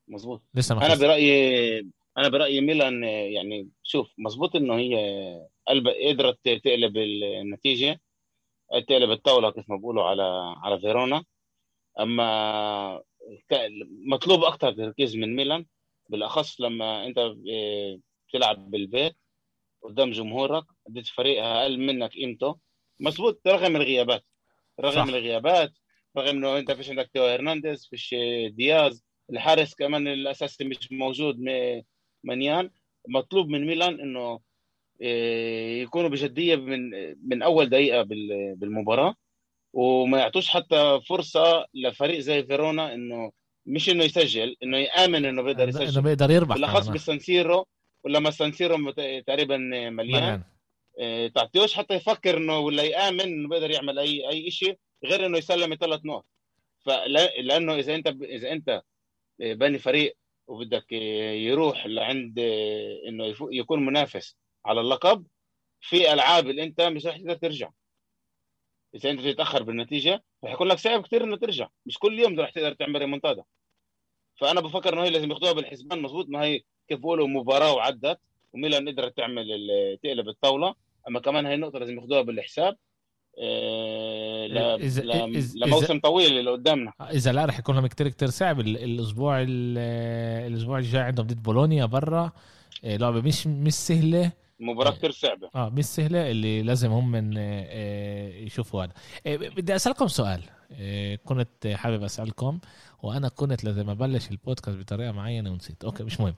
مظبوط. 0.07 0.41
لسه 0.53 0.75
ما 0.75 0.85
أنا 0.85 0.95
برأيي 0.95 1.87
أنا 2.17 2.27
برأيي 2.29 2.61
ميلان 2.61 3.03
يعني 3.03 3.69
شوف 3.83 4.13
مظبوط 4.17 4.55
إنه 4.55 4.75
هي 4.77 4.97
قدرت 6.09 6.39
تقلب 6.49 6.97
النتيجة 6.97 7.99
تقلب 8.87 9.11
الطاولة 9.11 9.51
كيف 9.51 9.69
ما 9.69 9.77
بقولوا 9.77 10.03
على 10.03 10.55
على 10.63 10.79
فيرونا 10.79 11.23
أما 11.99 13.03
مطلوب 14.07 14.43
أكثر 14.43 14.71
تركيز 14.71 15.15
من 15.15 15.35
ميلان 15.35 15.65
بالأخص 16.09 16.61
لما 16.61 17.05
أنت 17.05 17.17
آه، 17.17 17.99
بتلعب 18.27 18.71
بالبيت 18.71 19.15
قدام 19.81 20.11
جمهورك 20.11 20.63
ضد 20.91 21.05
فريق 21.05 21.43
أقل 21.43 21.79
منك 21.79 22.11
قيمته 22.11 22.59
مظبوط 22.99 23.41
رغم 23.47 23.75
الغيابات 23.75 24.25
رغم 24.79 25.05
صح. 25.05 25.13
الغيابات 25.13 25.73
رغم 26.17 26.27
إنه 26.37 26.57
أنت 26.57 26.71
فيش 26.71 26.89
عندك 26.89 27.09
تيو 27.13 27.23
هرنانديز 27.23 27.87
فيش 27.87 28.15
دياز 28.49 29.03
الحارس 29.29 29.75
كمان 29.75 30.07
الأساسي 30.07 30.63
مش 30.63 30.91
موجود 30.91 31.35
منيان 32.27 32.69
مطلوب 33.07 33.47
من 33.47 33.67
ميلان 33.67 33.99
إنه 33.99 34.39
آه، 35.01 35.81
يكونوا 35.83 36.09
بجدية 36.09 36.55
من 36.55 36.89
من 37.29 37.41
أول 37.41 37.69
دقيقة 37.69 38.01
بالمباراة. 38.59 39.15
وما 39.73 40.19
يعطوش 40.19 40.49
حتى 40.49 40.99
فرصة 41.09 41.65
لفريق 41.73 42.19
زي 42.19 42.43
فيرونا 42.43 42.93
إنه 42.93 43.31
مش 43.65 43.89
إنه 43.89 44.03
يسجل 44.03 44.55
إنه 44.63 44.77
يآمن 44.77 45.25
إنه 45.25 45.41
بيقدر 45.41 45.69
يسجل. 45.69 45.87
إنه 45.87 46.01
بيقدر 46.01 46.31
يربح 46.31 46.55
بالاخص 46.55 46.87
بالسانسيرو 46.87 47.65
ولما 48.03 48.29
السانسيرو 48.29 48.91
تقريبا 49.27 49.57
مليان. 49.89 50.43
آه 50.99 51.27
تعطيوش 51.27 51.73
حتى 51.73 51.93
يفكر 51.93 52.37
إنه 52.37 52.59
ولا 52.59 52.83
يآمن 52.83 53.21
إنه 53.21 53.49
بيقدر 53.49 53.71
يعمل 53.71 53.99
أي 53.99 54.29
أي 54.29 54.51
شيء 54.51 54.77
غير 55.05 55.25
إنه 55.25 55.37
يسلم 55.37 55.75
ثلاث 55.75 56.05
نقط. 56.05 56.25
فلانه 56.85 57.75
إذا 57.75 57.95
أنت 57.95 58.07
إذا 58.07 58.51
أنت 58.51 58.81
باني 59.39 59.79
فريق 59.79 60.17
وبدك 60.47 60.91
يروح 60.91 61.85
لعند 61.85 62.39
إنه 63.07 63.35
يكون 63.51 63.85
منافس 63.85 64.37
على 64.65 64.81
اللقب 64.81 65.25
في 65.81 66.13
ألعاب 66.13 66.49
اللي 66.49 66.63
أنت 66.63 66.81
مش 66.81 67.05
رح 67.05 67.17
تقدر 67.17 67.35
ترجع. 67.35 67.71
إذا 68.95 69.09
أنت 69.09 69.21
تتأخر 69.21 69.63
بالنتيجة 69.63 70.23
رح 70.43 70.51
يكون 70.51 70.67
لك 70.67 70.77
صعب 70.77 71.05
كثير 71.05 71.23
إنه 71.23 71.37
ترجع. 71.37 71.67
مش 71.85 71.97
كل 71.97 72.19
يوم 72.19 72.39
رح 72.39 72.49
تقدر 72.49 72.73
تعمل 72.73 72.99
ريمونتادا. 72.99 73.43
فأنا 74.35 74.61
بفكر 74.61 74.93
إنه 74.93 75.03
هي 75.03 75.09
لازم 75.09 75.31
ياخذوها 75.31 75.51
بالحسبان 75.51 76.01
مضبوط 76.01 76.29
ما 76.29 76.43
هي 76.43 76.61
كيف 76.87 76.99
بقولوا 76.99 77.27
مباراة 77.27 77.73
وعدت 77.73 78.19
وميلان 78.53 78.89
قدرت 78.89 79.17
تعمل 79.17 79.47
تقلب 80.03 80.29
الطاولة. 80.29 80.75
أما 81.07 81.19
كمان 81.19 81.45
هي 81.45 81.53
النقطة 81.53 81.79
لازم 81.79 81.95
ياخذوها 81.95 82.21
بالحساب. 82.21 82.77
آه، 84.55 84.75
إذا 84.75 85.01
لموسم 85.55 85.93
إذا 85.93 85.99
طويل 85.99 86.37
اللي 86.39 86.51
قدامنا. 86.51 86.93
إذا 87.01 87.31
لا 87.31 87.45
رح 87.45 87.59
يكون 87.59 87.75
لهم 87.75 87.87
كثير 87.87 88.07
كثير 88.07 88.29
صعب. 88.29 88.59
الأسبوع 88.59 89.41
الأسبوع 89.41 90.77
الجاي 90.77 91.01
عندهم 91.01 91.27
ضد 91.27 91.43
بولونيا 91.43 91.85
برا. 91.85 92.31
آه، 92.83 92.97
لعبة 92.97 93.21
مش 93.21 93.47
مش 93.47 93.73
سهلة. 93.73 94.31
مباراة 94.59 94.91
كثير 94.91 95.11
صعبة. 95.11 95.49
آه 95.55 95.69
مش 95.69 95.85
سهلة 95.85 96.31
اللي 96.31 96.61
لازم 96.61 96.91
هم 96.91 97.11
من 97.11 97.33
آه، 97.37 98.29
يشوفوا 98.29 98.83
هذا 98.83 98.93
بدي 99.25 99.75
أسألكم 99.75 100.07
سؤال. 100.07 100.41
كنت 101.25 101.67
حابب 101.67 102.03
أسألكم 102.03 102.59
وأنا 103.03 103.29
كنت 103.29 103.63
لازم 103.63 103.89
أبلش 103.89 104.31
البودكاست 104.31 104.77
بطريقة 104.77 105.11
معينة 105.11 105.51
ونسيت. 105.51 105.83
okay 105.83 106.03
مش 106.03 106.19
مهم. 106.19 106.35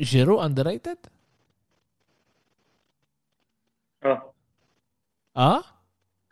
جيرو 0.00 0.42
underrated؟ 0.42 0.98
آه. 4.04 4.31
آه؟ 5.36 5.62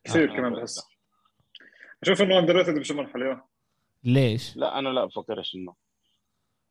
كثير 0.05 0.33
آه 0.33 0.37
كمان 0.37 0.55
بحس. 0.55 0.81
أشوف 2.03 2.23
إنه 2.23 2.39
underrated 2.39 2.93
مرحله 2.93 3.43
ليش؟ 4.05 4.57
لا 4.57 4.79
أنا 4.79 4.89
لا 4.89 5.05
بفكرش 5.05 5.55
إنه. 5.55 5.75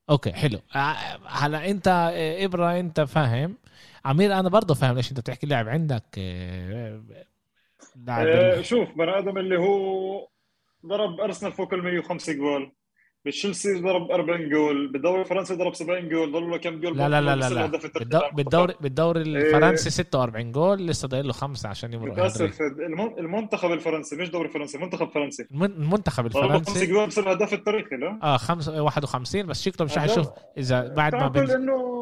okay 0.10 0.34
حلو. 0.34 0.60
آه، 0.76 1.20
هلا 1.28 1.70
أنت 1.70 1.88
آه، 1.88 2.46
إبرة 2.46 2.80
أنت 2.80 3.02
فاهم. 3.02 3.58
عمير 4.06 4.40
أنا 4.40 4.50
برضه 4.50 4.74
فاهم 4.74 4.96
ليش 4.96 5.10
أنت 5.12 5.20
بتحكي 5.20 5.48
لاعب 5.48 5.70
عندك 5.70 6.04
آه، 6.18 7.02
لاعب 7.96 8.62
شوف 8.62 8.90
بني 8.98 9.18
آدم 9.18 9.38
اللي 9.38 9.58
هو 9.58 10.28
ضرب 10.86 11.20
أرسنال 11.20 11.52
فوق 11.52 11.74
ال 11.74 11.84
105 11.84 12.34
جول. 12.34 12.72
بتشيلسي 13.26 13.82
ضرب 13.82 14.11
40 14.11 14.49
جول 14.49 14.88
بالدوري 14.91 15.22
الفرنسي 15.22 15.55
ضرب 15.55 15.74
70 15.76 16.09
جول 16.09 16.32
ضل 16.32 16.49
له 16.49 16.57
كم 16.57 16.80
جول؟ 16.80 16.97
لا 16.97 17.09
لا 17.09 17.22
لا 17.22 17.36
لا, 17.36 17.49
لا. 17.49 18.32
بالدوري 18.34 18.74
بالدوري 18.82 19.22
الفرنسي 19.22 19.89
46 19.89 20.51
جول 20.51 20.88
لسه 20.88 21.07
ضايل 21.07 21.28
له 21.28 21.34
خمسة 21.34 21.70
عشان 21.70 21.93
يمرق 21.93 22.13
للاسف 22.13 22.61
المنتخب 23.20 23.72
الفرنسي 23.72 24.15
مش 24.15 24.30
دوري 24.30 24.49
فرنسي. 24.49 24.78
المنتخب 24.78 25.05
الفرنسي 25.07 25.47
المنتخب 25.51 26.26
الفرنسي 26.26 26.72
5 26.74 26.86
جول 26.86 27.07
بصير 27.07 27.24
الهداف 27.24 27.53
التاريخي 27.53 27.95
لا؟ 27.95 28.20
آه 28.24 28.38
5 28.38 28.82
51 28.84 29.45
بس 29.45 29.61
شكله 29.63 29.86
مش 29.86 29.97
حيشوف 29.97 30.28
إذا 30.57 30.88
بعد 30.88 31.15
ما 31.15 31.28
بنز... 31.28 31.51
انه 31.51 31.99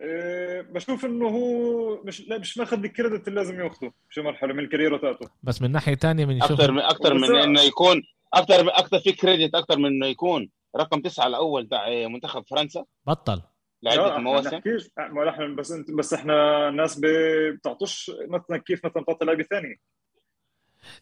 إيه 0.00 0.60
بشوف 0.62 1.04
إنه 1.04 1.28
هو 1.28 2.02
مش 2.04 2.28
لا 2.28 2.38
مش 2.38 2.58
ماخذ 2.58 2.84
الكريدت 2.84 3.28
اللي 3.28 3.40
لازم 3.40 3.60
ياخذه 3.60 3.92
في 4.10 4.20
مرحله 4.20 4.52
من 4.52 4.58
الكاريرا 4.64 4.98
تاعته. 4.98 5.30
بس 5.42 5.62
من 5.62 5.72
ناحية 5.72 5.94
ثانية 5.94 6.24
بنشوف 6.24 6.52
أكثر 6.52 6.72
من 6.72 6.78
أكثر 6.78 7.14
من 7.14 7.36
إنه 7.36 7.60
يكون 7.60 8.02
أكثر 8.34 8.68
أكثر 8.68 8.98
في 8.98 9.12
كريدت 9.12 9.54
أكثر 9.54 9.78
من 9.78 9.86
إنه 9.86 10.06
يكون 10.06 10.50
رقم 10.76 11.00
تسعة 11.00 11.26
الأول 11.26 11.68
تاع 11.68 12.08
منتخب 12.08 12.44
فرنسا. 12.50 12.84
بطل. 13.06 13.42
لعده 13.82 14.18
مواسم 14.18 14.60
ما 14.98 15.30
إحنا 15.30 15.46
بس 15.46 15.72
أنت 15.72 15.90
بس 15.90 16.14
إحنا 16.14 16.68
الناس 16.68 17.00
بتعطوش 17.02 18.10
مثلا 18.28 18.62
كيف 18.66 18.86
مثلا 18.86 19.04
تعطي 19.04 19.24
لعيبه 19.24 19.42
ثانية 19.42 19.76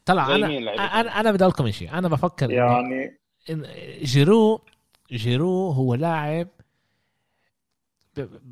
طلع 0.05 0.35
أنا 0.37 1.01
أنا 1.01 1.21
أنا 1.21 1.33
بدي 1.33 1.45
أقول 1.45 1.55
لكم 1.55 1.71
شيء 1.71 1.93
أنا 1.93 2.09
بفكر 2.09 2.51
يعني 2.51 3.21
إن 3.51 3.67
جيرو 4.03 4.65
جيرو 5.13 5.71
هو 5.71 5.95
لاعب 5.95 6.49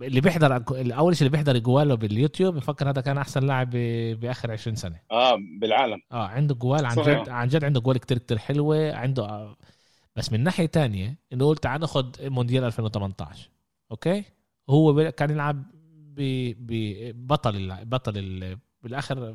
اللي 0.02 0.20
بيحضر 0.20 0.62
اول 0.70 1.16
شيء 1.16 1.26
اللي 1.26 1.36
بيحضر 1.38 1.58
جواله 1.58 1.94
باليوتيوب 1.94 2.54
بفكر 2.54 2.90
هذا 2.90 3.00
كان 3.00 3.18
أحسن 3.18 3.46
لاعب 3.46 3.70
بآخر 4.20 4.50
20 4.52 4.76
سنة. 4.76 5.00
آه 5.10 5.38
بالعالم. 5.60 6.00
آه 6.12 6.26
عنده 6.26 6.54
جوال 6.54 6.86
عن 6.86 6.96
جد 6.96 7.28
عن 7.28 7.48
جد 7.48 7.64
عنده 7.64 7.80
جوال 7.80 7.98
كتير 7.98 8.18
كتير 8.18 8.38
حلوة 8.38 8.94
عنده 8.94 9.24
آه 9.24 9.56
بس 10.16 10.32
من 10.32 10.42
ناحية 10.42 10.66
تانية 10.66 11.18
نقول 11.32 11.56
تعال 11.56 11.80
ناخذ 11.80 12.06
مونديال 12.20 12.64
2018 12.64 13.50
okay؟ 13.90 14.24
هو 14.70 15.10
كان 15.10 15.30
يلعب 15.30 15.62
ببطل 16.16 17.84
بطل 17.84 18.56
بالآخر 18.82 19.34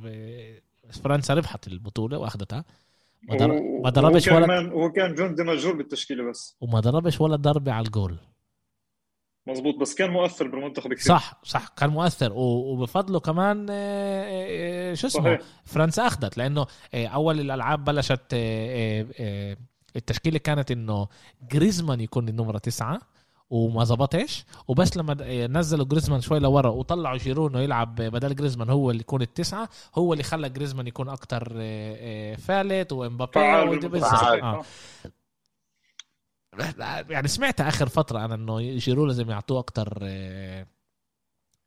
فرنسا 1.03 1.33
ربحت 1.33 1.67
البطولة 1.67 2.17
وأخذتها. 2.17 2.65
ما 3.83 3.89
ضربش 3.89 4.27
ولا 4.27 4.71
هو 4.71 4.91
كان 4.91 5.15
جندي 5.15 5.43
مجهول 5.43 5.77
بالتشكيلة 5.77 6.29
بس. 6.29 6.57
وما 6.61 6.79
ضربش 6.79 7.21
ولا 7.21 7.35
ضربة 7.35 7.71
على 7.71 7.85
الجول. 7.85 8.17
مزبوط 9.47 9.75
بس 9.75 9.95
كان 9.95 10.11
مؤثر 10.11 10.47
بالمنتخب 10.47 10.93
كثير 10.93 11.15
صح 11.15 11.39
صح. 11.43 11.67
كان 11.67 11.89
مؤثر. 11.89 12.31
وبفضله 12.35 13.19
كمان 13.19 13.67
آه، 13.69 14.91
آه، 14.91 14.93
شو 14.93 15.07
اسمه؟ 15.07 15.23
صحيح. 15.23 15.41
فرنسا 15.65 16.07
أخذت. 16.07 16.37
لأنه 16.37 16.65
آه، 16.93 17.07
أول 17.07 17.39
الألعاب 17.39 17.85
بلشت 17.85 18.21
التشكيلة 19.95 20.37
كانت 20.37 20.71
إنه 20.71 21.07
جريزمان 21.51 22.01
يكون 22.01 22.29
النمرة 22.29 22.57
تسعة 22.57 22.99
وما 23.49 23.83
زبطش. 23.83 24.45
وبس 24.67 24.97
لما 24.97 25.47
نزلوا 25.47 25.85
جريزمان 25.85 26.21
شوي 26.21 26.39
لورا 26.39 26.69
وطلعوا 26.69 27.17
جيرو 27.17 27.47
انه 27.47 27.59
يلعب 27.59 27.95
بدل 27.95 28.35
جريزمان 28.35 28.69
هو 28.69 28.91
اللي 28.91 29.01
يكون 29.01 29.21
التسعة 29.21 29.69
هو 29.95 30.13
اللي 30.13 30.23
خلى 30.23 30.49
جريزمان 30.49 30.87
يكون 30.87 31.09
أكتر 31.09 31.53
فالت. 32.37 32.93
وإمبابي 32.93 33.39
آه. 33.39 34.63
يعني 37.09 37.27
سمعت 37.27 37.61
آخر 37.61 37.89
فترة 37.89 38.25
أنا 38.25 38.35
إنه 38.35 38.61
جيرو 38.61 39.05
لازم 39.05 39.29
يعطوه 39.29 39.59
أكتر 39.59 39.99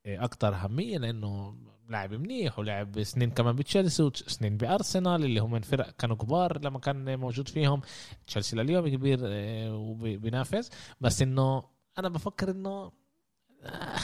أكتر 0.07 0.55
أهمية 0.55 0.99
لأنه 0.99 1.57
لاعب 1.91 2.15
منيح 2.15 2.59
ولعب 2.59 3.03
سنين 3.03 3.31
كمان 3.31 3.57
بتشيلسي 3.57 4.03
وسنين 4.03 4.57
بأرسنال 4.57 5.25
اللي 5.25 5.41
هم 5.41 5.61
فرق 5.61 5.91
كانوا 5.91 6.17
كبار 6.17 6.61
لما 6.61 6.79
كان 6.79 7.19
موجود 7.19 7.49
فيهم. 7.49 7.81
تشيلسي 8.27 8.57
لليوم 8.57 8.89
كبير 8.89 9.19
آه، 9.25 9.77
وبينافس. 9.77 10.71
بس 11.01 11.23
إنه 11.23 11.65
أنا 11.99 12.09
بفكر 12.09 12.51
إنه 12.51 12.93
آه، 13.63 13.99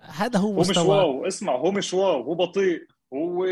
هذا 0.00 0.38
هو 0.38 0.52
مستوى 0.52 0.76
هو 0.76 0.82
مش 0.82 0.88
wow. 0.88 1.26
اسمع 1.26 1.56
هو 1.56 1.70
مش 1.70 1.94
wow. 1.94 2.22
هو 2.22 2.34
بطيء. 2.34 2.86
هو 3.14 3.42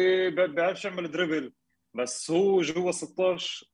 بيعرفش 0.46 0.84
يعمل 0.84 1.10
dribble. 1.10 1.52
بس 1.94 2.30
هو 2.30 2.62
جوا 2.62 2.92
16 2.92 3.66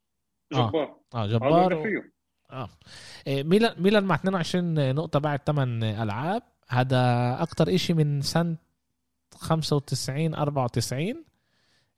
جبار. 0.53 1.01
آه, 1.15 1.23
آه 1.23 1.27
جبار 1.27 1.75
و... 1.75 1.85
آه. 2.53 2.69
ميلان 3.29 3.83
ميلان 3.83 4.05
مع 4.05 4.15
22 4.15 4.95
نقطة 4.95 5.19
بعد 5.19 5.41
8 5.47 6.03
ألعاب. 6.03 6.43
هذا 6.69 7.37
أكتر 7.43 7.75
إشي 7.75 7.95
من 7.95 8.23
سنة 8.23 8.57
95 9.35 10.35
94 10.35 11.25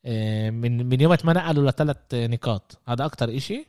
آه، 0.06 0.50
من 0.50 0.86
من 0.86 1.00
يوم 1.00 1.16
ما 1.24 1.32
نقلوا 1.32 1.70
لثلاث 1.70 1.96
نقاط. 2.14 2.78
هذا 2.88 3.04
أكتر 3.04 3.36
إشي. 3.36 3.66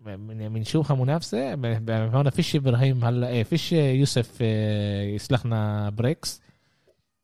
بنشوفها 0.00 0.96
منافسة. 0.96 1.54
هون 1.90 2.30
فيش 2.30 2.56
إبراهيم 2.56 3.04
هلا. 3.04 3.28
إيه 3.28 3.42
فيش 3.42 3.72
يوسف 3.72 4.38
آه، 4.42 5.02
يسلخنا 5.02 5.90
بريكس. 5.90 6.42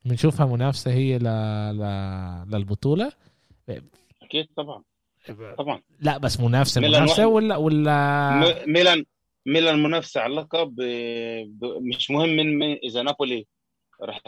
بنشوفها 0.05 0.47
منافسة 0.47 0.91
هي 0.91 1.19
ل... 1.19 1.25
ل... 1.25 1.83
للبطولة. 2.51 3.13
أكيد 4.23 4.47
طبعا. 4.57 4.83
طبعا. 5.59 5.83
لا 6.01 6.19
بس 6.19 6.41
منافسة 6.41 6.81
منافسة 6.81 7.27
ولا 7.27 7.57
ولا 7.57 8.65
ميلان 8.67 9.05
ميلان 9.47 9.83
منافسة 9.83 10.21
على 10.21 10.31
اللقب 10.31 10.81
مش 11.63 12.11
مهم 12.11 12.29
من 12.29 12.73
إذا 12.77 13.03
نابولي 13.03 13.47
راح 14.03 14.21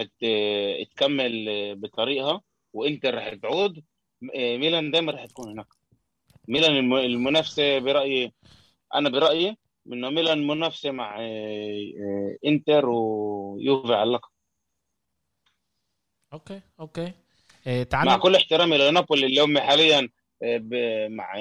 تكمل 0.94 1.44
بطريقها 1.76 2.40
وإنتر 2.72 3.14
راح 3.14 3.34
تعود 3.34 3.84
ميلان 4.34 4.90
دايما 4.90 5.12
راح 5.12 5.26
تكون 5.26 5.51
هناك. 5.51 5.66
ميلان 6.49 6.92
المنافسة 6.92 7.78
برأيي 7.78 8.32
أنا 8.94 9.09
برأيي 9.09 9.57
إنه 9.92 10.11
ميلان 10.11 10.46
منافسة 10.46 10.90
مع 10.90 11.18
إنتر 12.46 12.88
ويوفي 12.88 13.94
على 13.94 14.03
اللقب. 14.03 14.30
okay 16.32 16.61
okay. 16.80 17.12
إيه 17.66 17.82
تعال 17.82 18.07
مع 18.07 18.16
كل 18.16 18.34
احترامي 18.34 18.78
لنابولي 18.78 19.26
اللي 19.26 19.40
هم 19.40 19.59
حاليا. 19.59 20.09
مع 21.09 21.34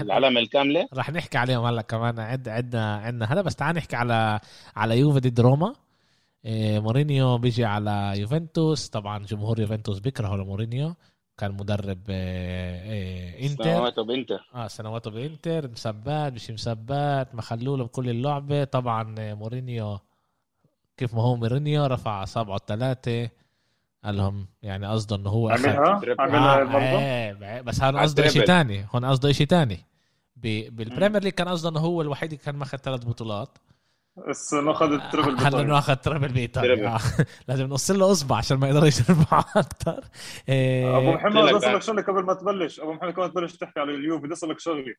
العلامة 0.00 0.40
الكاملة. 0.40 0.88
راح 0.94 1.10
نحكي 1.10 1.38
عليهم 1.38 1.64
هلا 1.64 1.82
كمان. 1.82 2.20
عد 2.20 2.48
عندنا 2.48 2.96
عندنا 2.96 3.32
هذا 3.32 3.42
بس 3.42 3.56
تعال 3.56 3.76
نحكي 3.76 3.96
على 3.96 4.40
على 4.76 4.98
يوفي 4.98 5.20
ضد 5.20 5.40
روما. 5.40 5.74
إيه، 6.44 6.78
مورينيو 6.78 7.38
بيجي 7.38 7.64
على 7.64 8.12
يوفنتوس. 8.16 8.88
طبعا 8.88 9.24
جمهور 9.24 9.60
يوفنتوس 9.60 9.98
بيكرهوا 9.98 10.36
لمورينيو. 10.36 10.94
كان 11.38 11.52
مدرب 11.52 12.10
إيه، 12.10 12.82
إيه، 12.82 13.50
إنتر. 13.50 13.64
سنواته 13.64 14.04
بإنتر. 14.04 14.50
آه 14.54 14.66
سنواته 14.66 15.10
بإنتر. 15.10 15.68
مسبات 15.68 16.32
مش 16.32 16.50
مسبات 16.50 17.34
ما 17.34 17.42
خلوه 17.42 17.78
له 17.78 17.84
بكل 17.84 18.10
اللعبة. 18.10 18.64
طبعا 18.64 19.14
مورينيو 19.18 19.98
كيف 20.96 21.14
ما 21.14 21.22
هو 21.22 21.36
مورينيو 21.36 21.86
رفع 21.86 22.22
إصابعه 22.22 22.56
الثلاثه 22.56 23.30
قال 24.04 24.16
لهم 24.16 24.46
يعني 24.62 24.86
قصده 24.86 25.16
إنه 25.16 25.30
هو 25.30 25.50
عملها؟ 25.50 26.00
عملها 26.18 26.62
آه 27.42 27.60
بس 27.60 27.82
هون 27.82 27.98
قصده 27.98 28.28
شيء 28.28 28.44
ثاني 28.44 28.86
هون 28.94 29.04
قصده 29.04 29.32
شيء 29.32 29.46
ثاني 29.46 29.86
بال 30.36 30.55
Premier 30.55 31.22
League 31.22 31.32
كان 31.32 31.48
قصده 31.48 31.68
إنه 31.68 31.80
هو 31.80 32.02
الوحيد 32.02 32.32
اللي 32.32 32.44
كان 32.44 32.56
ماخذ 32.56 32.78
ثلاث 32.78 33.04
بطولات. 33.04 33.58
بس 34.28 34.54
أخذ 34.54 34.92
ال 34.92 34.98
treble 34.98 35.36
هلا 35.38 35.60
إنه 35.60 35.78
أخذ 35.78 35.94
treble 35.94 36.28
بايطاليا 36.28 36.88
آه. 36.88 36.98
لازم 37.48 37.66
نقص 37.66 37.90
له 37.90 38.12
أصبع 38.12 38.36
عشان 38.36 38.56
ما 38.56 38.68
يقدرش 38.68 38.98
يرفع 38.98 39.38
أكثر 39.56 40.04
إيه... 40.48 40.98
أبو 40.98 41.12
محمد 41.12 41.42
بدي 41.42 41.56
أسألك 41.56 41.82
شغلة 41.82 42.02
قبل 42.02 42.22
ما 42.22 42.34
تبلش. 42.34 42.80
أبو 42.80 42.92
محمد 42.92 43.12
كمان 43.12 43.30
تبلش 43.30 43.56
تحكي 43.56 43.80
على 43.80 43.94
اليوفي 43.94 44.22
بدي 44.22 44.32
أسألك 44.32 44.60
شغلة. 44.60 44.94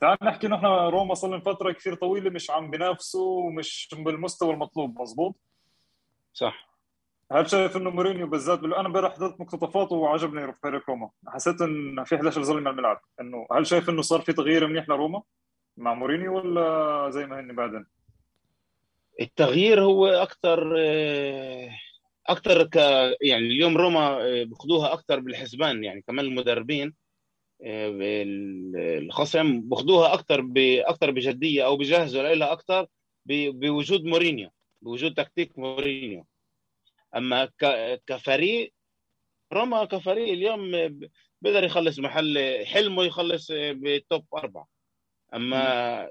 تعال 0.00 0.18
نحكي 0.22 0.48
نحن 0.48 0.66
روما 0.66 1.14
صار 1.14 1.30
لنا 1.30 1.40
فترة 1.40 1.72
كثير 1.72 1.94
طويلة 1.94 2.30
مش 2.30 2.50
عم 2.50 2.70
بينافسوا 2.70 3.42
ومش 3.44 3.88
بالمستوى 3.92 4.54
المطلوب 4.54 5.00
مزبوط 5.00 5.36
صح. 6.32 6.69
هل 7.32 7.50
شايف 7.50 7.76
إنه 7.76 7.90
مورينيو 7.90 8.26
بالذات 8.26 8.58
أنا 8.58 8.86
امبارح 8.86 9.14
حضرت 9.14 9.40
مقتطفاته 9.40 9.94
وعجبني 9.96 10.52
فريق 10.62 10.90
روما 10.90 11.10
حسيت 11.26 11.60
إن 11.60 12.04
في 12.04 12.16
11 12.16 12.42
ظلم 12.42 12.68
على 12.68 12.74
الملعب. 12.74 13.00
إنه 13.20 13.46
هل 13.52 13.66
شايف 13.66 13.90
إنه 13.90 14.02
صار 14.02 14.20
في 14.20 14.32
تغيير 14.32 14.66
منيح 14.66 14.88
لروما 14.88 15.22
مع 15.76 15.94
مورينيو 15.94 16.36
ولا 16.36 17.10
زي 17.10 17.26
ما 17.26 17.40
هن 17.40 17.54
بعدين؟ 17.54 17.86
التغيير 19.20 19.82
هو 19.82 20.06
أكثر 20.06 20.76
أكثر 22.26 22.64
ك 22.64 22.76
يعني 23.22 23.46
اليوم 23.46 23.76
روما 23.76 24.18
بخدوها 24.44 24.92
أكثر 24.92 25.20
بالحسبان 25.20 25.84
يعني 25.84 26.02
كمان 26.02 26.24
المدربين 26.24 26.94
الخصم 28.76 29.60
بخدوها 29.60 30.14
أكثر 30.14 30.40
باكثر 30.40 31.10
بجدية 31.10 31.66
أو 31.66 31.76
بجهزوا 31.76 32.34
لها 32.34 32.52
أكثر 32.52 32.86
بوجود 33.26 34.04
مورينيو 34.04 34.50
بوجود 34.82 35.14
تكتيك 35.14 35.58
مورينيو. 35.58 36.26
أما 37.16 37.50
كفريق 38.06 38.72
روما 39.52 39.84
كفريق 39.84 40.28
اليوم 40.28 40.70
بيقدر 41.42 41.64
يخلص 41.64 41.98
محل 41.98 42.64
حلمه 42.66 43.04
يخلص 43.04 43.52
بال 43.52 43.81
top 43.81 44.24
أربعة. 44.34 44.68
أما 45.34 46.10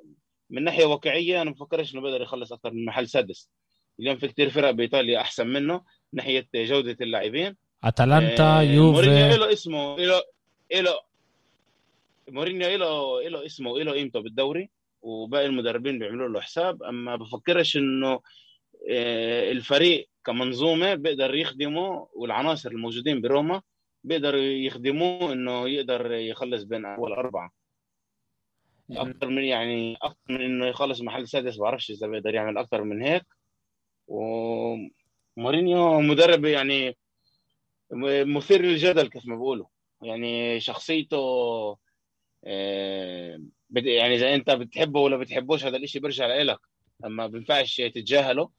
من 0.49 0.63
ناحية 0.63 0.85
واقعية 0.85 1.41
أنا 1.41 1.49
ما 1.49 1.55
بفكرش 1.55 1.93
إنه 1.93 2.01
بيقدر 2.01 2.21
يخلص 2.21 2.53
أكثر 2.53 2.71
من 2.71 2.85
محل 2.85 3.07
سادس. 3.07 3.49
اليوم 3.99 4.17
في 4.17 4.27
كثير 4.27 4.49
فرق 4.49 4.71
بإيطاليا 4.71 5.21
أحسن 5.21 5.47
منه 5.47 5.73
من 5.73 5.83
ناحية 6.13 6.47
جودة 6.55 6.97
اللاعبين. 7.01 7.57
أتلانتا 7.83 8.59
آه 8.59 8.61
يوفي. 8.61 9.07
مورينيو 9.07 9.37
له 9.37 9.53
اسمه 9.53 9.97
له 9.97 10.23
له 10.73 10.99
مورينيو 12.27 12.77
له 12.77 13.21
له 13.29 13.45
اسمه 13.45 13.71
وله 13.71 13.91
قيمته 13.91 14.19
بالدوري 14.19 14.69
وباقي 15.01 15.45
المدربين 15.45 15.99
بيعملوا 15.99 16.29
له 16.29 16.41
حساب. 16.41 16.83
أما 16.83 17.15
بفكرش 17.15 17.77
إنه 17.77 18.21
آه 18.89 19.51
الفريق 19.51 20.09
كمنظومة 20.29 20.95
بيقدر 20.95 21.35
يخدمه 21.35 22.07
والعناصر 22.13 22.71
الموجودين 22.71 23.21
بروما 23.21 23.61
بيقدروا 24.03 24.41
يخدموه 24.41 25.33
إنه 25.33 25.69
يقدر 25.69 26.11
يخلص 26.11 26.63
بين 26.63 26.85
أول 26.85 27.11
أربعة. 27.13 27.51
أكثر 28.91 29.27
من 29.27 29.43
يعني 29.43 29.97
أكثر 30.01 30.17
من 30.29 30.41
إنه 30.41 30.65
يخلص 30.65 31.01
محل 31.01 31.27
سادس 31.27 31.57
ما 31.57 31.63
بعرفش 31.63 31.91
إذا 31.91 32.07
بيقدر 32.07 32.35
يعمل 32.35 32.57
أكثر 32.57 32.83
من 32.83 33.01
هيك. 33.01 33.25
ومورينيو 34.07 36.01
مدرب 36.01 36.45
يعني 36.45 36.97
مثير 38.25 38.61
للجدل 38.61 39.07
كيف 39.07 39.27
ما 39.27 39.35
بقولوا 39.35 39.65
يعني 40.01 40.59
شخصيته 40.59 41.17
آه، 42.45 43.41
يعني 43.75 44.15
إذا 44.15 44.35
أنت 44.35 44.49
بتحبه 44.49 44.99
ولا 44.99 45.17
بتحبوش 45.17 45.65
هذا 45.65 45.77
الشيء 45.77 46.01
بيرجع 46.01 46.41
لك 46.41 46.59
أما 47.05 47.27
بينفعش 47.27 47.77
تتجاهله 47.77 48.49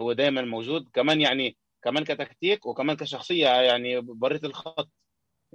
هو 0.00 0.12
دائما 0.12 0.42
موجود 0.42 0.88
كمان 0.94 1.20
يعني 1.20 1.56
كمان 1.82 2.04
كتكتيك 2.04 2.66
وكمان 2.66 2.96
كشخصية 2.96 3.48
يعني 3.48 4.00
بريت 4.00 4.44
الخط. 4.44 4.90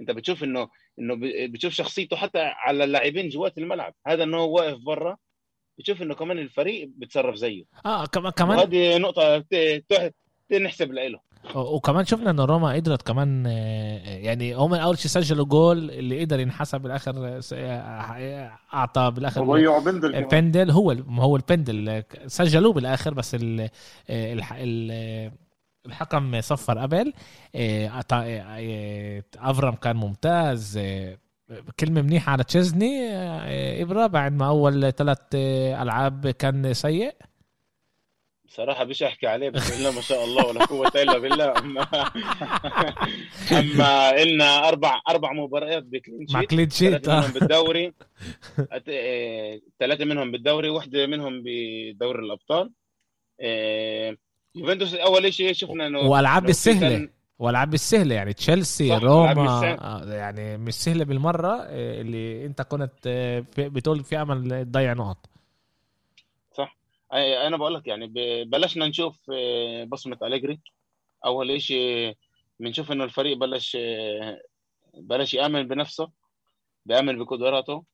أنت 0.00 0.10
بتشوف 0.10 0.44
إنه 0.44 0.68
إنه 0.98 1.18
بتشوف 1.46 1.72
شخصيته 1.72 2.16
حتى 2.16 2.38
على 2.38 2.84
اللاعبين 2.84 3.28
جوات 3.28 3.58
الملعب. 3.58 3.94
هذا 4.06 4.24
إنه 4.24 4.36
هو 4.36 4.54
واقف 4.56 4.78
برا 4.78 5.16
بتشوف 5.78 6.02
إنه 6.02 6.14
كمان 6.14 6.38
الفريق 6.38 6.90
بتصرف 6.96 7.34
زيه. 7.34 7.64
آه 7.86 8.06
كمان 8.06 8.32
كمان 8.32 8.58
هذه 8.58 8.98
نقطة 8.98 9.44
نحسب 10.52 10.92
له 10.92 11.20
وكمان 11.54 12.04
شفنا 12.04 12.30
إن 12.30 12.40
روما 12.40 12.72
قدرت 12.72 13.02
كمان 13.02 13.44
آه، 13.46 13.98
يعني 14.04 14.54
هم 14.54 14.74
أول 14.74 14.98
شيء 14.98 15.10
سجلوا 15.10 15.46
جول 15.46 15.90
اللي 15.90 16.24
قدر 16.24 16.40
ينحسب 16.40 16.80
بالآخر 16.80 17.40
آه، 17.54 18.50
أعطى 18.74 19.10
بالآخر 19.10 19.42
بندل 19.78 20.24
بندل. 20.24 20.70
هو 20.70 20.92
هو 21.08 21.36
البندل 21.36 22.04
سجلوه 22.26 22.72
بالآخر 22.72 23.14
بس 23.14 23.36
ال 23.40 23.68
الحكم 25.86 26.40
صفر 26.40 26.78
قبل. 26.78 27.12
أفرام 29.38 29.74
كان 29.74 29.96
ممتاز. 29.96 30.80
كلمة 31.80 32.02
منيحة 32.02 32.32
على 32.32 32.44
تشيزني 32.44 33.12
إبرة 33.82 34.06
بعد 34.06 34.32
ما 34.32 34.46
أول 34.46 34.92
ثلاث 34.92 35.18
ألعاب 35.34 36.28
كان 36.28 36.74
سيء. 36.74 37.14
صراحة 38.56 38.84
مش 38.84 39.02
أحكي 39.02 39.26
عليه 39.26 39.50
بسم 39.50 39.78
الله 39.78 39.90
ما 39.90 40.00
شاء 40.00 40.24
الله 40.24 40.46
ولا 40.46 40.64
قوة 40.64 40.92
إلا 40.96 41.18
بالله. 41.18 41.58
أما 41.58 41.86
أما 43.52 44.22
إلنا 44.22 44.68
أربع 44.68 45.00
أربع 45.08 45.32
مباريات 45.32 45.82
ب 45.82 45.89
clean 45.89 46.26
sheet 46.26 46.34
مع 46.34 46.44
clean 46.44 46.70
sheet 46.70 47.04
ثلاثة 47.06 47.20
منهم 47.20 47.32
بالدوري. 47.32 47.92
ثلاثة 49.80 50.04
منهم 50.04 50.30
بالدوري 50.30 50.68
واحدة 50.68 51.06
منهم 51.06 51.42
بدوري 51.44 52.18
الأبطال. 52.18 52.70
يوفنتوس 54.54 54.94
أول 54.94 55.34
شيء 55.34 55.52
شفنا 55.52 55.86
إنه 55.86 55.98
وألعاب 55.98 56.48
السهلة. 56.48 57.08
والعاب 57.38 57.74
السهلة 57.74 58.14
يعني 58.14 58.32
تشيلسي 58.32 58.96
روما 58.96 59.78
يعني 60.08 60.56
مش 60.56 60.74
سهلة 60.74 61.04
بالمرة 61.04 61.66
اللي 61.70 62.46
أنت 62.46 62.62
كنت 62.62 63.08
بتقول 63.58 64.04
في 64.04 64.22
أمل 64.22 64.64
تضيع 64.64 64.92
نقط. 64.92 65.31
أنا 67.12 67.56
بقول 67.56 67.74
لك 67.74 67.86
يعني 67.86 68.06
بلشنا 68.44 68.86
نشوف 68.86 69.30
بصمة 69.86 70.18
أليجري. 70.22 70.60
أول 71.24 71.62
شيء 71.62 72.14
بنشوف 72.60 72.92
إنه 72.92 73.04
الفريق 73.04 73.36
بلش 73.36 73.76
بلش 74.94 75.34
يأمن 75.34 75.68
بنفسه 75.68 76.10
بيأمن 76.86 77.18
بقدراته 77.24 77.84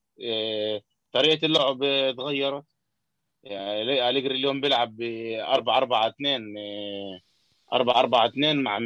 طريقة 1.11 1.45
اللعب 1.45 1.79
تغيرت 2.17 2.63
يعني 3.43 4.09
أليجري 4.09 4.35
اليوم 4.35 4.61
بيلعب 4.61 4.95
ب 4.97 5.01
4 5.39 5.77
4 5.77 6.07
2 6.07 6.55
4 7.73 7.99
4 7.99 8.25
2 8.25 8.63
مع 8.63 8.79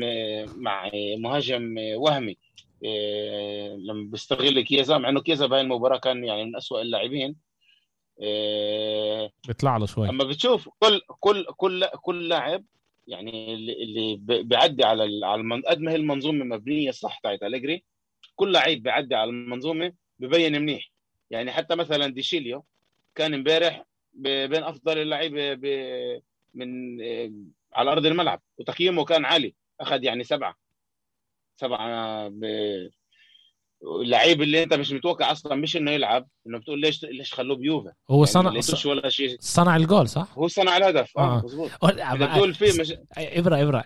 مع 0.55 0.91
مهاجم 1.17 1.75
وهمي. 1.95 2.37
لما 3.77 4.09
بيستغل 4.11 4.61
كيزا 4.61 4.97
مع 4.97 5.09
إنه 5.09 5.21
كيزا 5.21 5.45
بهاي 5.45 5.61
المباراة 5.61 5.97
كان 5.97 6.23
يعني 6.23 6.45
من 6.45 6.55
أسوأ 6.55 6.81
اللاعبين. 6.81 7.35
بيطلع 9.47 9.77
له 9.77 9.85
شوي. 9.85 10.09
اما 10.09 10.23
بتشوف 10.23 10.69
كل 10.79 11.01
كل 11.19 11.45
كل 11.57 11.85
كل 12.01 12.29
لاعب 12.29 12.63
يعني 13.07 13.53
اللي 13.53 13.83
اللي 13.83 14.17
بيعدي 14.43 14.83
على 14.83 15.25
على 15.25 15.61
قد 15.67 15.79
ما 15.79 15.91
هي 15.91 15.95
المنظومة 15.95 16.45
مبنية 16.45 16.91
صح 16.91 17.19
تاعت 17.19 17.43
أليجري 17.43 17.83
كل 18.35 18.51
لعيب 18.51 18.83
بيعدي 18.83 19.15
على 19.15 19.29
المنظومة 19.29 19.93
ببين 20.19 20.61
منيح. 20.61 20.91
يعني 21.29 21.51
حتى 21.51 21.75
مثلا 21.75 22.07
ديشيليو 22.07 22.63
كان 23.15 23.33
امبارح 23.33 23.85
بين 24.13 24.63
أفضل 24.63 24.97
اللعيبة 24.97 25.55
من 26.53 27.01
على 27.73 27.91
أرض 27.91 28.05
الملعب 28.05 28.41
وتقييمه 28.57 29.05
كان 29.05 29.25
عالي 29.25 29.53
أخذ 29.79 30.03
يعني 30.03 30.23
سبعة. 30.23 30.55
سبعة 31.55 32.27
ب... 32.27 32.45
اللعيب 34.01 34.41
اللي 34.41 34.63
انت 34.63 34.73
مش 34.73 34.91
متوقع 34.91 35.31
أصلا 35.31 35.55
مش 35.55 35.77
إنه 35.77 35.91
يلعب 35.91 36.27
إنه 36.47 36.57
بتقول 36.59 36.81
ليش 36.81 37.03
ليش 37.03 37.33
خلوه 37.33 37.57
بيوفا؟ 37.57 37.91
هو 38.11 38.15
يعني 38.15 38.61
صنع 38.61 38.91
ولا 38.91 39.09
شيء. 39.09 39.37
صنع 39.39 39.75
الجول 39.75 40.09
صح؟ 40.09 40.27
هو 40.37 40.47
صنع 40.47 40.77
الهدف 40.77 41.17
آه, 41.17 41.21
آه. 41.21 41.37
مضبوط 41.37 41.71
بتقول 42.13 42.53
فيه 42.53 42.81
مش 42.81 42.93
إبرة 43.17 43.61
إبرة 43.61 43.81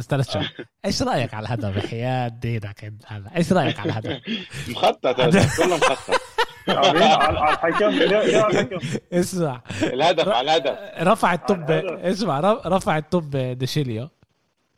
ثلاث 0.00 0.30
شهور 0.30 0.48
إيش 0.84 1.02
رأيك 1.02 1.34
على 1.34 1.46
الهدف؟ 1.46 1.86
حياة 1.86 2.28
دينك 2.28 2.92
إيش 3.36 3.52
رأيك 3.52 3.80
على 3.80 3.90
الهدف؟ 3.90 4.20
مخطط 4.70 5.16
كله 5.56 5.76
مخطط. 5.76 6.20
على 6.68 7.52
الحكم 7.52 8.78
اسمع. 9.12 9.62
الهدف 9.82 10.28
على 10.28 10.56
الهدف. 10.56 10.78
رفع 11.08 11.34
الطب 11.34 11.70
اسمع 11.70 12.40
رفع 12.66 12.98
الطب 12.98 13.36
ديشيليو. 13.36 14.08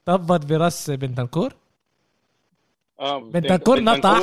طبت 0.05 0.47
برأس 0.47 0.91
بنتنكور. 0.91 1.53
بنتنكور 3.03 3.81
نطح 3.81 4.21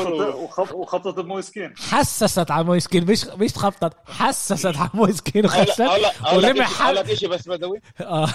وخطط 0.74 1.20
مويسكين 1.20 1.74
حسست 1.78 2.52
على 2.52 2.64
مويسكين 2.64 3.06
مش 3.06 3.26
مش 3.26 3.54
خبطت 3.58 3.94
حسست 4.08 4.78
على 4.78 4.90
مويسكين 4.94 5.46
وخشت 5.46 5.80
ولمح 6.34 6.82
أقول 6.82 6.96
لك 6.96 7.14
شيء 7.14 7.30
بس 7.30 7.50
بدوي. 7.50 7.82
آه. 8.02 8.28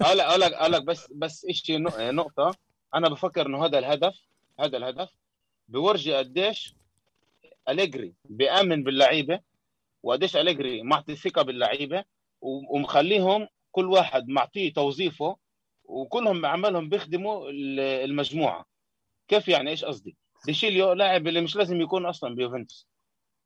أقول 0.00 0.18
لك 0.18 0.24
أقول 0.24 0.40
لك 0.40 0.52
أقول 0.52 0.72
لك 0.72 0.82
بس 0.82 1.06
بس 1.14 1.46
شيء 1.50 1.82
نقطة. 2.12 2.54
أنا 2.94 3.08
بفكر 3.08 3.46
إنه 3.46 3.64
هذا 3.64 3.78
الهدف 3.78 4.14
هذا 4.60 4.76
الهدف 4.76 5.08
بورجي 5.68 6.14
قديش 6.14 6.74
أليجري 7.68 8.12
بيأمن 8.24 8.82
باللعيبة 8.84 9.40
وقديش 10.02 10.36
أليجري 10.36 10.82
معطي 10.82 11.16
ثقة 11.16 11.42
باللعيبة 11.42 12.04
ومخليهم 12.40 13.48
كل 13.72 13.86
واحد 13.86 14.28
معطيه 14.28 14.72
توظيفه 14.72 15.36
وكلهم 15.84 16.46
عمالهم 16.46 16.88
بيخدموا 16.88 17.50
المجموعة. 18.04 18.73
كيف 19.34 19.48
يعني؟ 19.48 19.70
إيش 19.70 19.84
قصدي؟ 19.84 20.16
ديشيليو 20.46 20.92
لاعب 20.92 21.26
اللي 21.28 21.40
مش 21.40 21.56
لازم 21.56 21.80
يكون 21.80 22.06
أصلا 22.06 22.34
بيوفنتوس. 22.34 22.88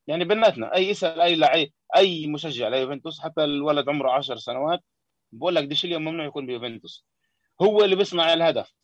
يعني 0.07 0.25
بيناتنا 0.25 0.75
أي 0.75 0.89
يسأل 0.89 1.21
أي 1.21 1.35
لعيب 1.35 1.73
أي 1.97 2.27
مشجع 2.27 2.69
ليوفنتوس 2.69 3.21
حتى 3.21 3.45
الولد 3.45 3.89
عمره 3.89 4.11
10 4.11 4.37
سنوات 4.37 4.81
بقول 5.33 5.55
لك 5.55 5.65
ديشيليو 5.65 5.99
ممنوع 5.99 6.27
يكون 6.27 6.47
بيوفنتوس. 6.47 7.07
هو 7.63 7.85
اللي 7.85 7.97
بيصنع 7.97 8.33
الهدف. 8.33 8.75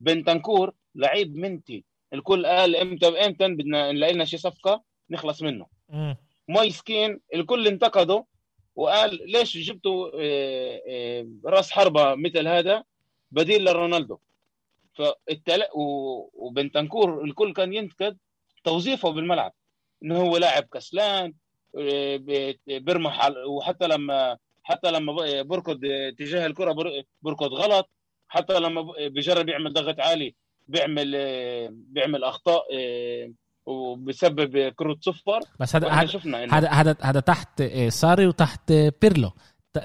بنتنكور 0.00 0.74
لعيب 0.94 1.36
منتهي. 1.36 1.84
الكل 2.12 2.46
قال 2.46 2.76
إمتى 2.76 3.06
إمتى 3.06 3.48
بدنا 3.48 3.92
نلاقي 3.92 4.12
لنا 4.12 4.24
شي 4.24 4.36
صفقة 4.36 4.82
نخلص 5.10 5.42
منه. 5.42 5.66
مايسكين 6.48 7.20
الكل 7.34 7.66
انتقده 7.66 8.24
وقال 8.74 9.30
ليش 9.30 9.56
جبتوا 9.56 10.10
آه، 10.14 10.80
آه، 10.88 11.26
راس 11.44 11.70
حربة 11.70 12.14
مثل 12.14 12.48
هذا؟ 12.48 12.84
بديل 13.30 13.64
لرونالدو. 13.64 14.18
فالتل... 14.98 15.62
وبنتنكور 16.34 17.24
الكل 17.24 17.52
كان 17.52 17.72
ينتقد 17.72 18.16
توظيفه 18.64 19.10
بالملعب 19.10 19.52
إنه 20.02 20.16
هو 20.16 20.36
لاعب 20.36 20.64
كسلان 20.72 21.32
آه، 21.78 22.20
بيرمح 22.66 23.30
وحتى 23.46 23.86
لما 23.86 24.36
حتى 24.62 24.90
لما 24.90 25.42
بركض 25.42 25.80
تجاه 26.18 26.46
الكرة 26.46 26.76
بركض 27.22 27.52
غلط 27.52 27.90
حتى 28.28 28.60
لما 28.60 28.86
بيجرب 29.08 29.48
يعمل 29.48 29.72
ضغط 29.72 30.00
عالي 30.00 30.34
بيعمل 30.68 31.10
بيعمل 31.70 32.24
أخطاء 32.24 32.62
آه، 32.72 33.32
وبسبب 33.66 34.72
كرة 34.76 34.96
صفر. 35.00 35.40
بس 35.60 35.76
هذا 35.76 35.88
هذا 35.88 36.68
هذا 36.70 36.96
هذا 37.02 37.20
تحت 37.20 37.60
آه، 37.60 37.88
ساري 37.88 38.26
وتحت 38.26 38.72
بيرلو. 38.72 39.30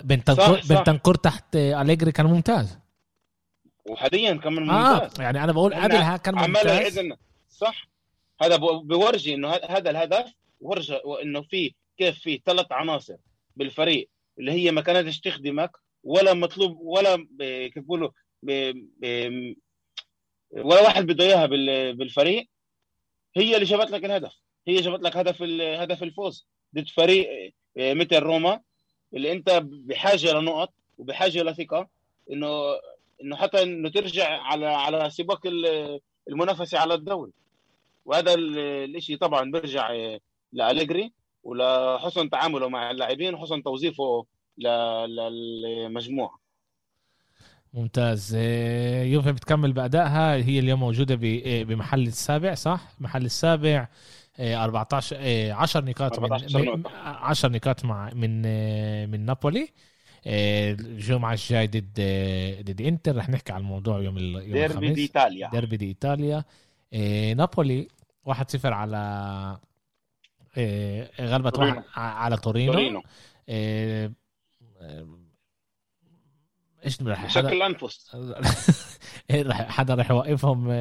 بنتنكور 0.03 0.59
بنتنكور 0.69 1.15
تحت 1.15 1.55
أليجري 1.55 2.11
كان 2.11 2.25
ممتاز. 2.25 2.82
وحاليا 3.85 4.33
كان 4.33 4.53
ممتاز. 4.53 5.19
آه 5.19 5.23
يعني 5.23 5.43
أنا 5.43 5.51
بقول 5.51 5.73
قبلها 5.73 6.17
كان 6.17 6.35
ممتاز. 6.35 6.99
صح؟ 7.49 7.87
هذا 8.41 8.55
بورجي 8.55 9.33
إنه 9.33 9.49
هذا 9.49 9.89
الهدف 9.89 10.33
ورجى 10.61 10.99
إنه 11.23 11.41
في 11.41 11.73
كيف 11.97 12.19
في 12.19 12.41
ثلاث 12.45 12.71
عناصر 12.71 13.15
بالفريق 13.55 14.09
اللي 14.39 14.51
هي 14.51 14.71
ما 14.71 14.81
كانتش 14.81 15.19
تخدمك 15.19 15.71
ولا 16.03 16.33
مطلوب 16.33 16.77
ولا 16.81 17.15
كيف 17.69 17.79
بيقولوا 17.79 18.09
ولا 20.51 20.81
واحد 20.81 21.05
بده 21.05 21.23
إياها 21.25 21.45
بالفريق. 21.91 22.49
هي 23.35 23.55
اللي 23.55 23.65
جابت 23.65 23.91
لك 23.91 24.05
الهدف. 24.05 24.33
هي 24.67 24.75
جابت 24.75 25.03
لك 25.03 25.17
هدف 25.17 25.41
هدف 25.81 26.03
الفوز 26.03 26.47
ضد 26.75 26.87
فريق 26.87 27.53
آه، 27.77 27.93
مثل 27.93 28.19
روما 28.19 28.61
اللي 29.13 29.31
أنت 29.31 29.49
بحاجة 29.63 30.33
لنقط 30.33 30.73
وبحاجة 30.97 31.43
لثقة 31.43 31.87
إنه 32.31 32.47
إنه 33.23 33.35
حتى 33.35 33.63
إنه 33.63 33.89
ترجع 33.89 34.41
على 34.41 34.65
على 34.65 35.09
سباق 35.09 35.41
المنافسة 36.29 36.79
على 36.79 36.93
الدوري. 36.93 37.31
وهذا 38.05 38.33
الشيء 38.35 39.17
طبعا 39.17 39.51
بيرجع 39.51 39.91
آه، 39.91 40.19
لأليجري 40.53 41.11
ولحسن 41.43 42.29
تعامله 42.29 42.69
مع 42.69 42.91
اللاعبين 42.91 43.33
وحسن 43.33 43.63
توظيفه 43.63 44.25
للمجموعة. 44.57 46.43
ممتاز. 47.73 48.35
آه، 48.37 49.03
يوفي 49.03 49.31
بتكمل 49.31 49.73
بأدائها. 49.73 50.35
هي 50.35 50.59
اليوم 50.59 50.79
موجودة 50.79 51.15
آه، 51.15 51.63
بمحل 51.63 52.07
السابع 52.07 52.53
صح؟ 52.53 52.81
محل 52.99 53.25
السابع 53.25 53.87
14 54.39 55.17
آه، 55.19 55.53
10 55.53 55.81
نقاط 55.81 56.19
من 56.19 56.29
10 56.95 57.49
نقاط 57.49 57.85
مع 57.85 58.09
من 58.13 58.41
من 59.11 59.25
نابولي. 59.25 59.69
الجمعة 60.25 61.33
الجاي 61.33 61.67
ضد 61.67 61.93
ضد 62.65 62.81
إنتر. 62.81 63.15
رح 63.17 63.29
نحكي 63.29 63.53
عن 63.53 63.61
الموضوع 63.61 63.99
يوم 63.99 64.17
يوم 64.17 64.39
ديربي 64.39 64.93
دي 64.93 65.01
ايطاليا 65.01 65.49
ديربي 65.49 65.77
دي 65.77 65.87
ايطاليا 65.87 66.43
نابولي 67.33 67.87
1-0 68.29 68.65
على 68.65 69.57
غلبت 71.21 71.59
واحد 71.59 71.83
على 71.95 72.37
تورينو, 72.37 72.73
تورينو. 72.73 73.03
إيش 76.85 77.01
راح 77.01 77.25
بشكل 77.25 77.61
أنفس. 77.61 78.11
حدا 79.51 79.95
راح 79.95 80.11
يوقفهم 80.11 80.71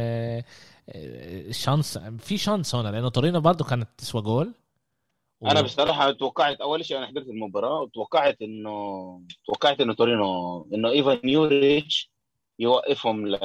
chance 1.50 1.98
في 1.98 2.38
chance 2.38 2.74
هون 2.74 2.86
لأنه 2.86 3.08
تورينو 3.08 3.40
برضه 3.40 3.64
كانت 3.64 3.88
تسوى 3.98 4.22
جول. 4.22 4.54
أنا 5.50 5.60
بصراحة 5.60 6.10
توقعت 6.10 6.60
أول 6.60 6.84
شيء 6.84 6.98
أنا 6.98 7.06
حضرت 7.06 7.26
المباراة 7.26 7.80
وتوقعت 7.80 8.42
انه 8.42 9.22
توقعت 9.46 9.80
إنه 9.80 9.94
تورينو 9.94 10.68
إنه 10.74 10.90
إيفان 10.90 11.28
يوريتش 11.28 12.10
يوقفهم 12.58 13.26
ل... 13.26 13.38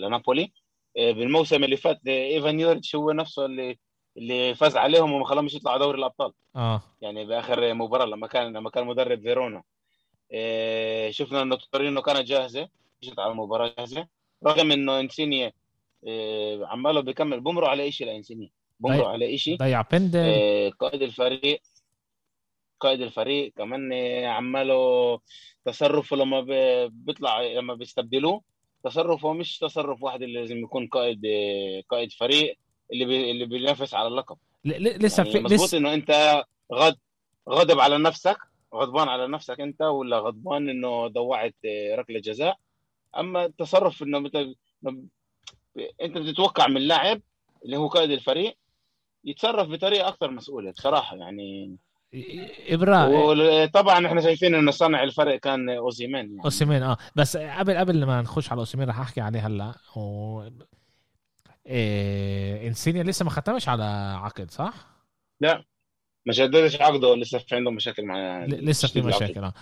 لنابولي. 0.00 0.52
آه، 0.96 1.12
بالموسم 1.12 1.64
اللي 1.64 1.76
فات 1.76 2.00
إيفان 2.06 2.60
يوريتش 2.60 2.96
هو 2.96 3.12
نفسه 3.12 3.44
اللي 3.46 3.78
اللي 4.16 4.54
فاز 4.54 4.76
عليهم 4.76 5.12
وما 5.12 5.24
خلاهم 5.24 5.46
يطلعوا 5.46 5.78
دوري 5.78 5.98
الأبطال. 5.98 6.32
آه. 6.56 6.82
يعني 7.00 7.24
بآخر 7.26 7.74
مباراة 7.74 8.06
لما 8.06 8.26
كان 8.26 8.56
لما 8.56 8.70
كان 8.70 8.86
مدرب 8.86 9.22
فيرونا. 9.22 9.62
إيه 10.32 11.10
شفنا 11.10 11.42
إنه 11.42 11.58
تورينو 11.72 12.02
كانت 12.02 12.28
جاهزة 12.28 12.68
جت 13.02 13.18
على 13.18 13.32
المباراة 13.32 13.74
جاهزة. 13.78 14.06
رغم 14.46 14.72
إنه 14.72 15.00
إنسينيا 15.00 15.52
إيه 16.06 16.66
عماله 16.66 17.00
بيكمل 17.00 17.40
بمروا 17.40 17.68
على 17.68 17.92
شيء 17.92 18.06
لإنسينيا. 18.06 18.50
بمروا 18.80 19.08
على 19.08 19.38
شيء 19.38 19.56
ضيع 19.56 19.82
بندل. 19.82 20.18
إيه 20.18 20.70
قائد 20.70 21.02
الفريق 21.02 21.62
قائد 22.80 23.00
الفريق 23.00 23.52
كمان 23.56 23.92
عماله 24.24 25.20
تصرفه 25.64 26.16
لما 26.16 26.40
بيطلع 26.86 27.42
لما 27.42 27.74
بيستبدلوه. 27.74 28.42
تصرفه 28.84 29.32
مش 29.32 29.58
تصرف 29.58 30.02
واحد 30.02 30.22
اللي 30.22 30.40
لازم 30.40 30.58
يكون 30.58 30.86
قائد 30.86 31.22
قائد 31.88 32.12
فريق 32.12 32.58
اللي 32.92 33.04
بي 33.04 33.30
اللي 33.30 33.46
بينافس 33.46 33.94
على 33.94 34.08
اللقب. 34.08 34.36
لسه 34.64 35.22
يعني 35.22 35.32
في 35.32 35.40
مظبوط 35.40 35.74
إنه 35.74 35.94
أنت 35.94 36.44
غض 36.72 36.96
غضب 37.48 37.80
على 37.80 37.98
نفسك 37.98 38.38
غضبان 38.74 39.08
على 39.08 39.28
نفسك 39.28 39.60
أنت 39.60 39.82
ولا 39.82 40.18
غضبان 40.18 40.68
إنه 40.68 41.06
ضوعت 41.06 41.54
ركلة 41.94 42.20
جزاء. 42.20 42.56
أما 43.16 43.44
التصرف 43.44 44.02
إنه 44.02 44.18
أنت 46.02 46.18
بتتوقع 46.18 46.66
من 46.66 46.80
لاعب 46.80 47.20
اللي 47.64 47.76
هو 47.76 47.88
قائد 47.88 48.10
الفريق 48.10 48.56
يتصرف 49.28 49.68
بطريقة 49.68 50.08
أكثر 50.08 50.30
مسؤولة 50.30 50.70
بصراحة 50.70 51.16
يعني 51.16 51.76
ابراء 52.68 53.66
طبعا 53.66 54.06
إحنا 54.06 54.20
شايفين 54.20 54.54
إنه 54.54 54.70
صانع 54.70 55.02
الفرق 55.02 55.40
كان 55.40 55.70
اوزيمين 55.70 56.14
يعني. 56.14 56.44
اوزيمين 56.44 56.82
آه. 56.82 56.96
بس 57.16 57.36
قبل 57.36 57.76
قبل 57.76 58.04
ما 58.06 58.22
نخش 58.22 58.52
على 58.52 58.58
اوزيمين 58.58 58.88
رح 58.88 59.00
أحكي 59.00 59.20
عليه 59.20 59.46
هلأ 59.46 59.74
و... 59.96 60.42
إيه... 61.66 62.68
إنسينيا 62.68 63.02
لسه 63.02 63.24
ما 63.24 63.30
ختمش 63.30 63.68
على 63.68 63.84
عقد 64.22 64.50
صح؟ 64.50 64.74
لا. 65.40 65.64
ما 66.26 66.32
جددش 66.32 66.80
عقده 66.80 67.16
لسه 67.16 67.38
في 67.38 67.56
عنده 67.56 67.70
مشاكل 67.70 68.04
مع 68.04 68.44
لسه 68.44 68.88
في 68.88 69.02
مشاكل 69.02 69.44
آه. 69.44 69.52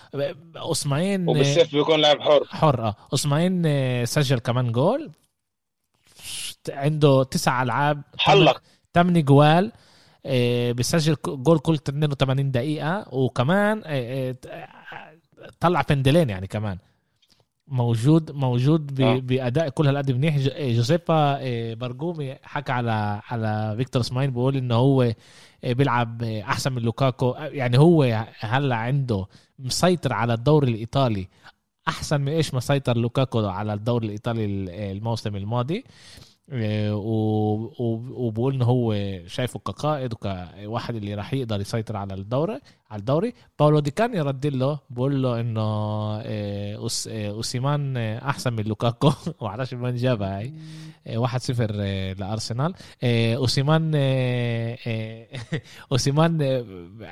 اسماعيل 0.56 1.28
وبالسيف 1.28 1.72
بيكون 1.72 2.00
لاعب 2.00 2.20
حر. 2.20 2.44
حر 2.44 2.84
آه. 2.84 2.96
اسماعيل 3.14 3.62
آه، 3.66 4.04
سجل 4.04 4.38
كمان 4.38 4.72
جول 4.72 5.10
عنده 6.70 7.22
تسع 7.22 7.62
ألعاب. 7.62 8.02
حلق. 8.18 8.62
ثمان 8.96 9.22
جوال 9.22 9.72
آه، 10.26 10.72
بيسجل 10.72 11.16
جول 11.26 11.58
كل 11.58 11.74
82 11.74 12.50
دقيقة 12.50 13.14
وكمان 13.14 13.82
آه، 13.86 14.36
طلع 15.60 15.82
بندلين 15.90 16.30
يعني 16.30 16.46
كمان. 16.46 16.78
موجود 17.68 18.30
موجود 18.30 19.00
آه. 19.00 19.18
بأداء 19.18 19.68
كل 19.68 19.86
هالقد 19.86 20.12
منيح. 20.12 20.36
جوزيبي 20.58 21.74
بيرغومي 21.74 22.36
حكى 22.42 22.72
على 22.72 23.20
على 23.28 23.74
فيكتور 23.76 24.02
سماين 24.02 24.30
بيقول 24.30 24.56
إنه 24.56 24.74
هو 24.74 25.12
بيلعب 25.64 26.22
أحسن 26.22 26.72
من 26.72 26.82
لوكاكو. 26.82 27.34
يعني 27.38 27.78
هو 27.78 28.26
هلأ 28.38 28.76
عنده 28.76 29.26
مسيطر 29.58 30.12
على 30.12 30.34
الدوري 30.34 30.70
الإيطالي 30.70 31.28
أحسن 31.88 32.20
من 32.20 32.28
إيش 32.28 32.54
مسيطر 32.54 32.96
لوكاكو 32.96 33.46
على 33.46 33.74
الدوري 33.74 34.06
الإيطالي 34.06 34.44
الموسم 34.92 35.36
الماضي. 35.36 35.84
آه، 36.50 36.94
وبقول 38.16 38.54
انه 38.54 38.64
هو 38.64 38.94
شايفه 39.26 39.58
كقائد 39.58 40.12
وكواحد 40.12 40.94
اللي 40.94 41.14
راح 41.14 41.34
يقدر 41.34 41.60
يسيطر 41.60 41.96
على 41.96 42.14
الدوري 42.14 42.60
على 42.90 43.00
الدوري. 43.00 43.34
باولو 43.58 43.78
دي 43.78 43.90
كانيو 43.90 44.14
رد 44.14 44.46
له 44.46 44.78
بقول 44.90 45.22
له 45.22 45.40
إنه 45.40 45.60
آه، 45.60 46.88
آه، 47.08 47.30
أوسيمان 47.30 47.96
أحسن 47.96 48.52
من 48.52 48.64
لوكاكو. 48.64 49.12
وعرفش 49.40 49.74
من 49.74 49.94
جابها 49.94 50.38
هاي؟ 50.38 50.52
1-0 51.06 51.60
لأرسنال. 52.20 52.74
أوسيمان 53.36 53.92
أوسيمان 55.92 56.42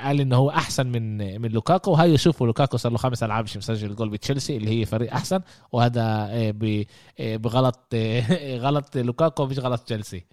قال 0.02 0.20
إنه 0.20 0.36
هو 0.36 0.50
أحسن 0.50 0.86
من 0.86 1.40
من 1.40 1.50
لوكاكو. 1.50 1.90
وهي 1.90 2.18
شوفوا 2.18 2.46
لوكاكو 2.46 2.76
صار 2.76 2.92
له 2.92 2.98
خمس 2.98 3.22
ألعاب 3.22 3.44
مش 3.44 3.56
مسجل 3.56 3.94
جول 3.96 4.10
بتشيلسي 4.10 4.56
اللي 4.56 4.80
هي 4.80 4.84
فريق 4.86 5.12
أحسن. 5.12 5.40
وهذا 5.72 6.30
بغلط 7.20 7.94
غلط 8.64 8.96
لوكاكو 8.96 9.46
مش 9.46 9.58
غلط 9.58 9.80
تشيلسي. 9.80 10.24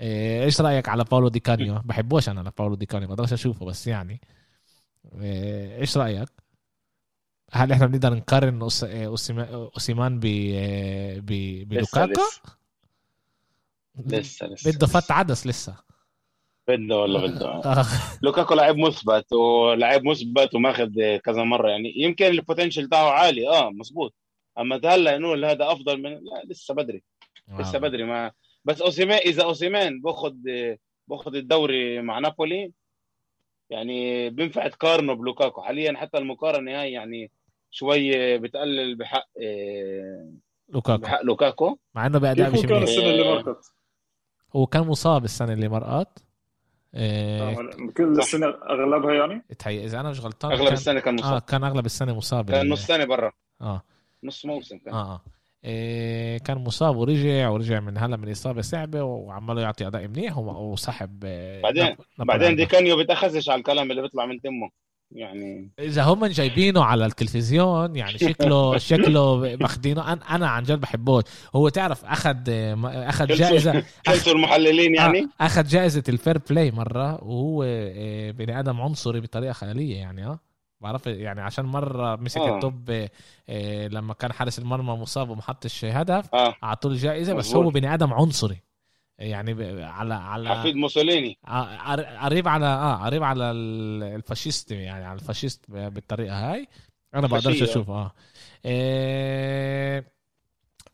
إيش 0.00 0.60
رأيك 0.60 0.88
على 0.88 1.04
باولو 1.04 1.28
دي 1.28 1.40
كانيو؟ 1.40 1.80
بحبوش 1.84 2.28
أنا 2.28 2.40
لباولو 2.40 2.74
دي 2.74 2.86
كانيو 2.86 3.08
ما 3.08 3.14
بقدرش 3.14 3.32
أشوفه 3.32 3.66
بس 3.66 3.86
يعني. 3.86 4.20
إيش 5.80 5.96
رأيك؟ 5.96 6.28
هل 7.52 7.72
إحنا 7.72 7.86
بنقدر 7.86 8.14
نقارن 8.14 8.62
أوسيمان 9.42 10.20
بلوكاكو؟ 10.20 12.22
لسه. 14.06 14.46
لسه 14.46 14.72
بده 14.72 14.86
فت 14.86 15.10
عدس 15.10 15.46
لسه. 15.46 15.76
بده 16.68 16.96
ولا 16.96 17.26
بده 17.26 17.46
آه. 17.80 17.86
لوكاكو 18.22 18.54
لعيب 18.54 18.76
مثبت 18.76 19.32
ولعيب 19.32 20.04
مثبت 20.04 20.54
وماخذ 20.54 21.16
كذا 21.16 21.42
مرة 21.42 21.70
يعني 21.70 21.92
يمكن 21.96 22.26
ال 22.26 22.32
potential 22.32 22.88
تاعه 22.88 23.10
عالي 23.10 23.48
آه 23.48 23.70
مزبوط 23.70 24.14
أما 24.58 24.80
هلا 24.84 25.18
نقول 25.18 25.44
هذا 25.44 25.72
أفضل 25.72 26.02
من 26.02 26.10
لا 26.10 26.42
لسه 26.44 26.74
بدري. 26.74 27.02
لسه 27.60 27.76
آه. 27.76 27.80
بدري 27.80 28.04
ما 28.04 28.32
بس 28.64 28.82
اوسيمان 28.82 29.18
إذا 29.18 29.44
أوسيمان 29.44 30.00
باخذ 30.00 30.34
بأخذ 31.08 31.34
الدوري 31.34 32.02
مع 32.02 32.18
نابولي 32.18 32.72
يعني 33.70 34.30
بينفع 34.30 34.68
تقارنه 34.68 35.12
بلوكاكو. 35.12 35.62
حاليا 35.62 35.96
حتى 35.96 36.18
المقارنة 36.18 36.80
هاي 36.80 36.92
يعني 36.92 37.30
شوي 37.70 38.38
بتقلل 38.38 38.96
بحق 38.96 39.28
لوكاكو. 40.68 41.02
بحق 41.02 41.22
لوكاكو. 41.22 41.78
مع 41.94 42.06
إنه 42.06 42.18
بأداء 42.18 42.50
مش 42.52 42.60
كان 42.60 42.82
السنة 42.82 43.10
اللي 43.10 43.24
مرقت. 43.24 43.72
هو 44.56 44.66
كان 44.66 44.82
مصاب 44.86 45.24
السنة 45.24 45.52
اللي 45.52 45.68
مرقت. 45.68 46.18
إيه 46.94 47.54
كل 47.96 48.18
السنة 48.18 48.46
أغلبها 48.46 49.14
يعني؟ 49.14 49.44
تهيأ 49.58 49.84
إذا 49.84 50.00
أنا 50.00 50.10
مش 50.10 50.20
غلطان 50.20 50.52
أغلب 50.52 50.64
كان... 50.64 50.72
السنة 50.72 51.00
كان 51.00 51.14
مصاب. 51.14 51.32
آه 51.32 51.38
كان 51.38 51.64
أغلب 51.64 51.86
السنة 51.86 52.14
مصاب 52.14 52.50
كان 52.50 52.68
نص 52.68 52.86
سنه 52.86 53.04
برا. 53.04 53.32
آه. 53.60 53.82
نص 54.24 54.46
موسم 54.46 54.78
كان. 54.78 54.94
آه 54.94 55.14
آه. 55.14 55.14
إيه 55.14 55.37
كان 56.38 56.58
مصاب 56.58 56.96
ورجع 56.96 57.48
ورجع 57.48 57.80
من 57.80 57.98
هلا 57.98 58.16
من 58.16 58.30
إصابة 58.30 58.62
صعبة 58.62 59.02
وعماله 59.02 59.62
يعطي 59.62 59.86
أداء 59.86 60.08
منيح 60.08 60.38
وسحب 60.38 61.22
آه، 61.24 61.60
بعدين 61.60 61.96
بعدين 62.18 62.56
دي 62.56 62.66
كانيو 62.66 62.96
بتاخذش 62.96 63.50
على 63.50 63.58
الكلام 63.58 63.90
اللي 63.90 64.02
بيطلع 64.02 64.26
من 64.26 64.40
تمه. 64.40 64.70
يعني 65.12 65.70
إذا 65.78 66.02
هم 66.02 66.26
جايبينه 66.26 66.84
على 66.84 67.06
التلفزيون 67.06 67.96
يعني 67.96 68.18
شكله 68.28 68.78
شكله 68.78 69.36
ماخذينه 69.60 70.12
أنا 70.12 70.34
أنا 70.34 70.48
عن 70.48 70.62
جد 70.62 70.80
بحبه 70.80 71.22
هو 71.56 71.68
تعرف 71.68 72.04
أخذ 72.04 72.36
أخذ 72.84 73.26
جائزه 73.26 73.82
كلتوا 74.06 74.32
المحللين 74.32 74.94
يعني. 74.94 75.20
آه، 75.20 75.46
أخذ 75.46 75.64
جائزة 75.66 76.02
ال 76.08 76.14
fair 76.14 76.38
play 76.38 76.70
مرة 76.70 77.24
وهو 77.24 77.62
آه، 77.62 78.30
بني 78.30 78.60
آدم 78.60 78.80
عنصري 78.80 79.20
بطريقة 79.20 79.52
خيالية 79.52 79.96
يعني 79.96 80.26
آه. 80.26 80.47
بعرف 80.80 81.06
يعني 81.06 81.40
عشان 81.40 81.64
مرة 81.64 82.16
مسك 82.16 82.40
آه. 82.40 82.54
التوب 82.54 83.08
آه 83.48 83.88
لما 83.88 84.14
كان 84.14 84.32
حارس 84.32 84.58
المرمى 84.58 84.92
مصاب 84.92 85.30
وما 85.30 85.42
حطش 85.42 85.84
هدف 85.84 86.34
آه. 86.34 86.54
اعطوه 86.64 86.92
الجائزه 86.92 87.34
بس 87.34 87.54
هو 87.54 87.70
بني 87.70 87.94
آدم 87.94 88.12
عنصري. 88.14 88.62
يعني 89.18 89.82
على 89.84 90.14
على 90.14 90.48
حفيد 90.48 90.76
موسوليني. 90.76 91.38
قريب 92.22 92.48
على 92.48 92.66
آه 92.66 93.04
قريب 93.04 93.22
على 93.22 93.44
ال 93.44 93.60
fascist 93.60 94.70
يعني 94.70 95.04
على 95.04 95.18
ال 95.18 95.24
fascist 95.24 95.70
بالطريقة 95.70 96.52
هاي. 96.52 96.68
أنا 97.14 97.26
بقدرش 97.26 97.62
أشوف 97.62 97.90
آه. 97.90 98.12
إيه 98.64 100.12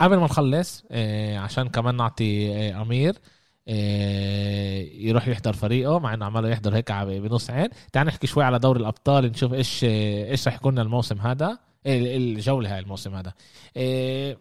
قبل 0.01 0.17
ما 0.17 0.25
نخلص 0.25 0.85
إيه 0.91 1.39
عشان 1.39 1.69
كمان 1.69 1.97
نعطي 1.97 2.25
إيه 2.25 2.83
أمير 2.83 3.15
إيه 3.15 3.21
يروح 3.67 5.29
يحضر 5.29 5.53
فريقه 5.53 5.99
مع 5.99 6.15
إنه 6.15 6.27
عماله 6.27 6.49
يحضر 6.49 6.77
هيك 6.77 6.93
بنص 6.93 7.51
عين. 7.51 7.69
تعال 7.93 8.07
نحكي 8.07 8.27
شوي 8.27 8.45
على 8.45 8.59
دوري 8.59 8.81
الأبطال 8.81 9.25
نشوف 9.25 9.53
إيش 9.53 9.85
إيش 9.85 10.49
رح 10.49 10.55
يكون 10.55 10.79
الموسم 10.79 11.21
هذا. 11.21 11.59
إيه 11.87 12.17
الجولة 12.17 12.75
هاي 12.75 12.79
الموسم 12.79 13.15
هذا. 13.15 13.33
إيه 13.77 14.39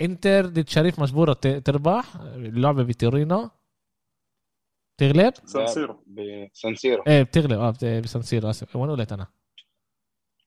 إنتر 0.00 0.46
ضد 0.46 0.68
شريف 0.68 1.00
مجبورة 1.00 1.32
تربح. 1.32 2.16
اللعبة 2.16 2.82
بتورينو. 2.82 3.50
تغلب 4.98 5.34
سانسيرو 5.44 6.04
بسانسيرو 6.06 7.02
إيه 7.06 7.22
بتغلب. 7.22 7.60
آه 7.60 8.00
بسانسيرو 8.00 8.50
آسف. 8.50 8.76
وين 8.76 8.90
قلت 8.90 9.12
أنا؟ 9.12 9.26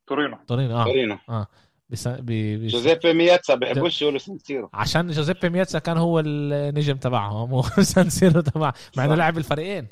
تورينو. 0.07 0.37
تورينو 0.47 0.77
آه. 0.77 0.83
تورينو. 0.83 1.17
آه. 1.29 1.47
بس 1.91 2.07
ب... 2.07 2.25
بس... 2.65 2.71
جوزيبي 2.71 3.13
مياتسا 3.13 3.55
بحبوش 3.55 4.01
يقولوا 4.01 4.19
سانسيرو 4.19 4.69
عشان 4.73 5.07
جوزيبي 5.07 5.49
مياتسا 5.49 5.79
كان 5.79 5.97
هو 5.97 6.19
النجم 6.19 6.97
تبعهم 6.97 7.49
مو 7.49 7.61
سانسيرو 7.93 8.41
تبع 8.41 8.73
مع 8.97 9.05
إنه 9.05 9.15
لعب 9.15 9.37
الفريقين. 9.37 9.87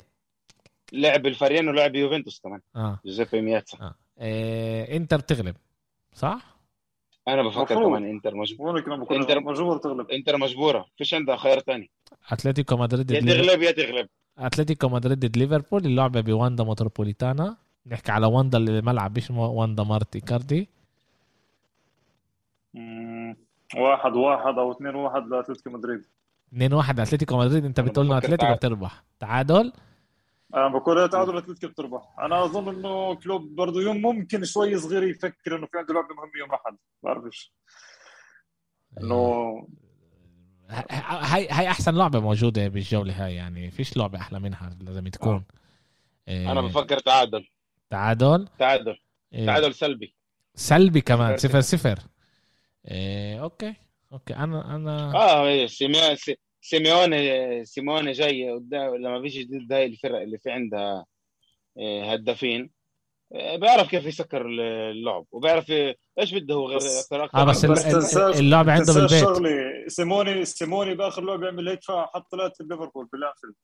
لعب 0.92 1.26
الفريقين 1.26 1.68
ولعب 1.68 1.94
يوفنتوس 1.94 2.40
كمان 2.40 2.60
آه. 2.76 3.00
جوزيبي 3.06 3.40
مياتسا. 3.40 3.78
آه. 3.80 3.94
إيه 4.20 4.96
إنتر 4.96 5.18
تغلب 5.18 5.56
صح؟ 6.14 6.56
أنا 7.28 7.42
بفكر 7.42 7.62
مفروض. 7.74 7.88
كمان 7.88 8.04
إنتر 8.04 8.34
مجبور 8.34 8.82
إنتر- 8.82 9.42
مجبور 9.46 9.76
تغلب. 9.78 10.10
إنتر 10.10 10.36
مجبورة. 10.36 10.86
فيش 10.96 11.14
عندها 11.14 11.36
خيار 11.36 11.60
تاني. 11.60 11.90
أتلتيكو 12.30 12.76
مدريد 12.76 13.10
يا 13.10 13.20
تغلب 13.20 13.62
يا 13.62 13.70
تغلب. 13.70 14.08
أتلتيكو 14.38 14.88
مدريد 14.88 15.18
ضد 15.26 15.36
ليفربول 15.36 15.86
اللعبة 15.86 16.20
بواندا 16.20 16.64
متروبوليتانا 16.64 17.56
نحكي 17.86 18.12
على 18.12 18.26
واندا 18.26 18.58
اللي 18.58 18.78
الملعب 18.78 19.16
مش 19.18 19.30
واندا 19.30 19.82
مارتي 19.82 20.20
كاردي. 20.20 20.68
واحد 23.76 24.12
واحد 24.12 24.58
أو 24.58 24.72
اثنين 24.72 24.94
واحد 24.94 25.26
لأتلتيكو 25.26 25.70
مدريد. 25.70 26.04
2 26.54 26.72
1 26.72 27.00
اتلتيكو 27.00 27.38
مدريد. 27.38 27.64
أنت 27.64 27.80
بتقول 27.80 28.06
إنه 28.06 28.18
أتلتيكو. 28.18 28.54
بتربح. 28.54 29.04
تعادل؟ 29.20 29.72
أنا 30.54 30.68
بقول 30.68 30.98
يا 30.98 31.06
تعادل 31.06 31.36
أتلتيكو 31.36 31.72
بتربح. 31.72 32.02
أنا 32.18 32.44
أظن 32.44 32.68
إنه 32.68 33.14
كلوب 33.14 33.54
برضه 33.54 33.82
يوم 33.82 34.02
ممكن 34.02 34.44
شوي 34.44 34.76
صغير 34.76 35.02
يفكر 35.02 35.56
إنه 35.56 35.66
في 35.66 35.78
عنده 35.78 35.94
لعبه 35.94 36.14
مهمه 36.14 36.38
يوم 36.38 36.50
أحد. 36.50 36.76
بعرفش. 37.02 37.52
إنه 39.00 39.68
هاي 40.70 41.48
هاي 41.48 41.68
أحسن 41.68 41.94
لعبة 41.94 42.20
موجودة 42.20 42.68
بالجولة 42.68 43.24
هاي 43.24 43.34
يعني. 43.34 43.70
فيش 43.70 43.96
لعبة 43.96 44.18
أحلى 44.18 44.40
منها 44.40 44.70
لازم 44.80 45.08
تكون. 45.08 45.44
إيه، 46.28 46.52
أنا 46.52 46.60
بفكر 46.60 46.98
تعادل. 46.98 47.48
تعادل؟ 47.90 48.48
تعادل. 48.58 48.96
إيه، 49.32 49.46
تعادل 49.46 49.74
سلبي. 49.74 50.14
سلبي 50.54 51.00
كمان. 51.00 51.36
صفر 51.36 51.60
صفر. 51.60 51.98
إيه، 52.88 53.42
أوكي. 53.42 53.74
أوكي 54.12 54.36
أنا 54.36 54.76
أنا. 54.76 55.14
آه 55.14 55.46
إيه، 55.46 55.66
سيمي- 55.66 56.16
سي- 56.16 56.38
سيميوني 56.60 57.64
سيميوني 57.64 58.12
جاي 58.12 58.50
قدام 58.52 58.94
لما 58.94 59.18
بيجي 59.18 59.44
ضد 59.44 59.72
هاي 59.72 59.86
الفرق 59.86 60.20
اللي 60.20 60.38
في 60.38 60.50
عندها 60.50 61.04
آه، 61.78 62.12
هدافين 62.12 62.70
آه، 63.34 63.56
بيعرف 63.56 63.88
كيف 63.88 64.06
يسكر 64.06 64.46
اللعب 64.90 65.24
وبيعرف 65.32 65.70
إيش 66.18 66.34
بده 66.34 66.54
هو 66.54 66.66
غير 66.68 66.76
بس- 66.78 66.98
أكثر 67.04 67.24
أكثر 67.24 67.38
آه 67.38 67.44
بس 67.44 67.64
ال- 67.64 67.70
بس 67.70 67.84
ال- 67.86 67.92
تنساش- 67.92 68.38
اللعبه 68.38 68.72
عنده 68.72 68.92
بالبيت. 68.94 69.20
شغله 69.20 69.50
سيموني 69.88 70.44
سيموني 70.44 70.94
بآخر 70.94 71.22
لعبه 71.24 71.48
عمل 71.48 71.68
هيك 71.68 71.80
حط 71.88 72.26
ثلاثة 72.30 72.64
بليفربول 72.64 73.06
بالأنفيلد. 73.12 73.54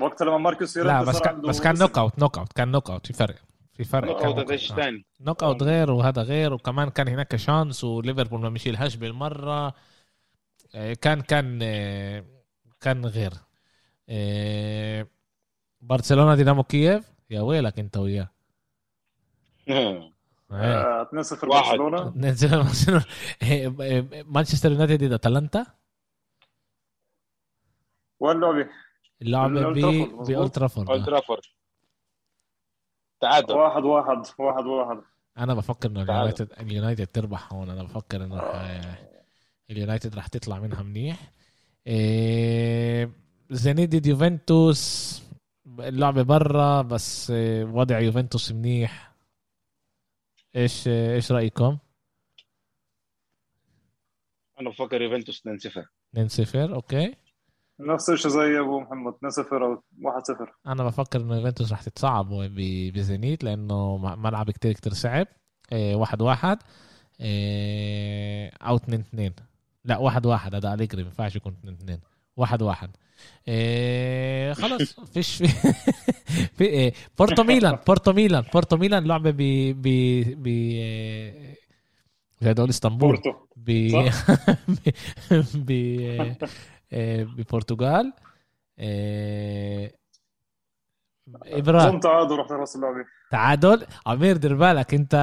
وقت 0.00 0.22
لما 0.22 0.38
ماركوس 0.38 0.82
يورنتي 0.92 1.10
بس 1.10 1.20
كان 1.22 1.40
بس 1.42 1.60
كان. 1.60 1.78
knock 1.78 1.98
out 1.98 2.18
knockout 2.18 2.52
كان 2.52 2.70
knockout 2.70 3.06
في 3.06 3.12
فرق. 3.12 3.34
في 3.74 3.84
فرق 3.84 4.08
knockout. 4.08 4.50
آه. 4.50 4.56
ثاني 4.56 5.04
knockout 5.20 5.62
غير 5.62 5.90
وهذا 5.90 6.22
غير 6.22 6.52
وكمان 6.54 6.90
كان 6.90 7.08
هناك 7.08 7.36
chance 7.36 7.84
وليفربول 7.84 8.40
ما 8.40 8.48
مشيلهاش 8.48 8.96
بالمرة 8.96 9.74
آه، 10.74 10.92
كان 10.94 11.20
كان 11.20 11.58
آه، 11.62 12.24
كان 12.80 13.06
غير 13.06 13.32
آه، 14.08 15.06
برشلونة 15.80 16.34
دينامو 16.34 16.62
كييف 16.62 17.12
يا 17.30 17.40
ويلك 17.40 17.78
أنت 17.78 17.96
وياه 17.96 18.30
إيه. 19.68 20.12
آه، 20.52 21.02
2-0 21.02 21.48
واحد. 21.48 21.68
برشلونة 21.68 22.12
ننزل 22.16 22.62
برشلونة. 22.62 23.04
إيه، 23.42 23.74
إيه، 23.80 24.22
مانشستر 24.22 24.72
يونايتد 24.72 25.04
ضد 25.04 25.12
اتلانتا 25.12 25.66
وين 28.20 28.36
اللعبه؟ 28.36 28.68
اللعبه 29.22 29.60
الأولد 29.60 29.78
ب 29.78 30.50
تعادل. 33.24 33.54
واحد 33.54 33.82
واحد 33.84 34.16
واحد 34.38 34.64
واحد. 34.66 35.02
أنا 35.38 35.54
بفكر 35.54 35.90
إنه. 35.90 36.02
اليونايتد 36.02 36.52
اليونايتد 36.60 37.06
تربح 37.06 37.52
هون. 37.52 37.70
أنا 37.70 37.82
بفكر 37.82 38.24
إنه 38.24 38.42
اليونايتد 39.70 40.14
راح 40.14 40.26
تطلع 40.26 40.58
منها 40.58 40.82
منيح. 40.82 41.32
إيه، 41.86 43.10
زينيت 43.50 43.96
ضد 43.96 44.06
يوفنتوس. 44.06 45.22
اللعبة 45.78 46.22
برا 46.22 46.82
بس 46.82 47.30
إيه، 47.30 47.64
وضع 47.64 48.00
يوفنتوس 48.00 48.52
منيح. 48.52 49.14
إيش 50.56 50.88
إيش 50.88 51.32
رأيكم؟ 51.32 51.78
أنا 54.60 54.70
بفكر 54.70 55.02
يوفنتوس 55.02 55.40
2-0 55.40 55.86
2-0 56.12 56.74
okay. 56.74 57.14
نفس 57.80 58.10
الشيء 58.10 58.30
زي 58.30 58.60
أبو 58.60 58.80
محمد 58.80 59.12
2-0 59.12 59.52
أو 59.52 59.74
1-0 59.76 60.52
أنا 60.66 60.84
بفكر 60.84 61.20
إنه 61.20 61.36
يوفنتوس 61.36 61.70
راح 61.72 61.82
تتصعب 61.82 62.28
بزينيت 62.94 63.44
لأنه 63.44 63.96
ملعب 64.16 64.50
كتير 64.50 64.72
كتير 64.72 64.92
صعب. 64.92 65.26
إيه، 65.72 65.94
واحد 65.94 66.22
واحد. 66.22 66.58
إيه، 67.20 68.50
أو 68.62 68.76
اتنين 68.76 69.00
اتنين 69.00 69.32
لا 69.84 69.98
واحد 69.98 70.26
واحد 70.26 70.54
هذا 70.54 70.74
أليجري 70.74 71.02
ما 71.02 71.08
ينفعش 71.08 71.36
يكون 71.36 71.52
اتنين 71.58 71.74
اتنين 71.74 71.98
واحد 72.36 72.62
واحد. 72.62 72.90
إيه 73.48 74.52
خلص. 74.52 75.00
فيش 75.14 75.36
في, 75.36 75.48
في 76.56 76.64
إيه 76.64 76.92
بورتو 77.18 77.42
ميلان 77.42 77.78
بورتو 77.86 78.12
ميلان 78.12 78.44
بورتو 78.52 78.76
ميلان 78.76 79.04
لعبة 79.04 79.30
ب 79.30 79.36
ب 79.82 79.82
ب 80.42 80.46
إيه، 80.46 81.54
زي 82.40 82.54
دول 82.54 82.68
إسطنبول. 82.68 83.08
بورتو. 83.08 83.32
ب. 83.56 83.70
ب 85.66 85.70
ببرتغال. 87.24 88.12
إيه، 88.78 89.94
إبراهيم. 91.44 92.00
تعادل 92.00 92.36
رح 92.38 92.46
تخلص 92.46 92.74
اللعبه 92.74 93.04
تعادل؟ 93.30 93.86
عمير 94.06 94.36
دير 94.36 94.54
بالك 94.54 94.94
أنت 94.94 95.14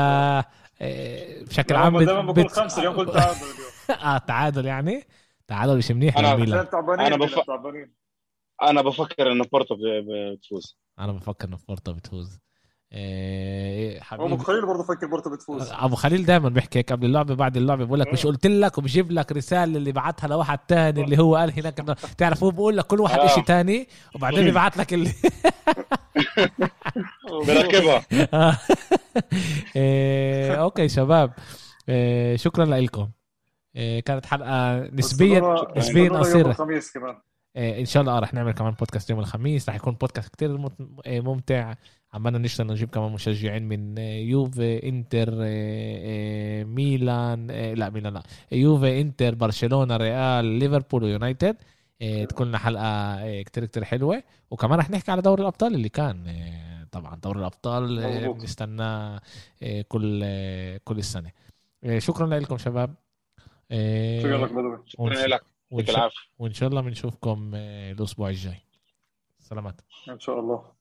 إيه، 0.82 1.46
بشكل 1.46 1.76
عام 1.76 1.98
بت- 1.98 2.04
دائما 2.04 2.32
بقول 2.32 2.50
خمسة 2.50 2.80
اليوم 2.80 2.96
قلت 2.98 3.10
تعادل 3.10 3.38
اليوم. 3.42 3.72
آه 4.16 4.18
تعادل 4.18 4.66
يعني؟ 4.66 5.04
تعادل 5.48 5.78
مش 5.78 5.92
منيح 5.92 6.18
أنا 6.18 6.36
بف- 6.36 6.70
تعبانين. 6.72 7.94
أنا 8.62 8.82
بفكر 8.82 9.32
انه 9.32 9.44
بورتو 9.52 9.76
بتفوز. 9.82 10.78
أنا 11.00 11.12
بفكر 11.12 11.48
انه 11.48 11.58
بورتو 11.68 11.94
بتفوز. 11.94 12.40
إيه، 12.94 14.00
حبيبي 14.02 14.34
أبو 14.34 14.44
خليل 14.44 14.66
برضه 14.66 14.84
فكر 14.84 15.08
بورتو 15.08 15.30
بتفوز. 15.30 15.72
أبو 15.72 15.96
خليل 15.96 16.26
دائما 16.26 16.50
بيحكي 16.50 16.80
هيك 16.80 16.92
قبل 16.92 17.06
اللعبة 17.06 17.36
بعد 17.36 17.58
اللعبة 17.58 17.86
بقول 17.86 18.00
لك 18.00 18.14
مش 18.14 18.26
قلت 18.26 18.48
لك 18.48 18.78
وبجيب 18.78 19.12
لك 19.12 19.32
رسالة 19.32 19.78
اللي 19.78 19.92
بعتها 19.92 20.28
لواحد 20.28 20.60
تاني 20.60 21.04
اللي 21.04 21.20
هو 21.20 21.36
قال 21.36 21.60
هناك 21.60 21.80
إنه 21.80 21.96
تعرف 22.18 22.44
هو 22.44 22.52
بقول 22.52 22.78
لك 22.78 22.86
كل 22.86 23.00
واحد 23.00 23.20
آه. 23.20 23.28
شيء 23.28 23.44
تاني 23.44 23.88
وبعدين 24.16 24.44
بيبعت 24.44 24.78
لك 24.78 24.94
اللي 24.94 25.12
بركبها 27.48 28.06
آه. 28.34 28.58
إيه، 29.76 30.56
okay 30.56 30.90
شباب. 30.90 31.34
إيه، 31.90 32.36
شكرا 32.36 32.66
لكم. 32.66 33.10
كانت 33.76 34.26
حلقة 34.26 34.78
نسبيا 34.94 35.56
نسبيا 35.78 36.10
قصيرة. 36.10 36.50
الخميس 36.50 36.92
كمان. 36.92 37.10
إيه، 37.10 37.22
إن 37.58 37.86
شاء 37.86 38.02
الله 38.02 38.20
رح 38.20 38.34
نعمل 38.34 38.52
كمان 38.52 38.74
بودكاست 38.74 39.10
يوم 39.10 39.20
الخميس. 39.20 39.70
رح 39.70 39.76
يكون 39.76 39.94
بودكاست 39.94 40.34
كتير 40.34 40.70
إيه، 41.06 41.22
ممتع. 41.22 41.74
عمالنا 42.14 42.40
نشتغل 42.40 42.68
نجيب 42.68 42.90
كمان 42.90 43.12
مشجعين 43.12 43.64
من 43.68 43.98
إيه، 44.00 44.30
يوفي 44.30 44.90
إنتر 44.90 45.32
ميلان 46.66 47.48
لا 47.48 47.90
ميلان 47.90 48.14
لا. 48.14 48.24
يوفي 48.52 49.02
إنتر 49.02 49.36
برشلونة 49.36 49.98
ريال 49.98 50.46
ليفربول 50.46 51.04
ويونايتد 51.04 51.56
تكون 52.30 52.48
لنا 52.48 52.58
حلقة 52.58 53.42
كتير 53.42 53.66
كتير 53.66 53.84
حلوة. 53.84 54.24
وكمان 54.52 54.80
رح 54.80 54.90
نحكي 54.90 55.12
على 55.12 55.22
دوري 55.22 55.42
الأبطال 55.42 55.76
اللي 55.76 55.90
كان. 55.90 56.24
طبعا 56.92 57.16
دوري 57.16 57.40
الأبطال. 57.40 58.34
بنستناه 58.34 59.22
كل 59.88 60.20
كل 60.78 60.98
السنة. 60.98 61.32
شكرا 61.98 62.40
لكم 62.40 62.58
شباب. 62.58 62.96
شكرا 64.22 64.46
لك 64.46 64.52
بدوي. 64.52 64.80
شكرا 64.86 65.28
لك. 65.28 65.42
وإن 65.72 65.86
شاء- 65.86 66.12
وإن 66.40 66.54
شاء 66.54 66.70
الله 66.70 66.82
بنشوفكم 66.82 67.52
آه، 67.56 67.92
الأسبوع 67.92 68.30
الجاي. 68.30 68.58
سلامات. 69.40 69.82
إن 70.10 70.20
شاء 70.20 70.40
الله. 70.40 70.72